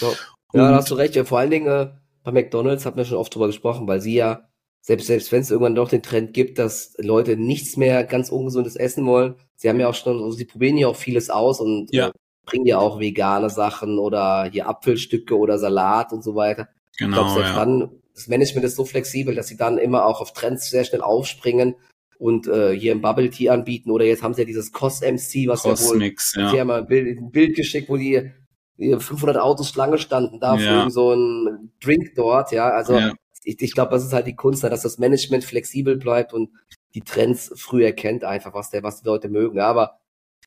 Ja, 0.00 0.08
ja 0.54 0.70
da 0.70 0.76
hast 0.76 0.90
du 0.90 0.94
recht. 0.94 1.14
Ja, 1.16 1.24
vor 1.24 1.38
allen 1.38 1.50
Dingen 1.50 1.66
äh, 1.66 1.90
bei 2.22 2.32
McDonalds 2.32 2.86
hat 2.86 2.96
man 2.96 3.04
schon 3.04 3.18
oft 3.18 3.34
drüber 3.34 3.46
gesprochen, 3.46 3.86
weil 3.86 4.00
sie 4.00 4.14
ja 4.14 4.48
selbst, 4.86 5.06
selbst 5.06 5.32
wenn 5.32 5.40
es 5.40 5.50
irgendwann 5.50 5.74
doch 5.74 5.88
den 5.88 6.02
Trend 6.02 6.34
gibt, 6.34 6.58
dass 6.58 6.94
Leute 6.98 7.38
nichts 7.38 7.78
mehr 7.78 8.04
ganz 8.04 8.28
ungesundes 8.28 8.76
essen 8.76 9.06
wollen, 9.06 9.36
sie 9.56 9.70
haben 9.70 9.80
ja 9.80 9.88
auch 9.88 9.94
schon, 9.94 10.22
also 10.22 10.32
sie 10.32 10.44
probieren 10.44 10.76
ja 10.76 10.88
auch 10.88 10.96
vieles 10.96 11.30
aus 11.30 11.58
und 11.58 11.88
ja. 11.90 12.08
äh, 12.08 12.12
bringen 12.44 12.66
ja 12.66 12.76
auch 12.76 13.00
vegane 13.00 13.48
Sachen 13.48 13.98
oder 13.98 14.44
hier 14.52 14.68
Apfelstücke 14.68 15.38
oder 15.38 15.58
Salat 15.58 16.12
und 16.12 16.22
so 16.22 16.34
weiter. 16.34 16.68
Genau, 16.98 17.16
ich 17.16 17.32
glaube, 17.32 17.40
ja. 17.40 17.54
dann, 17.56 17.92
das 18.14 18.28
Management 18.28 18.66
ist 18.66 18.76
so 18.76 18.84
flexibel, 18.84 19.34
dass 19.34 19.48
sie 19.48 19.56
dann 19.56 19.78
immer 19.78 20.04
auch 20.04 20.20
auf 20.20 20.34
Trends 20.34 20.68
sehr 20.68 20.84
schnell 20.84 21.00
aufspringen 21.00 21.76
und 22.18 22.46
äh, 22.46 22.78
hier 22.78 22.92
im 22.92 23.00
Bubble 23.00 23.30
Tea 23.30 23.48
anbieten 23.48 23.90
oder 23.90 24.04
jetzt 24.04 24.22
haben 24.22 24.34
sie 24.34 24.42
ja 24.42 24.46
dieses 24.46 24.70
Cos 24.70 25.00
MC, 25.00 25.48
was 25.48 25.62
Cosmix, 25.62 26.34
ja 26.34 26.42
wohl, 26.42 26.54
ja. 26.56 26.60
haben 26.60 26.68
mal 26.68 26.80
ein 26.80 26.86
Bild, 26.86 27.18
ein 27.18 27.30
Bild 27.30 27.56
geschickt, 27.56 27.88
wo 27.88 27.96
die 27.96 28.30
500 28.76 29.38
Autos 29.38 29.70
Schlange 29.70 29.96
standen 29.96 30.40
da 30.40 30.58
ja. 30.58 30.84
für 30.84 30.90
so 30.90 31.14
ein 31.14 31.72
Drink 31.82 32.12
dort, 32.16 32.52
ja, 32.52 32.68
also 32.68 32.98
ja 32.98 33.14
ich, 33.44 33.60
ich 33.60 33.74
glaube, 33.74 33.92
das 33.92 34.04
ist 34.04 34.12
halt 34.12 34.26
die 34.26 34.36
Kunst, 34.36 34.64
dass 34.64 34.82
das 34.82 34.98
Management 34.98 35.44
flexibel 35.44 35.96
bleibt 35.96 36.32
und 36.32 36.50
die 36.94 37.02
Trends 37.02 37.52
früh 37.56 37.84
erkennt 37.84 38.24
einfach, 38.24 38.54
was 38.54 38.70
der, 38.70 38.82
was 38.82 39.02
die 39.02 39.06
Leute 39.06 39.28
mögen. 39.28 39.60
Aber 39.60 39.98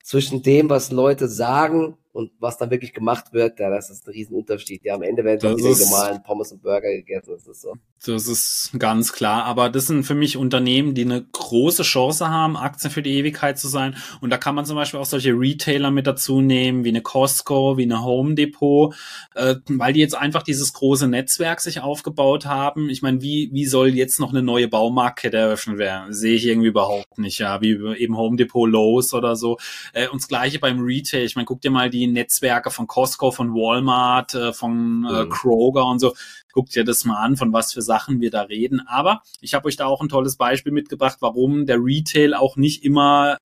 zwischen 0.04 0.42
dem, 0.42 0.70
was 0.70 0.92
Leute 0.92 1.28
sagen 1.28 1.98
und 2.18 2.32
was 2.40 2.58
dann 2.58 2.72
wirklich 2.72 2.94
gemacht 2.94 3.32
wird, 3.32 3.60
ja, 3.60 3.70
das 3.70 3.92
ist 3.92 4.08
ein 4.08 4.12
Riesenunterschied. 4.12 4.84
Ja, 4.84 4.96
am 4.96 5.04
Ende 5.04 5.24
werden 5.24 5.40
dann 5.40 5.56
die 5.56 5.64
normalen 5.64 6.24
Pommes 6.24 6.52
und 6.52 6.64
Burger 6.64 6.90
gegessen. 6.90 7.30
Das 7.36 7.46
ist 7.46 7.62
so. 7.62 7.76
Das 8.04 8.28
ist 8.28 8.72
ganz 8.80 9.14
klar. 9.14 9.44
Aber 9.46 9.70
das 9.70 9.86
sind 9.86 10.04
für 10.04 10.16
mich 10.16 10.36
Unternehmen, 10.36 10.96
die 10.96 11.04
eine 11.04 11.24
große 11.24 11.84
Chance 11.84 12.28
haben, 12.28 12.58
Aktien 12.58 12.90
für 12.90 13.04
die 13.04 13.14
Ewigkeit 13.18 13.60
zu 13.60 13.68
sein. 13.68 13.96
Und 14.20 14.32
da 14.32 14.38
kann 14.38 14.56
man 14.56 14.66
zum 14.66 14.76
Beispiel 14.76 15.00
auch 15.00 15.06
solche 15.06 15.34
Retailer 15.34 15.92
mit 15.92 16.08
dazu 16.08 16.42
nehmen, 16.42 16.84
wie 16.84 16.90
eine 16.90 17.04
Costco, 17.04 17.78
wie 17.78 17.84
eine 17.84 18.04
Home 18.04 18.34
Depot, 18.34 18.96
äh, 19.36 19.58
weil 19.68 19.94
die 19.94 20.00
jetzt 20.00 20.16
einfach 20.16 20.42
dieses 20.42 20.74
große 20.74 21.08
Netzwerk 21.08 21.62
sich 21.62 21.82
aufgebaut 21.82 22.48
haben. 22.48 22.90
Ich 22.90 23.04
meine, 23.04 23.22
wie, 23.22 23.52
wie 23.54 23.68
soll 23.68 23.90
jetzt 23.90 24.20
noch 24.20 24.32
eine 24.32 24.42
neue 24.42 24.68
Baumarktkette 24.68 25.38
eröffnet 25.38 25.78
werden? 25.78 26.14
Sehe 26.14 26.34
ich 26.34 26.48
irgendwie 26.48 26.70
überhaupt 26.70 27.20
nicht, 27.20 27.38
ja, 27.38 27.62
wie 27.62 27.74
eben 28.00 28.18
Home 28.18 28.38
Depot, 28.38 28.68
Lowe's 28.68 29.14
oder 29.14 29.36
so. 29.36 29.60
Äh, 29.94 30.08
und 30.08 30.24
das 30.24 30.28
gleiche 30.28 30.58
beim 30.58 30.80
Retail. 30.80 31.24
Ich 31.24 31.36
meine, 31.36 31.46
guck 31.46 31.62
dir 31.62 31.70
mal 31.70 31.92
die 31.92 32.07
Netzwerke 32.14 32.72
von 32.72 32.88
Costco, 32.88 33.32
von 33.32 33.54
Walmart, 33.54 34.34
äh, 34.34 34.54
von 34.54 35.06
äh, 35.10 35.26
mhm. 35.26 35.30
Kroger 35.30 35.86
und 35.86 36.00
so. 36.00 36.14
Guckt 36.54 36.76
ihr 36.76 36.84
das 36.84 37.06
mal 37.06 37.22
an, 37.22 37.38
von 37.38 37.54
was 37.54 37.74
für 37.74 37.82
Sachen 37.82 38.20
wir 38.20 38.32
da 38.32 38.42
reden. 38.42 38.82
Aber 38.88 39.22
ich 39.42 39.54
habe 39.54 39.68
euch 39.68 39.76
da 39.76 39.86
auch 39.86 40.02
ein 40.02 40.10
tolles 40.10 40.38
Beispiel 40.38 40.72
mitgebracht, 40.72 41.18
warum 41.20 41.66
der 41.66 41.78
Retail 41.78 42.34
auch 42.34 42.56
nicht 42.56 42.84
immer 42.84 43.38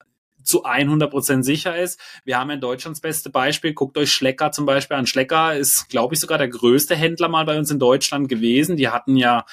zu 0.44 0.64
100% 0.64 1.42
sicher 1.42 1.76
ist. 1.76 2.00
Wir 2.24 2.38
haben 2.38 2.50
in 2.50 2.60
Deutschland 2.60 2.96
das 2.96 3.00
beste 3.00 3.30
Beispiel. 3.30 3.74
Guckt 3.74 3.96
euch 3.96 4.12
Schlecker 4.12 4.52
zum 4.52 4.66
Beispiel 4.66 4.96
an. 4.96 5.06
Schlecker 5.06 5.56
ist, 5.56 5.88
glaube 5.88 6.14
ich, 6.14 6.20
sogar 6.20 6.38
der 6.38 6.48
größte 6.48 6.96
Händler 6.96 7.28
mal 7.28 7.44
bei 7.44 7.58
uns 7.58 7.70
in 7.70 7.78
Deutschland 7.78 8.28
gewesen. 8.28 8.76
Die 8.76 8.88
hatten 8.88 9.16
ja 9.16 9.44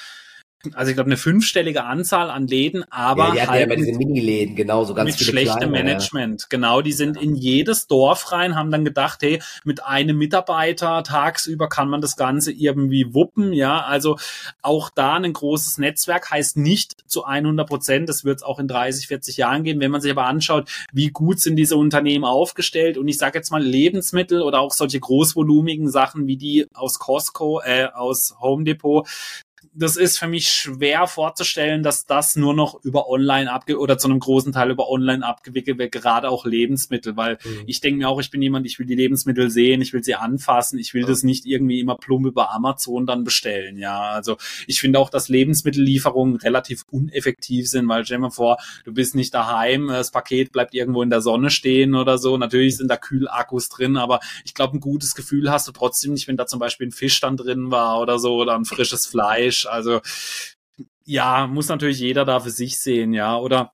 also 0.74 0.90
ich 0.90 0.94
glaube 0.94 1.08
eine 1.08 1.16
fünfstellige 1.16 1.84
Anzahl 1.84 2.28
an 2.30 2.46
Läden, 2.46 2.84
aber 2.90 3.28
ja, 3.28 3.32
die 3.32 3.48
halt 3.48 3.60
ja 3.60 3.66
bei 3.66 3.76
diesen 3.76 3.96
Mini-Läden 3.96 4.56
genau 4.56 4.84
so 4.84 4.92
ganz 4.92 5.18
mit 5.18 5.20
schlechtem 5.20 5.70
Management. 5.70 6.42
Ja. 6.42 6.46
Genau, 6.50 6.82
die 6.82 6.92
sind 6.92 7.16
in 7.16 7.34
jedes 7.34 7.86
Dorf 7.86 8.30
rein, 8.32 8.56
haben 8.56 8.70
dann 8.70 8.84
gedacht, 8.84 9.22
hey, 9.22 9.40
mit 9.64 9.84
einem 9.84 10.18
Mitarbeiter 10.18 11.02
tagsüber 11.02 11.68
kann 11.68 11.88
man 11.88 12.02
das 12.02 12.16
Ganze 12.16 12.52
irgendwie 12.52 13.14
wuppen. 13.14 13.52
Ja, 13.54 13.80
also 13.80 14.18
auch 14.60 14.90
da 14.90 15.14
ein 15.14 15.32
großes 15.32 15.78
Netzwerk 15.78 16.30
heißt 16.30 16.58
nicht 16.58 16.96
zu 17.06 17.24
100 17.24 17.66
Prozent. 17.66 18.08
Das 18.08 18.24
wird 18.24 18.38
es 18.38 18.42
auch 18.42 18.58
in 18.58 18.68
30, 18.68 19.06
40 19.06 19.38
Jahren 19.38 19.64
geben. 19.64 19.80
Wenn 19.80 19.90
man 19.90 20.02
sich 20.02 20.10
aber 20.10 20.26
anschaut, 20.26 20.68
wie 20.92 21.08
gut 21.08 21.40
sind 21.40 21.56
diese 21.56 21.76
Unternehmen 21.76 22.24
aufgestellt 22.24 22.98
und 22.98 23.08
ich 23.08 23.16
sage 23.16 23.38
jetzt 23.38 23.50
mal 23.50 23.62
Lebensmittel 23.62 24.42
oder 24.42 24.60
auch 24.60 24.72
solche 24.72 25.00
großvolumigen 25.00 25.90
Sachen 25.90 26.26
wie 26.26 26.36
die 26.36 26.66
aus 26.74 26.98
Costco, 26.98 27.62
äh, 27.62 27.88
aus 27.94 28.34
Home 28.40 28.64
Depot, 28.64 29.08
das 29.72 29.96
ist 29.96 30.18
für 30.18 30.26
mich 30.26 30.48
schwer 30.48 31.06
vorzustellen, 31.06 31.82
dass 31.82 32.04
das 32.04 32.34
nur 32.34 32.54
noch 32.54 32.82
über 32.82 33.08
online 33.08 33.50
abge 33.50 33.78
oder 33.78 33.98
zu 33.98 34.08
einem 34.08 34.18
großen 34.18 34.52
Teil 34.52 34.70
über 34.70 34.90
online 34.90 35.24
abgewickelt 35.24 35.78
wird, 35.78 35.92
gerade 35.92 36.28
auch 36.28 36.44
Lebensmittel, 36.44 37.16
weil 37.16 37.38
mhm. 37.44 37.62
ich 37.66 37.80
denke 37.80 37.98
mir 37.98 38.08
auch, 38.08 38.20
ich 38.20 38.30
bin 38.30 38.42
jemand, 38.42 38.66
ich 38.66 38.78
will 38.78 38.86
die 38.86 38.96
Lebensmittel 38.96 39.48
sehen, 39.48 39.80
ich 39.80 39.92
will 39.92 40.02
sie 40.02 40.16
anfassen, 40.16 40.78
ich 40.78 40.92
will 40.92 41.02
ja. 41.02 41.08
das 41.08 41.22
nicht 41.22 41.46
irgendwie 41.46 41.78
immer 41.78 41.94
plump 41.96 42.26
über 42.26 42.52
Amazon 42.52 43.06
dann 43.06 43.22
bestellen, 43.22 43.78
ja. 43.78 44.10
Also 44.10 44.38
ich 44.66 44.80
finde 44.80 44.98
auch, 44.98 45.08
dass 45.08 45.28
Lebensmittellieferungen 45.28 46.36
relativ 46.36 46.84
uneffektiv 46.90 47.68
sind, 47.68 47.88
weil 47.88 48.04
stell 48.04 48.18
dir 48.18 48.22
mal 48.22 48.30
vor, 48.30 48.56
du 48.84 48.92
bist 48.92 49.14
nicht 49.14 49.32
daheim, 49.32 49.86
das 49.86 50.10
Paket 50.10 50.50
bleibt 50.50 50.74
irgendwo 50.74 51.02
in 51.02 51.10
der 51.10 51.20
Sonne 51.20 51.50
stehen 51.50 51.94
oder 51.94 52.18
so. 52.18 52.36
Natürlich 52.36 52.76
sind 52.76 52.88
da 52.88 52.96
Kühlakkus 52.96 53.68
drin, 53.68 53.96
aber 53.96 54.20
ich 54.44 54.54
glaube, 54.54 54.76
ein 54.76 54.80
gutes 54.80 55.14
Gefühl 55.14 55.50
hast 55.50 55.68
du 55.68 55.72
trotzdem 55.72 56.12
nicht, 56.12 56.26
wenn 56.26 56.36
da 56.36 56.46
zum 56.46 56.58
Beispiel 56.58 56.88
ein 56.88 56.92
Fisch 56.92 57.20
dann 57.20 57.36
drin 57.36 57.70
war 57.70 58.00
oder 58.00 58.18
so 58.18 58.34
oder 58.34 58.56
ein 58.56 58.64
frisches 58.64 59.06
Fleisch. 59.06 59.59
Also 59.66 60.00
ja, 61.04 61.46
muss 61.46 61.68
natürlich 61.68 61.98
jeder 61.98 62.24
da 62.24 62.40
für 62.40 62.50
sich 62.50 62.78
sehen, 62.80 63.12
ja. 63.12 63.36
Oder 63.36 63.72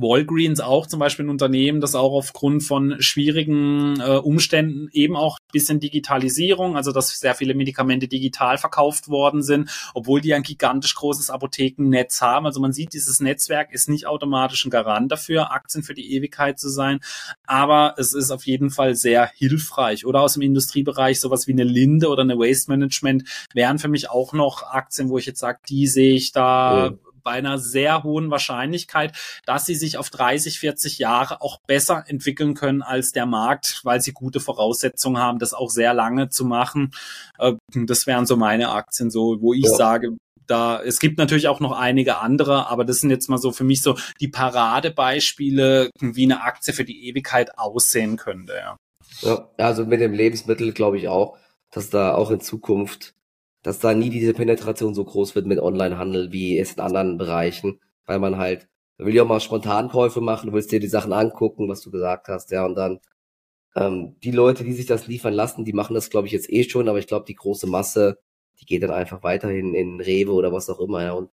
Walgreens 0.00 0.60
auch 0.60 0.86
zum 0.86 1.00
Beispiel 1.00 1.26
ein 1.26 1.30
Unternehmen, 1.30 1.80
das 1.80 1.94
auch 1.94 2.12
aufgrund 2.12 2.62
von 2.62 2.96
schwierigen 3.00 4.00
äh, 4.00 4.16
Umständen 4.16 4.88
eben 4.92 5.16
auch 5.16 5.38
bisschen 5.52 5.80
Digitalisierung, 5.80 6.76
also 6.76 6.92
dass 6.92 7.18
sehr 7.18 7.34
viele 7.34 7.54
Medikamente 7.54 8.08
digital 8.08 8.58
verkauft 8.58 9.08
worden 9.08 9.42
sind, 9.42 9.70
obwohl 9.94 10.20
die 10.20 10.34
ein 10.34 10.42
gigantisch 10.42 10.94
großes 10.94 11.30
Apothekennetz 11.30 12.20
haben. 12.20 12.46
Also 12.46 12.60
man 12.60 12.72
sieht, 12.72 12.92
dieses 12.92 13.20
Netzwerk 13.20 13.72
ist 13.72 13.88
nicht 13.88 14.06
automatisch 14.06 14.64
ein 14.64 14.70
Garant 14.70 15.10
dafür, 15.10 15.52
Aktien 15.52 15.82
für 15.82 15.94
die 15.94 16.12
Ewigkeit 16.14 16.58
zu 16.58 16.68
sein, 16.68 17.00
aber 17.46 17.94
es 17.96 18.12
ist 18.12 18.30
auf 18.30 18.46
jeden 18.46 18.70
Fall 18.70 18.94
sehr 18.94 19.30
hilfreich. 19.34 20.04
Oder 20.04 20.20
aus 20.20 20.34
dem 20.34 20.42
Industriebereich 20.42 21.20
sowas 21.20 21.46
wie 21.46 21.52
eine 21.52 21.64
Linde 21.64 22.08
oder 22.08 22.22
eine 22.22 22.38
Waste 22.38 22.70
Management 22.70 23.24
wären 23.54 23.78
für 23.78 23.88
mich 23.88 24.10
auch 24.10 24.32
noch 24.32 24.62
Aktien, 24.62 25.08
wo 25.08 25.18
ich 25.18 25.26
jetzt 25.26 25.40
sage, 25.40 25.60
die 25.68 25.86
sehe 25.86 26.14
ich 26.14 26.32
da. 26.32 26.90
Mhm 26.90 27.07
bei 27.28 27.34
einer 27.34 27.58
sehr 27.58 28.04
hohen 28.04 28.30
Wahrscheinlichkeit, 28.30 29.12
dass 29.44 29.66
sie 29.66 29.74
sich 29.74 29.98
auf 29.98 30.08
30, 30.08 30.60
40 30.60 30.98
Jahre 30.98 31.42
auch 31.42 31.60
besser 31.66 32.04
entwickeln 32.06 32.54
können 32.54 32.80
als 32.80 33.12
der 33.12 33.26
Markt, 33.26 33.82
weil 33.84 34.00
sie 34.00 34.12
gute 34.12 34.40
Voraussetzungen 34.40 35.18
haben, 35.18 35.38
das 35.38 35.52
auch 35.52 35.68
sehr 35.68 35.92
lange 35.92 36.30
zu 36.30 36.46
machen. 36.46 36.92
Äh, 37.38 37.52
das 37.74 38.06
wären 38.06 38.24
so 38.24 38.38
meine 38.38 38.70
Aktien, 38.70 39.10
so 39.10 39.42
wo 39.42 39.52
ich 39.52 39.66
ja. 39.66 39.74
sage, 39.74 40.16
da, 40.46 40.82
es 40.82 41.00
gibt 41.00 41.18
natürlich 41.18 41.48
auch 41.48 41.60
noch 41.60 41.72
einige 41.72 42.16
andere, 42.16 42.68
aber 42.68 42.86
das 42.86 43.02
sind 43.02 43.10
jetzt 43.10 43.28
mal 43.28 43.36
so 43.36 43.52
für 43.52 43.64
mich 43.64 43.82
so 43.82 43.98
die 44.20 44.28
Paradebeispiele, 44.28 45.90
wie 46.00 46.24
eine 46.24 46.40
Aktie 46.44 46.72
für 46.72 46.86
die 46.86 47.08
Ewigkeit 47.08 47.58
aussehen 47.58 48.16
könnte. 48.16 48.54
Ja, 48.54 48.76
ja 49.20 49.46
also 49.58 49.84
mit 49.84 50.00
dem 50.00 50.14
Lebensmittel 50.14 50.72
glaube 50.72 50.96
ich 50.96 51.08
auch, 51.08 51.36
dass 51.72 51.90
da 51.90 52.14
auch 52.14 52.30
in 52.30 52.40
Zukunft 52.40 53.12
dass 53.68 53.80
da 53.80 53.92
nie 53.92 54.08
diese 54.08 54.32
Penetration 54.32 54.94
so 54.94 55.04
groß 55.04 55.34
wird 55.34 55.46
mit 55.46 55.60
Onlinehandel 55.60 56.32
wie 56.32 56.58
es 56.58 56.72
in 56.72 56.80
anderen 56.80 57.18
Bereichen, 57.18 57.80
weil 58.06 58.18
man 58.18 58.38
halt, 58.38 58.66
man 58.96 59.06
will 59.06 59.14
ja 59.14 59.24
auch 59.24 59.28
mal 59.28 59.40
Spontankäufe 59.40 60.22
machen, 60.22 60.46
du 60.46 60.52
willst 60.54 60.72
dir 60.72 60.80
die 60.80 60.88
Sachen 60.88 61.12
angucken, 61.12 61.68
was 61.68 61.82
du 61.82 61.90
gesagt 61.90 62.28
hast, 62.28 62.50
ja, 62.50 62.64
und 62.64 62.76
dann 62.76 63.00
ähm, 63.76 64.16
die 64.24 64.30
Leute, 64.30 64.64
die 64.64 64.72
sich 64.72 64.86
das 64.86 65.06
liefern 65.06 65.34
lassen, 65.34 65.66
die 65.66 65.74
machen 65.74 65.92
das, 65.92 66.08
glaube 66.08 66.26
ich, 66.26 66.32
jetzt 66.32 66.50
eh 66.50 66.64
schon, 66.64 66.88
aber 66.88 66.98
ich 66.98 67.06
glaube, 67.06 67.26
die 67.26 67.34
große 67.34 67.66
Masse, 67.66 68.18
die 68.58 68.64
geht 68.64 68.82
dann 68.82 68.90
einfach 68.90 69.22
weiterhin 69.22 69.74
in 69.74 70.00
Rewe 70.00 70.32
oder 70.32 70.50
was 70.50 70.70
auch 70.70 70.80
immer, 70.80 71.04
ja, 71.04 71.12
und 71.12 71.28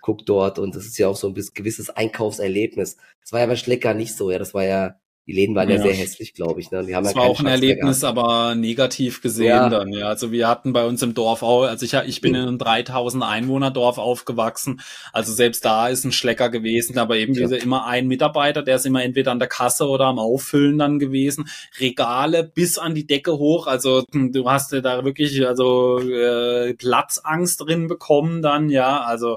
guckt 0.00 0.28
dort 0.28 0.58
und 0.58 0.74
das 0.74 0.84
ist 0.84 0.98
ja 0.98 1.06
auch 1.06 1.16
so 1.16 1.28
ein 1.28 1.34
gewisses 1.34 1.90
Einkaufserlebnis. 1.90 2.96
Das 3.20 3.32
war 3.32 3.38
ja 3.38 3.46
bei 3.46 3.54
Schlecker 3.54 3.94
nicht 3.94 4.16
so, 4.16 4.32
ja, 4.32 4.40
das 4.40 4.52
war 4.52 4.64
ja 4.64 4.96
die 5.28 5.34
Läden 5.34 5.54
waren 5.54 5.68
ja, 5.68 5.76
ja 5.76 5.82
sehr 5.82 5.92
hässlich, 5.92 6.32
glaube 6.32 6.58
ich. 6.62 6.70
Ne? 6.70 6.86
Die 6.86 6.96
haben 6.96 7.04
das 7.04 7.12
ja 7.12 7.20
war 7.20 7.28
auch 7.28 7.38
ein 7.38 7.46
Erlebnis, 7.46 8.02
aber 8.02 8.54
negativ 8.54 9.20
gesehen 9.20 9.48
ja. 9.48 9.68
dann. 9.68 9.92
Ja, 9.92 10.08
also 10.08 10.32
wir 10.32 10.48
hatten 10.48 10.72
bei 10.72 10.86
uns 10.86 11.02
im 11.02 11.12
Dorf 11.12 11.42
auch, 11.42 11.64
also 11.64 11.84
ich, 11.84 11.92
ich 11.92 12.22
bin 12.22 12.34
in 12.34 12.48
einem 12.48 12.56
3000 12.56 13.22
Einwohner 13.22 13.70
Dorf 13.70 13.98
aufgewachsen. 13.98 14.80
Also 15.12 15.34
selbst 15.34 15.66
da 15.66 15.88
ist 15.88 16.04
ein 16.04 16.12
Schlecker 16.12 16.48
gewesen, 16.48 16.96
aber 16.96 17.16
eben 17.16 17.34
ja. 17.34 17.46
immer 17.58 17.84
ein 17.84 18.08
Mitarbeiter, 18.08 18.62
der 18.62 18.76
ist 18.76 18.86
immer 18.86 19.04
entweder 19.04 19.30
an 19.30 19.38
der 19.38 19.48
Kasse 19.48 19.86
oder 19.86 20.06
am 20.06 20.18
Auffüllen 20.18 20.78
dann 20.78 20.98
gewesen. 20.98 21.50
Regale 21.78 22.42
bis 22.42 22.78
an 22.78 22.94
die 22.94 23.06
Decke 23.06 23.36
hoch. 23.36 23.66
Also 23.66 24.04
hm, 24.10 24.32
du 24.32 24.50
hast 24.50 24.72
ja 24.72 24.80
da 24.80 25.04
wirklich 25.04 25.46
also 25.46 25.98
äh, 25.98 26.72
Platzangst 26.72 27.60
drin 27.60 27.86
bekommen 27.86 28.40
dann. 28.40 28.70
Ja, 28.70 29.02
also 29.02 29.36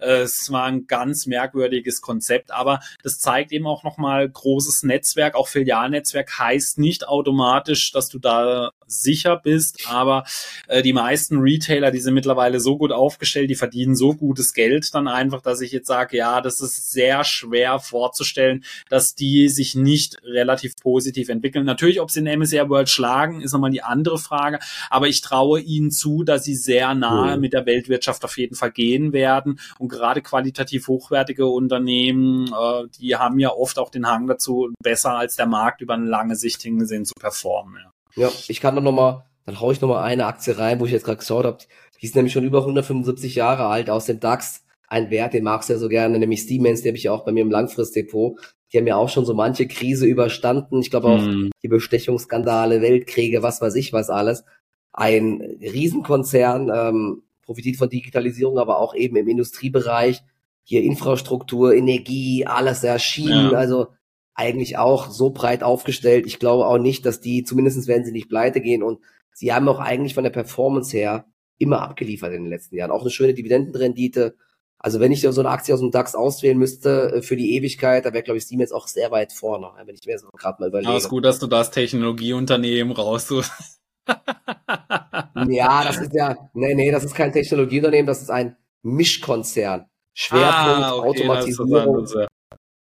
äh, 0.00 0.22
es 0.22 0.50
war 0.50 0.64
ein 0.64 0.86
ganz 0.86 1.26
merkwürdiges 1.26 2.00
Konzept, 2.00 2.50
aber 2.50 2.80
das 3.02 3.18
zeigt 3.18 3.52
eben 3.52 3.66
auch 3.66 3.84
nochmal 3.84 4.28
großes 4.28 4.82
Netzwerk, 4.82 5.29
auch 5.34 5.48
Filialnetzwerk 5.48 6.38
heißt 6.38 6.78
nicht 6.78 7.08
automatisch, 7.08 7.92
dass 7.92 8.08
du 8.08 8.18
da 8.18 8.70
sicher 8.86 9.36
bist, 9.36 9.86
aber 9.88 10.24
äh, 10.68 10.82
die 10.82 10.92
meisten 10.92 11.38
Retailer, 11.38 11.90
die 11.90 12.00
sind 12.00 12.14
mittlerweile 12.14 12.60
so 12.60 12.76
gut 12.76 12.92
aufgestellt, 12.92 13.50
die 13.50 13.54
verdienen 13.54 13.94
so 13.94 14.14
gutes 14.14 14.52
Geld 14.52 14.94
dann 14.94 15.08
einfach, 15.08 15.40
dass 15.40 15.60
ich 15.60 15.72
jetzt 15.72 15.86
sage, 15.86 16.16
ja, 16.16 16.40
das 16.40 16.60
ist 16.60 16.90
sehr 16.90 17.24
schwer 17.24 17.78
vorzustellen, 17.78 18.64
dass 18.88 19.14
die 19.14 19.48
sich 19.48 19.74
nicht 19.74 20.22
relativ 20.24 20.76
positiv 20.76 21.28
entwickeln. 21.28 21.64
Natürlich, 21.64 22.00
ob 22.00 22.10
sie 22.10 22.20
in 22.20 22.26
MSR 22.26 22.68
World 22.68 22.88
schlagen, 22.88 23.40
ist 23.40 23.52
nochmal 23.52 23.70
die 23.70 23.82
andere 23.82 24.18
Frage, 24.18 24.58
aber 24.90 25.08
ich 25.08 25.20
traue 25.20 25.60
ihnen 25.60 25.90
zu, 25.90 26.24
dass 26.24 26.44
sie 26.44 26.56
sehr 26.56 26.94
nahe 26.94 27.36
mhm. 27.36 27.40
mit 27.40 27.52
der 27.52 27.66
Weltwirtschaft 27.66 28.24
auf 28.24 28.36
jeden 28.38 28.56
Fall 28.56 28.72
gehen 28.72 29.12
werden 29.12 29.60
und 29.78 29.88
gerade 29.88 30.22
qualitativ 30.22 30.88
hochwertige 30.88 31.46
Unternehmen, 31.46 32.46
äh, 32.48 32.88
die 32.98 33.16
haben 33.16 33.38
ja 33.38 33.50
oft 33.50 33.78
auch 33.78 33.90
den 33.90 34.08
Hang 34.08 34.26
dazu, 34.26 34.70
besser 34.82 35.12
als 35.20 35.36
der 35.36 35.46
Markt 35.46 35.80
über 35.80 35.94
eine 35.94 36.06
lange 36.06 36.36
Sicht 36.36 36.62
hingesehen 36.62 37.04
zu 37.04 37.14
performen. 37.14 37.78
Ja, 38.16 38.26
ja 38.26 38.32
ich 38.48 38.60
kann 38.60 38.74
dann 38.74 38.84
nochmal, 38.84 39.24
dann 39.46 39.60
hau 39.60 39.70
ich 39.70 39.80
nochmal 39.80 40.02
eine 40.02 40.26
Aktie 40.26 40.58
rein, 40.58 40.80
wo 40.80 40.86
ich 40.86 40.92
jetzt 40.92 41.04
gerade 41.04 41.18
geschaut 41.18 41.44
habe. 41.44 41.58
Die 42.00 42.06
ist 42.06 42.16
nämlich 42.16 42.32
schon 42.32 42.44
über 42.44 42.60
175 42.60 43.34
Jahre 43.34 43.66
alt 43.66 43.90
aus 43.90 44.06
dem 44.06 44.20
DAX. 44.20 44.64
Ein 44.88 45.10
Wert, 45.10 45.34
den 45.34 45.44
magst 45.44 45.68
du 45.68 45.74
ja 45.74 45.78
so 45.78 45.88
gerne, 45.88 46.18
nämlich 46.18 46.46
Siemens, 46.46 46.82
die 46.82 46.88
habe 46.88 46.96
ich 46.96 47.04
ja 47.04 47.12
auch 47.12 47.24
bei 47.24 47.32
mir 47.32 47.42
im 47.42 47.50
Langfristdepot. 47.50 48.38
Die 48.72 48.78
haben 48.78 48.86
ja 48.86 48.96
auch 48.96 49.08
schon 49.08 49.24
so 49.24 49.34
manche 49.34 49.68
Krise 49.68 50.06
überstanden. 50.06 50.80
Ich 50.80 50.90
glaube 50.90 51.08
auch 51.08 51.20
hm. 51.20 51.50
die 51.62 51.68
Bestechungsskandale, 51.68 52.80
Weltkriege, 52.80 53.42
was 53.42 53.60
weiß 53.60 53.74
ich 53.76 53.92
was 53.92 54.10
alles. 54.10 54.44
Ein 54.92 55.40
Riesenkonzern, 55.60 56.70
ähm, 56.74 57.22
profitiert 57.42 57.76
von 57.76 57.88
Digitalisierung, 57.88 58.58
aber 58.58 58.78
auch 58.78 58.94
eben 58.94 59.16
im 59.16 59.28
Industriebereich. 59.28 60.22
Hier 60.62 60.82
Infrastruktur, 60.82 61.74
Energie, 61.74 62.46
alles 62.46 62.82
ja, 62.82 62.98
Schienen, 62.98 63.52
ja. 63.52 63.58
also 63.58 63.88
eigentlich 64.40 64.78
auch 64.78 65.10
so 65.10 65.30
breit 65.30 65.62
aufgestellt. 65.62 66.26
Ich 66.26 66.38
glaube 66.38 66.66
auch 66.66 66.78
nicht, 66.78 67.04
dass 67.04 67.20
die, 67.20 67.44
zumindest 67.44 67.86
werden 67.86 68.06
sie 68.06 68.12
nicht 68.12 68.30
pleite 68.30 68.62
gehen 68.62 68.82
und 68.82 69.00
sie 69.34 69.52
haben 69.52 69.68
auch 69.68 69.78
eigentlich 69.78 70.14
von 70.14 70.24
der 70.24 70.30
Performance 70.30 70.96
her 70.96 71.26
immer 71.58 71.82
abgeliefert 71.82 72.32
in 72.32 72.44
den 72.44 72.50
letzten 72.50 72.76
Jahren. 72.76 72.90
Auch 72.90 73.02
eine 73.02 73.10
schöne 73.10 73.34
Dividendenrendite. 73.34 74.34
Also 74.78 74.98
wenn 74.98 75.12
ich 75.12 75.20
so 75.20 75.40
eine 75.40 75.50
Aktie 75.50 75.74
aus 75.74 75.80
dem 75.80 75.90
DAX 75.90 76.14
auswählen 76.14 76.56
müsste 76.56 77.16
äh, 77.16 77.22
für 77.22 77.36
die 77.36 77.54
Ewigkeit, 77.54 78.06
da 78.06 78.14
wäre, 78.14 78.22
glaube 78.22 78.38
ich, 78.38 78.46
Siemens 78.46 78.72
auch 78.72 78.88
sehr 78.88 79.10
weit 79.10 79.34
vorne, 79.34 79.70
wenn 79.84 79.94
ich 79.94 80.06
mir 80.06 80.18
so 80.18 80.28
gerade 80.28 80.56
mal 80.58 80.68
überlege. 80.68 80.90
Ja, 80.90 80.96
ist 80.96 81.10
gut, 81.10 81.26
dass 81.26 81.38
du 81.38 81.46
das 81.46 81.70
Technologieunternehmen 81.70 82.94
raussuchst. 82.94 83.52
ja, 85.48 85.84
das 85.84 85.98
ist 85.98 86.14
ja, 86.14 86.34
nee, 86.54 86.74
nee, 86.74 86.90
das 86.90 87.04
ist 87.04 87.14
kein 87.14 87.30
Technologieunternehmen, 87.30 88.06
das 88.06 88.22
ist 88.22 88.30
ein 88.30 88.56
Mischkonzern. 88.82 89.84
Schwerpunkt 90.14 90.54
ah, 90.56 90.96
okay, 90.96 91.08
Automatisierung. 91.08 92.06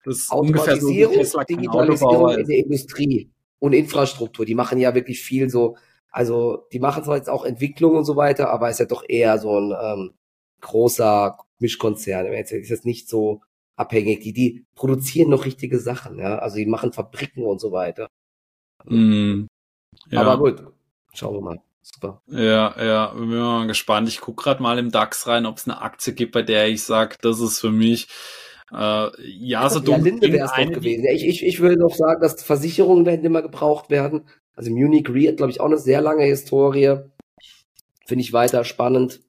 Das, 0.04 0.18
das 0.18 0.30
Automatisierung, 0.30 1.24
so 1.24 1.40
Digitalisierung 1.40 2.30
in 2.30 2.46
der 2.46 2.58
Industrie 2.58 3.30
und 3.58 3.72
Infrastruktur. 3.72 4.46
Die 4.46 4.54
machen 4.54 4.78
ja 4.78 4.94
wirklich 4.94 5.20
viel 5.20 5.50
so, 5.50 5.76
also 6.10 6.66
die 6.72 6.80
machen 6.80 7.04
zwar 7.04 7.16
jetzt 7.16 7.28
auch 7.28 7.44
Entwicklung 7.44 7.96
und 7.96 8.04
so 8.04 8.16
weiter, 8.16 8.50
aber 8.50 8.70
ist 8.70 8.80
ja 8.80 8.86
doch 8.86 9.04
eher 9.06 9.38
so 9.38 9.58
ein 9.58 9.74
ähm, 9.80 10.14
großer 10.60 11.36
Mischkonzern. 11.58 12.26
Ist 12.26 12.50
jetzt 12.50 12.86
nicht 12.86 13.08
so 13.08 13.42
abhängig. 13.76 14.20
Die, 14.20 14.32
die 14.32 14.64
produzieren 14.74 15.30
noch 15.30 15.44
richtige 15.44 15.78
Sachen, 15.78 16.18
ja. 16.18 16.38
Also 16.38 16.56
die 16.56 16.66
machen 16.66 16.92
Fabriken 16.92 17.44
und 17.44 17.60
so 17.60 17.72
weiter. 17.72 18.08
Mm, 18.84 19.46
ja. 20.10 20.20
Aber 20.20 20.38
gut, 20.38 20.72
Schauen 21.18 21.34
wir 21.34 21.40
mal. 21.40 21.60
Super. 21.82 22.22
Ja, 22.26 22.74
ja, 22.84 23.06
bin 23.06 23.30
mal 23.30 23.66
gespannt. 23.66 24.08
Ich 24.08 24.20
gucke 24.20 24.42
gerade 24.42 24.62
mal 24.62 24.78
im 24.78 24.90
DAX 24.90 25.26
rein, 25.26 25.46
ob 25.46 25.56
es 25.56 25.66
eine 25.66 25.80
Aktie 25.80 26.12
gibt, 26.12 26.32
bei 26.32 26.42
der 26.42 26.68
ich 26.68 26.84
sage, 26.84 27.16
das 27.22 27.40
ist 27.40 27.60
für 27.60 27.72
mich 27.72 28.08
äh, 28.72 29.08
ja 29.26 29.68
so 29.70 29.80
dumm. 29.80 29.96
Ja, 29.96 30.02
Linde 30.02 30.32
wäre 30.32 30.46
es 30.46 30.52
doch 30.52 30.72
gewesen. 30.72 31.04
Ich, 31.12 31.26
ich, 31.26 31.46
ich 31.46 31.60
würde 31.60 31.78
noch 31.78 31.94
sagen, 31.94 32.20
dass 32.20 32.42
Versicherungen 32.42 33.06
werden 33.06 33.24
immer 33.24 33.42
gebraucht 33.42 33.90
werden. 33.90 34.22
Also 34.54 34.70
Munich 34.70 35.08
Re 35.08 35.28
hat, 35.28 35.36
glaube 35.36 35.52
ich, 35.52 35.60
auch 35.60 35.66
eine 35.66 35.78
sehr 35.78 36.00
lange 36.00 36.24
Historie. 36.24 36.96
Finde 38.06 38.22
ich 38.22 38.32
weiter 38.32 38.64
spannend. 38.64 39.20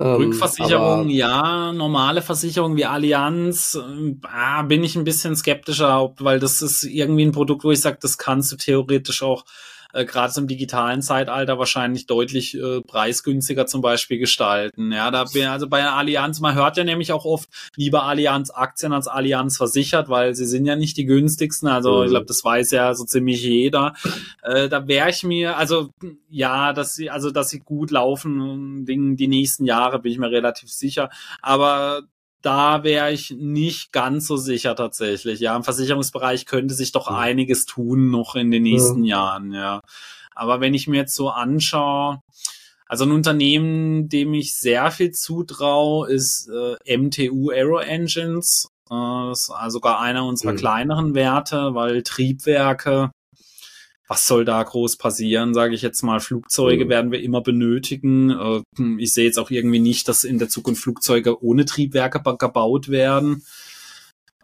Ähm, 0.00 0.14
Rückversicherung, 0.14 1.08
ja, 1.08 1.72
normale 1.72 2.22
Versicherung 2.22 2.76
wie 2.76 2.84
Allianz, 2.84 3.74
äh, 3.74 4.14
ah, 4.22 4.62
bin 4.62 4.84
ich 4.84 4.94
ein 4.94 5.02
bisschen 5.02 5.34
skeptischer, 5.34 6.14
weil 6.20 6.38
das 6.38 6.62
ist 6.62 6.84
irgendwie 6.84 7.24
ein 7.24 7.32
Produkt, 7.32 7.64
wo 7.64 7.72
ich 7.72 7.80
sage, 7.80 7.98
das 8.00 8.16
kannst 8.16 8.52
du 8.52 8.56
theoretisch 8.56 9.24
auch 9.24 9.44
äh, 9.92 10.04
gerade 10.04 10.32
im 10.38 10.46
digitalen 10.46 11.02
Zeitalter 11.02 11.58
wahrscheinlich 11.58 12.06
deutlich 12.06 12.54
äh, 12.54 12.80
preisgünstiger 12.82 13.66
zum 13.66 13.80
Beispiel 13.80 14.18
gestalten. 14.18 14.92
Ja, 14.92 15.10
da 15.10 15.24
bin 15.24 15.46
also 15.46 15.68
bei 15.68 15.84
Allianz, 15.84 16.40
man 16.40 16.54
hört 16.54 16.76
ja 16.76 16.84
nämlich 16.84 17.12
auch 17.12 17.24
oft 17.24 17.48
lieber 17.76 18.04
Allianz 18.04 18.50
Aktien 18.50 18.92
als 18.92 19.08
Allianz 19.08 19.56
versichert, 19.56 20.08
weil 20.08 20.34
sie 20.34 20.46
sind 20.46 20.66
ja 20.66 20.76
nicht 20.76 20.96
die 20.96 21.06
günstigsten. 21.06 21.68
Also 21.68 21.98
mhm. 21.98 22.04
ich 22.04 22.10
glaube, 22.10 22.26
das 22.26 22.44
weiß 22.44 22.70
ja 22.70 22.94
so 22.94 23.04
ziemlich 23.04 23.42
jeder. 23.42 23.94
Äh, 24.42 24.68
da 24.68 24.86
wäre 24.86 25.10
ich 25.10 25.22
mir, 25.22 25.56
also 25.56 25.90
ja, 26.28 26.72
dass 26.72 26.94
sie, 26.94 27.10
also 27.10 27.30
dass 27.30 27.48
sie 27.48 27.60
gut 27.60 27.90
laufen, 27.90 28.84
die, 28.84 29.16
die 29.16 29.28
nächsten 29.28 29.64
Jahre 29.64 29.98
bin 29.98 30.12
ich 30.12 30.18
mir 30.18 30.30
relativ 30.30 30.70
sicher. 30.70 31.10
Aber 31.40 32.02
da 32.42 32.84
wäre 32.84 33.12
ich 33.12 33.30
nicht 33.30 33.92
ganz 33.92 34.26
so 34.26 34.36
sicher 34.36 34.76
tatsächlich. 34.76 35.40
Ja, 35.40 35.56
im 35.56 35.64
Versicherungsbereich 35.64 36.46
könnte 36.46 36.74
sich 36.74 36.92
doch 36.92 37.08
einiges 37.08 37.66
tun 37.66 38.10
noch 38.10 38.36
in 38.36 38.50
den 38.50 38.62
nächsten 38.62 39.04
ja. 39.04 39.16
Jahren, 39.16 39.52
ja. 39.52 39.82
Aber 40.34 40.60
wenn 40.60 40.74
ich 40.74 40.86
mir 40.86 40.98
jetzt 40.98 41.14
so 41.14 41.30
anschaue, 41.30 42.22
also 42.86 43.04
ein 43.04 43.12
Unternehmen, 43.12 44.08
dem 44.08 44.32
ich 44.34 44.56
sehr 44.56 44.90
viel 44.90 45.10
zutraue, 45.10 46.08
ist 46.08 46.48
äh, 46.48 46.96
MTU 46.96 47.50
Aero 47.50 47.78
Engines. 47.78 48.70
Äh, 48.90 49.32
ist 49.32 49.52
sogar 49.68 50.00
einer 50.00 50.24
unserer 50.24 50.52
mhm. 50.52 50.56
kleineren 50.56 51.14
Werte, 51.14 51.74
weil 51.74 52.02
Triebwerke 52.02 53.10
was 54.08 54.26
soll 54.26 54.46
da 54.46 54.62
groß 54.62 54.96
passieren, 54.96 55.52
sage 55.52 55.74
ich 55.74 55.82
jetzt 55.82 56.02
mal. 56.02 56.18
Flugzeuge 56.18 56.86
mhm. 56.86 56.88
werden 56.88 57.12
wir 57.12 57.22
immer 57.22 57.42
benötigen. 57.42 58.30
Äh, 58.30 58.62
ich 58.98 59.12
sehe 59.12 59.26
jetzt 59.26 59.38
auch 59.38 59.50
irgendwie 59.50 59.80
nicht, 59.80 60.08
dass 60.08 60.24
in 60.24 60.38
der 60.38 60.48
Zukunft 60.48 60.82
Flugzeuge 60.82 61.44
ohne 61.44 61.66
Triebwerke 61.66 62.20
gebaut 62.38 62.88
werden. 62.88 63.44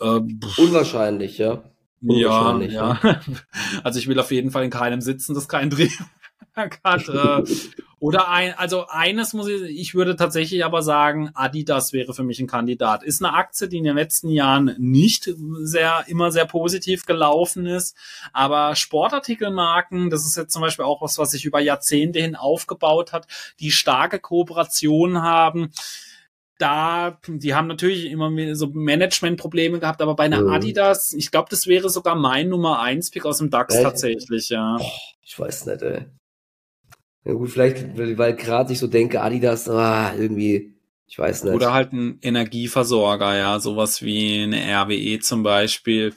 Äh, 0.00 0.20
Unwahrscheinlich, 0.58 1.38
ja. 1.38 1.64
Unwahrscheinlich, 2.02 2.72
ja, 2.74 3.00
ja. 3.02 3.20
Also 3.82 3.98
ich 3.98 4.06
will 4.06 4.20
auf 4.20 4.30
jeden 4.30 4.50
Fall 4.50 4.64
in 4.64 4.70
keinem 4.70 5.00
sitzen, 5.00 5.34
das 5.34 5.48
kein 5.48 5.70
Dreh 5.70 5.88
hat. 6.84 7.08
Äh, 8.04 8.06
oder 8.06 8.28
ein, 8.28 8.54
also 8.54 8.86
eines 8.88 9.32
muss 9.32 9.48
ich, 9.48 9.62
ich 9.62 9.94
würde 9.94 10.16
tatsächlich 10.16 10.64
aber 10.64 10.82
sagen, 10.82 11.30
Adidas 11.34 11.92
wäre 11.92 12.12
für 12.12 12.22
mich 12.22 12.38
ein 12.40 12.46
Kandidat. 12.46 13.02
Ist 13.02 13.24
eine 13.24 13.34
Aktie, 13.34 13.68
die 13.68 13.78
in 13.78 13.84
den 13.84 13.96
letzten 13.96 14.28
Jahren 14.28 14.74
nicht 14.78 15.30
sehr, 15.62 16.04
immer 16.06 16.30
sehr 16.30 16.44
positiv 16.44 17.06
gelaufen 17.06 17.66
ist. 17.66 17.96
Aber 18.32 18.76
Sportartikelmarken, 18.76 20.10
das 20.10 20.26
ist 20.26 20.36
jetzt 20.36 20.52
zum 20.52 20.62
Beispiel 20.62 20.84
auch 20.84 21.02
was, 21.02 21.18
was 21.18 21.30
sich 21.30 21.44
über 21.44 21.60
Jahrzehnte 21.60 22.20
hin 22.20 22.36
aufgebaut 22.36 23.12
hat, 23.12 23.26
die 23.60 23.70
starke 23.70 24.18
Kooperationen 24.18 25.22
haben 25.22 25.70
da, 26.58 27.18
die 27.26 27.52
haben 27.52 27.66
natürlich 27.66 28.06
immer 28.06 28.30
so 28.54 28.68
Management-Probleme 28.68 29.80
gehabt, 29.80 30.00
aber 30.00 30.14
bei 30.14 30.24
einer 30.24 30.40
mhm. 30.40 30.50
Adidas, 30.50 31.12
ich 31.12 31.32
glaube, 31.32 31.48
das 31.50 31.66
wäre 31.66 31.90
sogar 31.90 32.14
mein 32.14 32.48
Nummer 32.48 32.80
1 32.80 33.10
Pick 33.10 33.26
aus 33.26 33.38
dem 33.38 33.50
DAX 33.50 33.74
Echt? 33.74 33.82
tatsächlich, 33.82 34.50
ja. 34.50 34.78
Ich 35.20 35.36
weiß 35.36 35.66
nicht, 35.66 35.82
ey. 35.82 36.06
Ja 37.24 37.32
gut, 37.32 37.50
vielleicht, 37.50 37.96
weil 37.96 38.36
gerade 38.36 38.72
ich 38.72 38.78
so 38.78 38.86
denke, 38.86 39.22
Adidas, 39.22 39.68
ah, 39.68 40.12
irgendwie, 40.14 40.74
ich 41.06 41.18
weiß 41.18 41.44
nicht. 41.44 41.54
Oder 41.54 41.72
halt 41.72 41.92
ein 41.92 42.18
Energieversorger, 42.20 43.36
ja, 43.36 43.60
sowas 43.60 44.02
wie 44.02 44.42
eine 44.42 44.58
RWE 44.58 45.20
zum 45.20 45.42
Beispiel, 45.42 46.14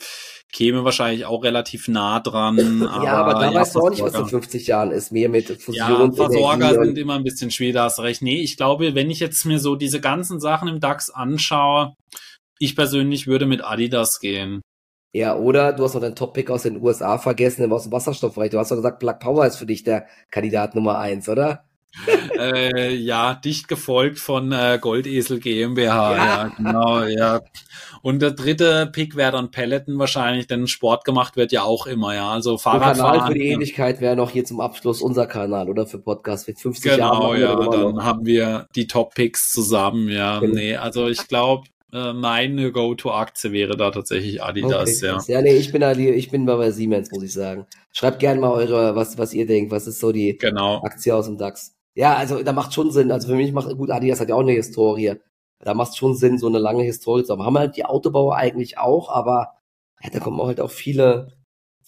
käme 0.51 0.84
wahrscheinlich 0.84 1.26
auch 1.26 1.43
relativ 1.43 1.88
nah 1.88 2.20
dran. 2.20 2.84
Aber, 2.88 3.03
ja, 3.05 3.14
aber 3.14 3.34
da 3.36 3.51
ja, 3.51 3.60
weißt 3.60 3.76
du 3.76 3.80
auch 3.80 3.89
nicht, 3.89 4.01
was 4.01 4.16
in 4.16 4.26
50 4.26 4.68
Jahren 4.68 4.91
ist, 4.91 5.12
mehr 5.12 5.30
mit 5.30 5.47
Fusion. 5.62 5.76
Ja, 5.76 6.12
Versorger 6.12 6.74
sind 6.84 6.97
immer 6.97 7.16
ein 7.16 7.24
bisschen 7.24 7.51
schwer, 7.51 7.74
da 7.74 7.84
hast 7.86 7.99
recht. 7.99 8.22
Nee, 8.22 8.41
ich 8.41 8.58
glaube, 8.58 8.95
wenn 8.95 9.10
ich 9.10 9.20
jetzt 9.20 9.45
mir 9.45 9.60
so 9.60 9.76
diese 9.76 10.01
ganzen 10.01 10.39
Sachen 10.39 10.68
im 10.68 10.80
DAX 10.80 11.10
anschaue, 11.10 11.93
ich 12.60 12.76
persönlich 12.76 13.28
würde 13.28 13.45
mit 13.45 13.64
Adidas 13.64 14.20
gehen. 14.20 14.62
Ja, 15.14 15.36
oder 15.36 15.74
du 15.74 15.84
hast 15.84 15.93
noch 15.93 16.01
deinen 16.01 16.16
Top-Pick 16.16 16.49
aus 16.49 16.64
den 16.64 16.82
USA 16.82 17.18
vergessen, 17.18 17.72
aus 17.72 17.84
dem 17.84 17.91
Wasserstoffbereich. 17.91 18.51
Du 18.51 18.60
hast 18.60 18.72
doch 18.72 18.76
gesagt, 18.76 18.99
Plug 18.99 19.20
Power 19.20 19.45
ist 19.45 19.58
für 19.58 19.66
dich 19.66 19.84
der 19.84 20.05
Kandidat 20.32 20.76
Nummer 20.76 20.99
eins, 20.99 21.28
oder? 21.30 21.64
äh, 22.38 22.93
ja, 22.93 23.34
dicht 23.34 23.68
gefolgt 23.68 24.20
von 24.20 24.51
äh, 24.51 24.78
Goldesel 24.80 25.39
GmbH, 25.39 26.16
ja. 26.16 26.26
ja. 26.26 26.51
genau, 26.55 27.03
ja. 27.03 27.41
Und 28.01 28.22
der 28.22 28.32
dritte 28.32 28.88
Pick 28.91 29.16
wäre 29.16 29.32
dann 29.32 29.51
Peloton 29.51 29.97
wahrscheinlich, 29.97 30.47
denn 30.47 30.68
Sport 30.68 31.05
gemacht 31.05 31.36
wird 31.36 31.51
ja 31.51 31.64
auch 31.64 31.88
immer, 31.88 32.14
ja. 32.14 32.30
Also 32.30 32.58
Fahrradfahren. 32.58 32.97
Der 32.97 33.05
Kanal 33.05 33.28
für 33.28 33.34
die 33.34 33.47
Ähnlichkeit 33.47 34.01
wäre 34.01 34.16
noch 34.16 34.30
hier 34.30 34.45
zum 34.45 34.62
Abschluss 34.62 35.01
unser 35.01 35.26
Kanal, 35.26 35.70
oder 35.70 35.88
für 35.88 35.99
Podcast 35.99 36.47
mit 36.47 36.60
50 36.60 36.91
genau, 36.91 36.97
Jahren. 36.97 37.39
Genau, 37.39 37.64
ja, 37.64 37.70
dann 37.70 37.95
noch. 37.95 38.03
haben 38.03 38.26
wir 38.26 38.68
die 38.76 38.88
Top-Picks 38.88 39.51
zusammen, 39.51 40.10
ja. 40.10 40.39
Genau. 40.39 40.53
Nee, 40.53 40.76
also 40.76 41.08
ich 41.08 41.28
glaube, 41.28 41.68
äh, 41.93 42.13
meine 42.13 42.71
Go-To-Aktie 42.71 43.51
wäre 43.51 43.77
da 43.77 43.91
tatsächlich 43.91 44.43
Adidas, 44.43 44.97
okay, 44.97 45.05
ja. 45.05 45.21
Ja, 45.27 45.41
nee, 45.41 45.55
ich 45.55 45.71
bin 45.71 45.81
da, 45.81 45.93
ich 45.93 46.29
bin 46.29 46.45
bei 46.45 46.71
Siemens, 46.71 47.11
muss 47.11 47.23
ich 47.23 47.33
sagen. 47.33 47.65
Schreibt 47.93 48.19
gerne 48.19 48.41
mal 48.41 48.51
eure, 48.51 48.95
was, 48.95 49.17
was 49.17 49.33
ihr 49.33 49.45
denkt, 49.45 49.71
was 49.71 49.88
ist 49.88 49.99
so 49.99 50.11
die 50.11 50.38
genau. 50.38 50.81
Aktie 50.83 51.15
aus 51.15 51.25
dem 51.25 51.38
DAX. 51.38 51.75
Ja, 51.95 52.15
also 52.15 52.43
da 52.43 52.51
macht 52.53 52.73
schon 52.73 52.91
Sinn. 52.91 53.11
Also 53.11 53.29
für 53.29 53.35
mich 53.35 53.53
macht, 53.53 53.75
gut, 53.77 53.89
Adidas 53.89 54.19
hat 54.19 54.29
ja 54.29 54.35
auch 54.35 54.41
eine 54.41 54.51
Historie. 54.51 55.15
Da 55.59 55.73
macht 55.73 55.91
es 55.91 55.97
schon 55.97 56.15
Sinn, 56.15 56.38
so 56.38 56.47
eine 56.47 56.59
lange 56.59 56.83
Historie 56.83 57.23
zu 57.23 57.33
haben. 57.33 57.43
Haben 57.43 57.57
halt 57.57 57.77
die 57.77 57.85
Autobauer 57.85 58.35
eigentlich 58.35 58.77
auch, 58.77 59.09
aber 59.09 59.53
ja, 60.03 60.09
da 60.11 60.19
kommen 60.19 60.41
halt 60.41 60.61
auch 60.61 60.69
viele, 60.69 61.36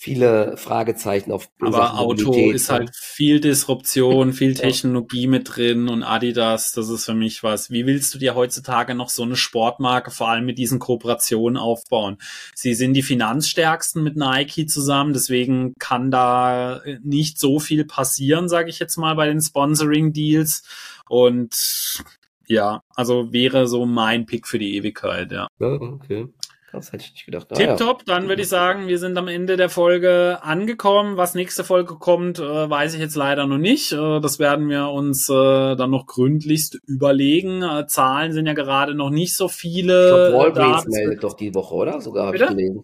viele 0.01 0.55
Fragezeichen 0.55 1.33
auf. 1.33 1.49
Aber 1.59 1.99
Auto 1.99 2.51
ist 2.51 2.69
halt 2.69 2.95
viel 2.95 3.41
Disruption, 3.41 4.31
viel 4.33 4.53
Technologie 4.53 5.27
mit 5.27 5.57
drin 5.57 5.89
und 5.89 6.03
Adidas, 6.03 6.71
das 6.71 6.87
ist 6.87 7.03
für 7.03 7.13
mich 7.13 7.43
was. 7.43 7.69
Wie 7.69 7.85
willst 7.85 8.13
du 8.13 8.17
dir 8.17 8.33
heutzutage 8.33 8.95
noch 8.95 9.09
so 9.09 9.23
eine 9.23 9.35
Sportmarke 9.35 10.09
vor 10.09 10.29
allem 10.29 10.45
mit 10.45 10.57
diesen 10.57 10.79
Kooperationen 10.79 11.57
aufbauen? 11.57 12.17
Sie 12.55 12.75
sind 12.75 12.93
die 12.93 13.01
finanzstärksten 13.01 14.01
mit 14.01 14.15
Nike 14.15 14.67
zusammen, 14.67 15.11
deswegen 15.11 15.73
kann 15.79 16.11
da 16.11 16.79
nicht 17.03 17.37
so 17.37 17.59
viel 17.59 17.83
passieren, 17.83 18.47
sage 18.47 18.69
ich 18.69 18.79
jetzt 18.79 18.95
mal 18.95 19.15
bei 19.15 19.27
den 19.27 19.41
Sponsoring 19.41 20.13
Deals 20.13 20.63
und 21.09 22.05
ja, 22.47 22.83
also 22.95 23.33
wäre 23.33 23.67
so 23.67 23.85
mein 23.85 24.25
Pick 24.25 24.47
für 24.47 24.59
die 24.59 24.77
Ewigkeit, 24.77 25.33
ja. 25.33 25.49
Ja, 25.59 25.73
okay. 25.73 26.29
Das 26.71 26.91
hätte 26.91 27.03
ich 27.03 27.13
nicht 27.13 27.25
gedacht. 27.25 27.47
Ah, 27.51 27.55
Tipptopp, 27.55 28.03
ja. 28.05 28.15
dann 28.15 28.27
würde 28.27 28.43
ich 28.43 28.47
sagen, 28.47 28.87
wir 28.87 28.99
sind 28.99 29.17
am 29.17 29.27
Ende 29.27 29.57
der 29.57 29.69
Folge 29.69 30.39
angekommen. 30.41 31.17
Was 31.17 31.33
nächste 31.33 31.63
Folge 31.63 31.95
kommt, 31.95 32.37
äh, 32.39 32.69
weiß 32.69 32.93
ich 32.93 32.99
jetzt 32.99 33.15
leider 33.15 33.47
noch 33.47 33.57
nicht. 33.57 33.91
Äh, 33.91 34.19
das 34.19 34.37
werden 34.37 34.69
wir 34.69 34.89
uns 34.89 35.29
äh, 35.29 35.33
dann 35.75 35.89
noch 35.89 36.05
gründlichst 36.05 36.79
überlegen. 36.85 37.63
Zahlen 37.87 38.33
sind 38.33 38.45
ja 38.45 38.53
gerade 38.53 38.93
noch 38.93 39.09
nicht 39.09 39.35
so 39.35 39.47
viele. 39.47 40.09
Ich 40.09 40.31
glaube, 40.33 40.55
Walgreens 40.55 40.87
meldet 40.87 41.23
doch 41.23 41.33
die 41.33 41.55
Woche, 41.55 41.73
oder? 41.73 42.01
Sogar 42.01 42.27
habe 42.27 42.37
ich 42.37 42.47
gelesen. 42.47 42.83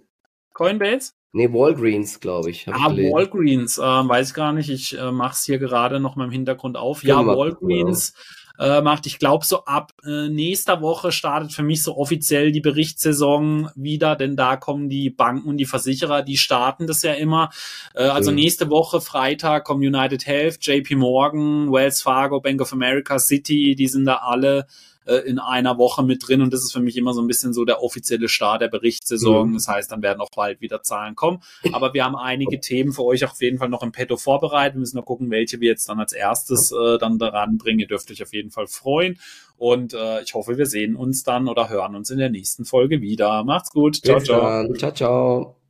Coinbase? 0.53 1.11
Nee, 1.33 1.51
Walgreens, 1.51 2.21
glaube 2.21 2.49
ich. 2.49 2.67
Ah, 2.69 2.89
ich 2.91 3.11
Walgreens, 3.11 3.77
äh, 3.77 3.81
weiß 3.81 4.33
gar 4.33 4.53
nicht. 4.53 4.69
Ich 4.69 4.97
äh, 4.97 5.11
mache 5.11 5.33
es 5.33 5.43
hier 5.43 5.59
gerade 5.59 5.99
noch 5.99 6.15
mal 6.15 6.25
im 6.25 6.31
Hintergrund 6.31 6.77
auf. 6.77 7.03
Ja, 7.03 7.21
ja 7.21 7.27
Walgreens. 7.27 8.13
Genau 8.13 8.44
äh, 8.59 8.81
macht. 8.81 9.05
Ich 9.05 9.19
glaube, 9.19 9.45
so 9.45 9.65
ab 9.65 9.93
äh, 10.03 10.29
nächster 10.29 10.81
Woche 10.81 11.11
startet 11.11 11.53
für 11.53 11.63
mich 11.63 11.83
so 11.83 11.97
offiziell 11.97 12.51
die 12.51 12.61
Berichtssaison 12.61 13.69
wieder, 13.75 14.15
denn 14.15 14.35
da 14.35 14.55
kommen 14.57 14.89
die 14.89 15.09
Banken 15.09 15.49
und 15.49 15.57
die 15.57 15.65
Versicherer, 15.65 16.21
die 16.21 16.37
starten 16.37 16.87
das 16.87 17.01
ja 17.03 17.13
immer. 17.13 17.49
Äh, 17.93 18.03
also 18.03 18.31
mhm. 18.31 18.37
nächste 18.37 18.69
Woche, 18.69 19.01
Freitag, 19.01 19.65
kommen 19.65 19.81
United 19.81 20.25
Health, 20.25 20.57
JP 20.61 20.95
Morgan, 20.95 21.71
Wells 21.71 22.01
Fargo, 22.01 22.39
Bank 22.39 22.61
of 22.61 22.73
America, 22.73 23.19
City, 23.19 23.75
die 23.75 23.87
sind 23.87 24.05
da 24.05 24.15
alle 24.15 24.67
äh, 25.05 25.17
in 25.17 25.39
einer 25.39 25.77
Woche 25.77 26.03
mit 26.03 26.27
drin 26.27 26.41
und 26.41 26.53
das 26.53 26.63
ist 26.63 26.73
für 26.73 26.79
mich 26.79 26.97
immer 26.97 27.13
so 27.13 27.21
ein 27.21 27.27
bisschen 27.27 27.53
so 27.53 27.65
der 27.65 27.81
offizielle 27.81 28.29
Start 28.29 28.61
der 28.61 28.67
Berichtssaison. 28.67 29.49
Mhm. 29.49 29.53
Das 29.53 29.67
heißt, 29.67 29.91
dann 29.91 30.01
werden 30.01 30.21
auch 30.21 30.31
bald 30.35 30.61
wieder 30.61 30.81
Zahlen 30.81 31.15
kommen. 31.15 31.41
Aber 31.73 31.93
wir 31.93 32.03
haben 32.03 32.15
einige 32.15 32.59
Themen 32.59 32.91
für 32.91 33.03
euch 33.03 33.23
auf 33.23 33.41
jeden 33.41 33.57
Fall 33.57 33.69
noch 33.69 33.83
im 33.83 33.91
Petto 33.91 34.17
vorbereitet. 34.17 34.75
Wir 34.75 34.79
müssen 34.79 34.97
noch 34.97 35.05
gucken, 35.05 35.29
welche 35.29 35.59
wir 35.59 35.69
jetzt 35.69 35.87
dann 35.89 35.99
als 35.99 36.13
erstes 36.13 36.71
äh, 36.71 36.97
dann 36.97 37.17
daran 37.19 37.57
bringen. 37.57 37.79
Ihr 37.79 37.87
dürft 37.87 38.11
euch 38.11 38.21
auf 38.23 38.33
jeden 38.33 38.51
Fall 38.51 38.67
freuen. 38.67 39.19
Und 39.57 39.93
äh, 39.93 40.21
ich 40.21 40.33
hoffe, 40.33 40.57
wir 40.57 40.65
sehen 40.65 40.95
uns 40.95 41.23
dann 41.23 41.47
oder 41.47 41.69
hören 41.69 41.95
uns 41.95 42.09
in 42.09 42.17
der 42.17 42.29
nächsten 42.29 42.65
Folge 42.65 43.01
wieder. 43.01 43.43
Macht's 43.43 43.71
gut. 43.71 44.03
Ciao, 44.03 44.19
ciao. 44.19 44.73
Ciao, 44.73 44.91
ciao. 44.91 45.64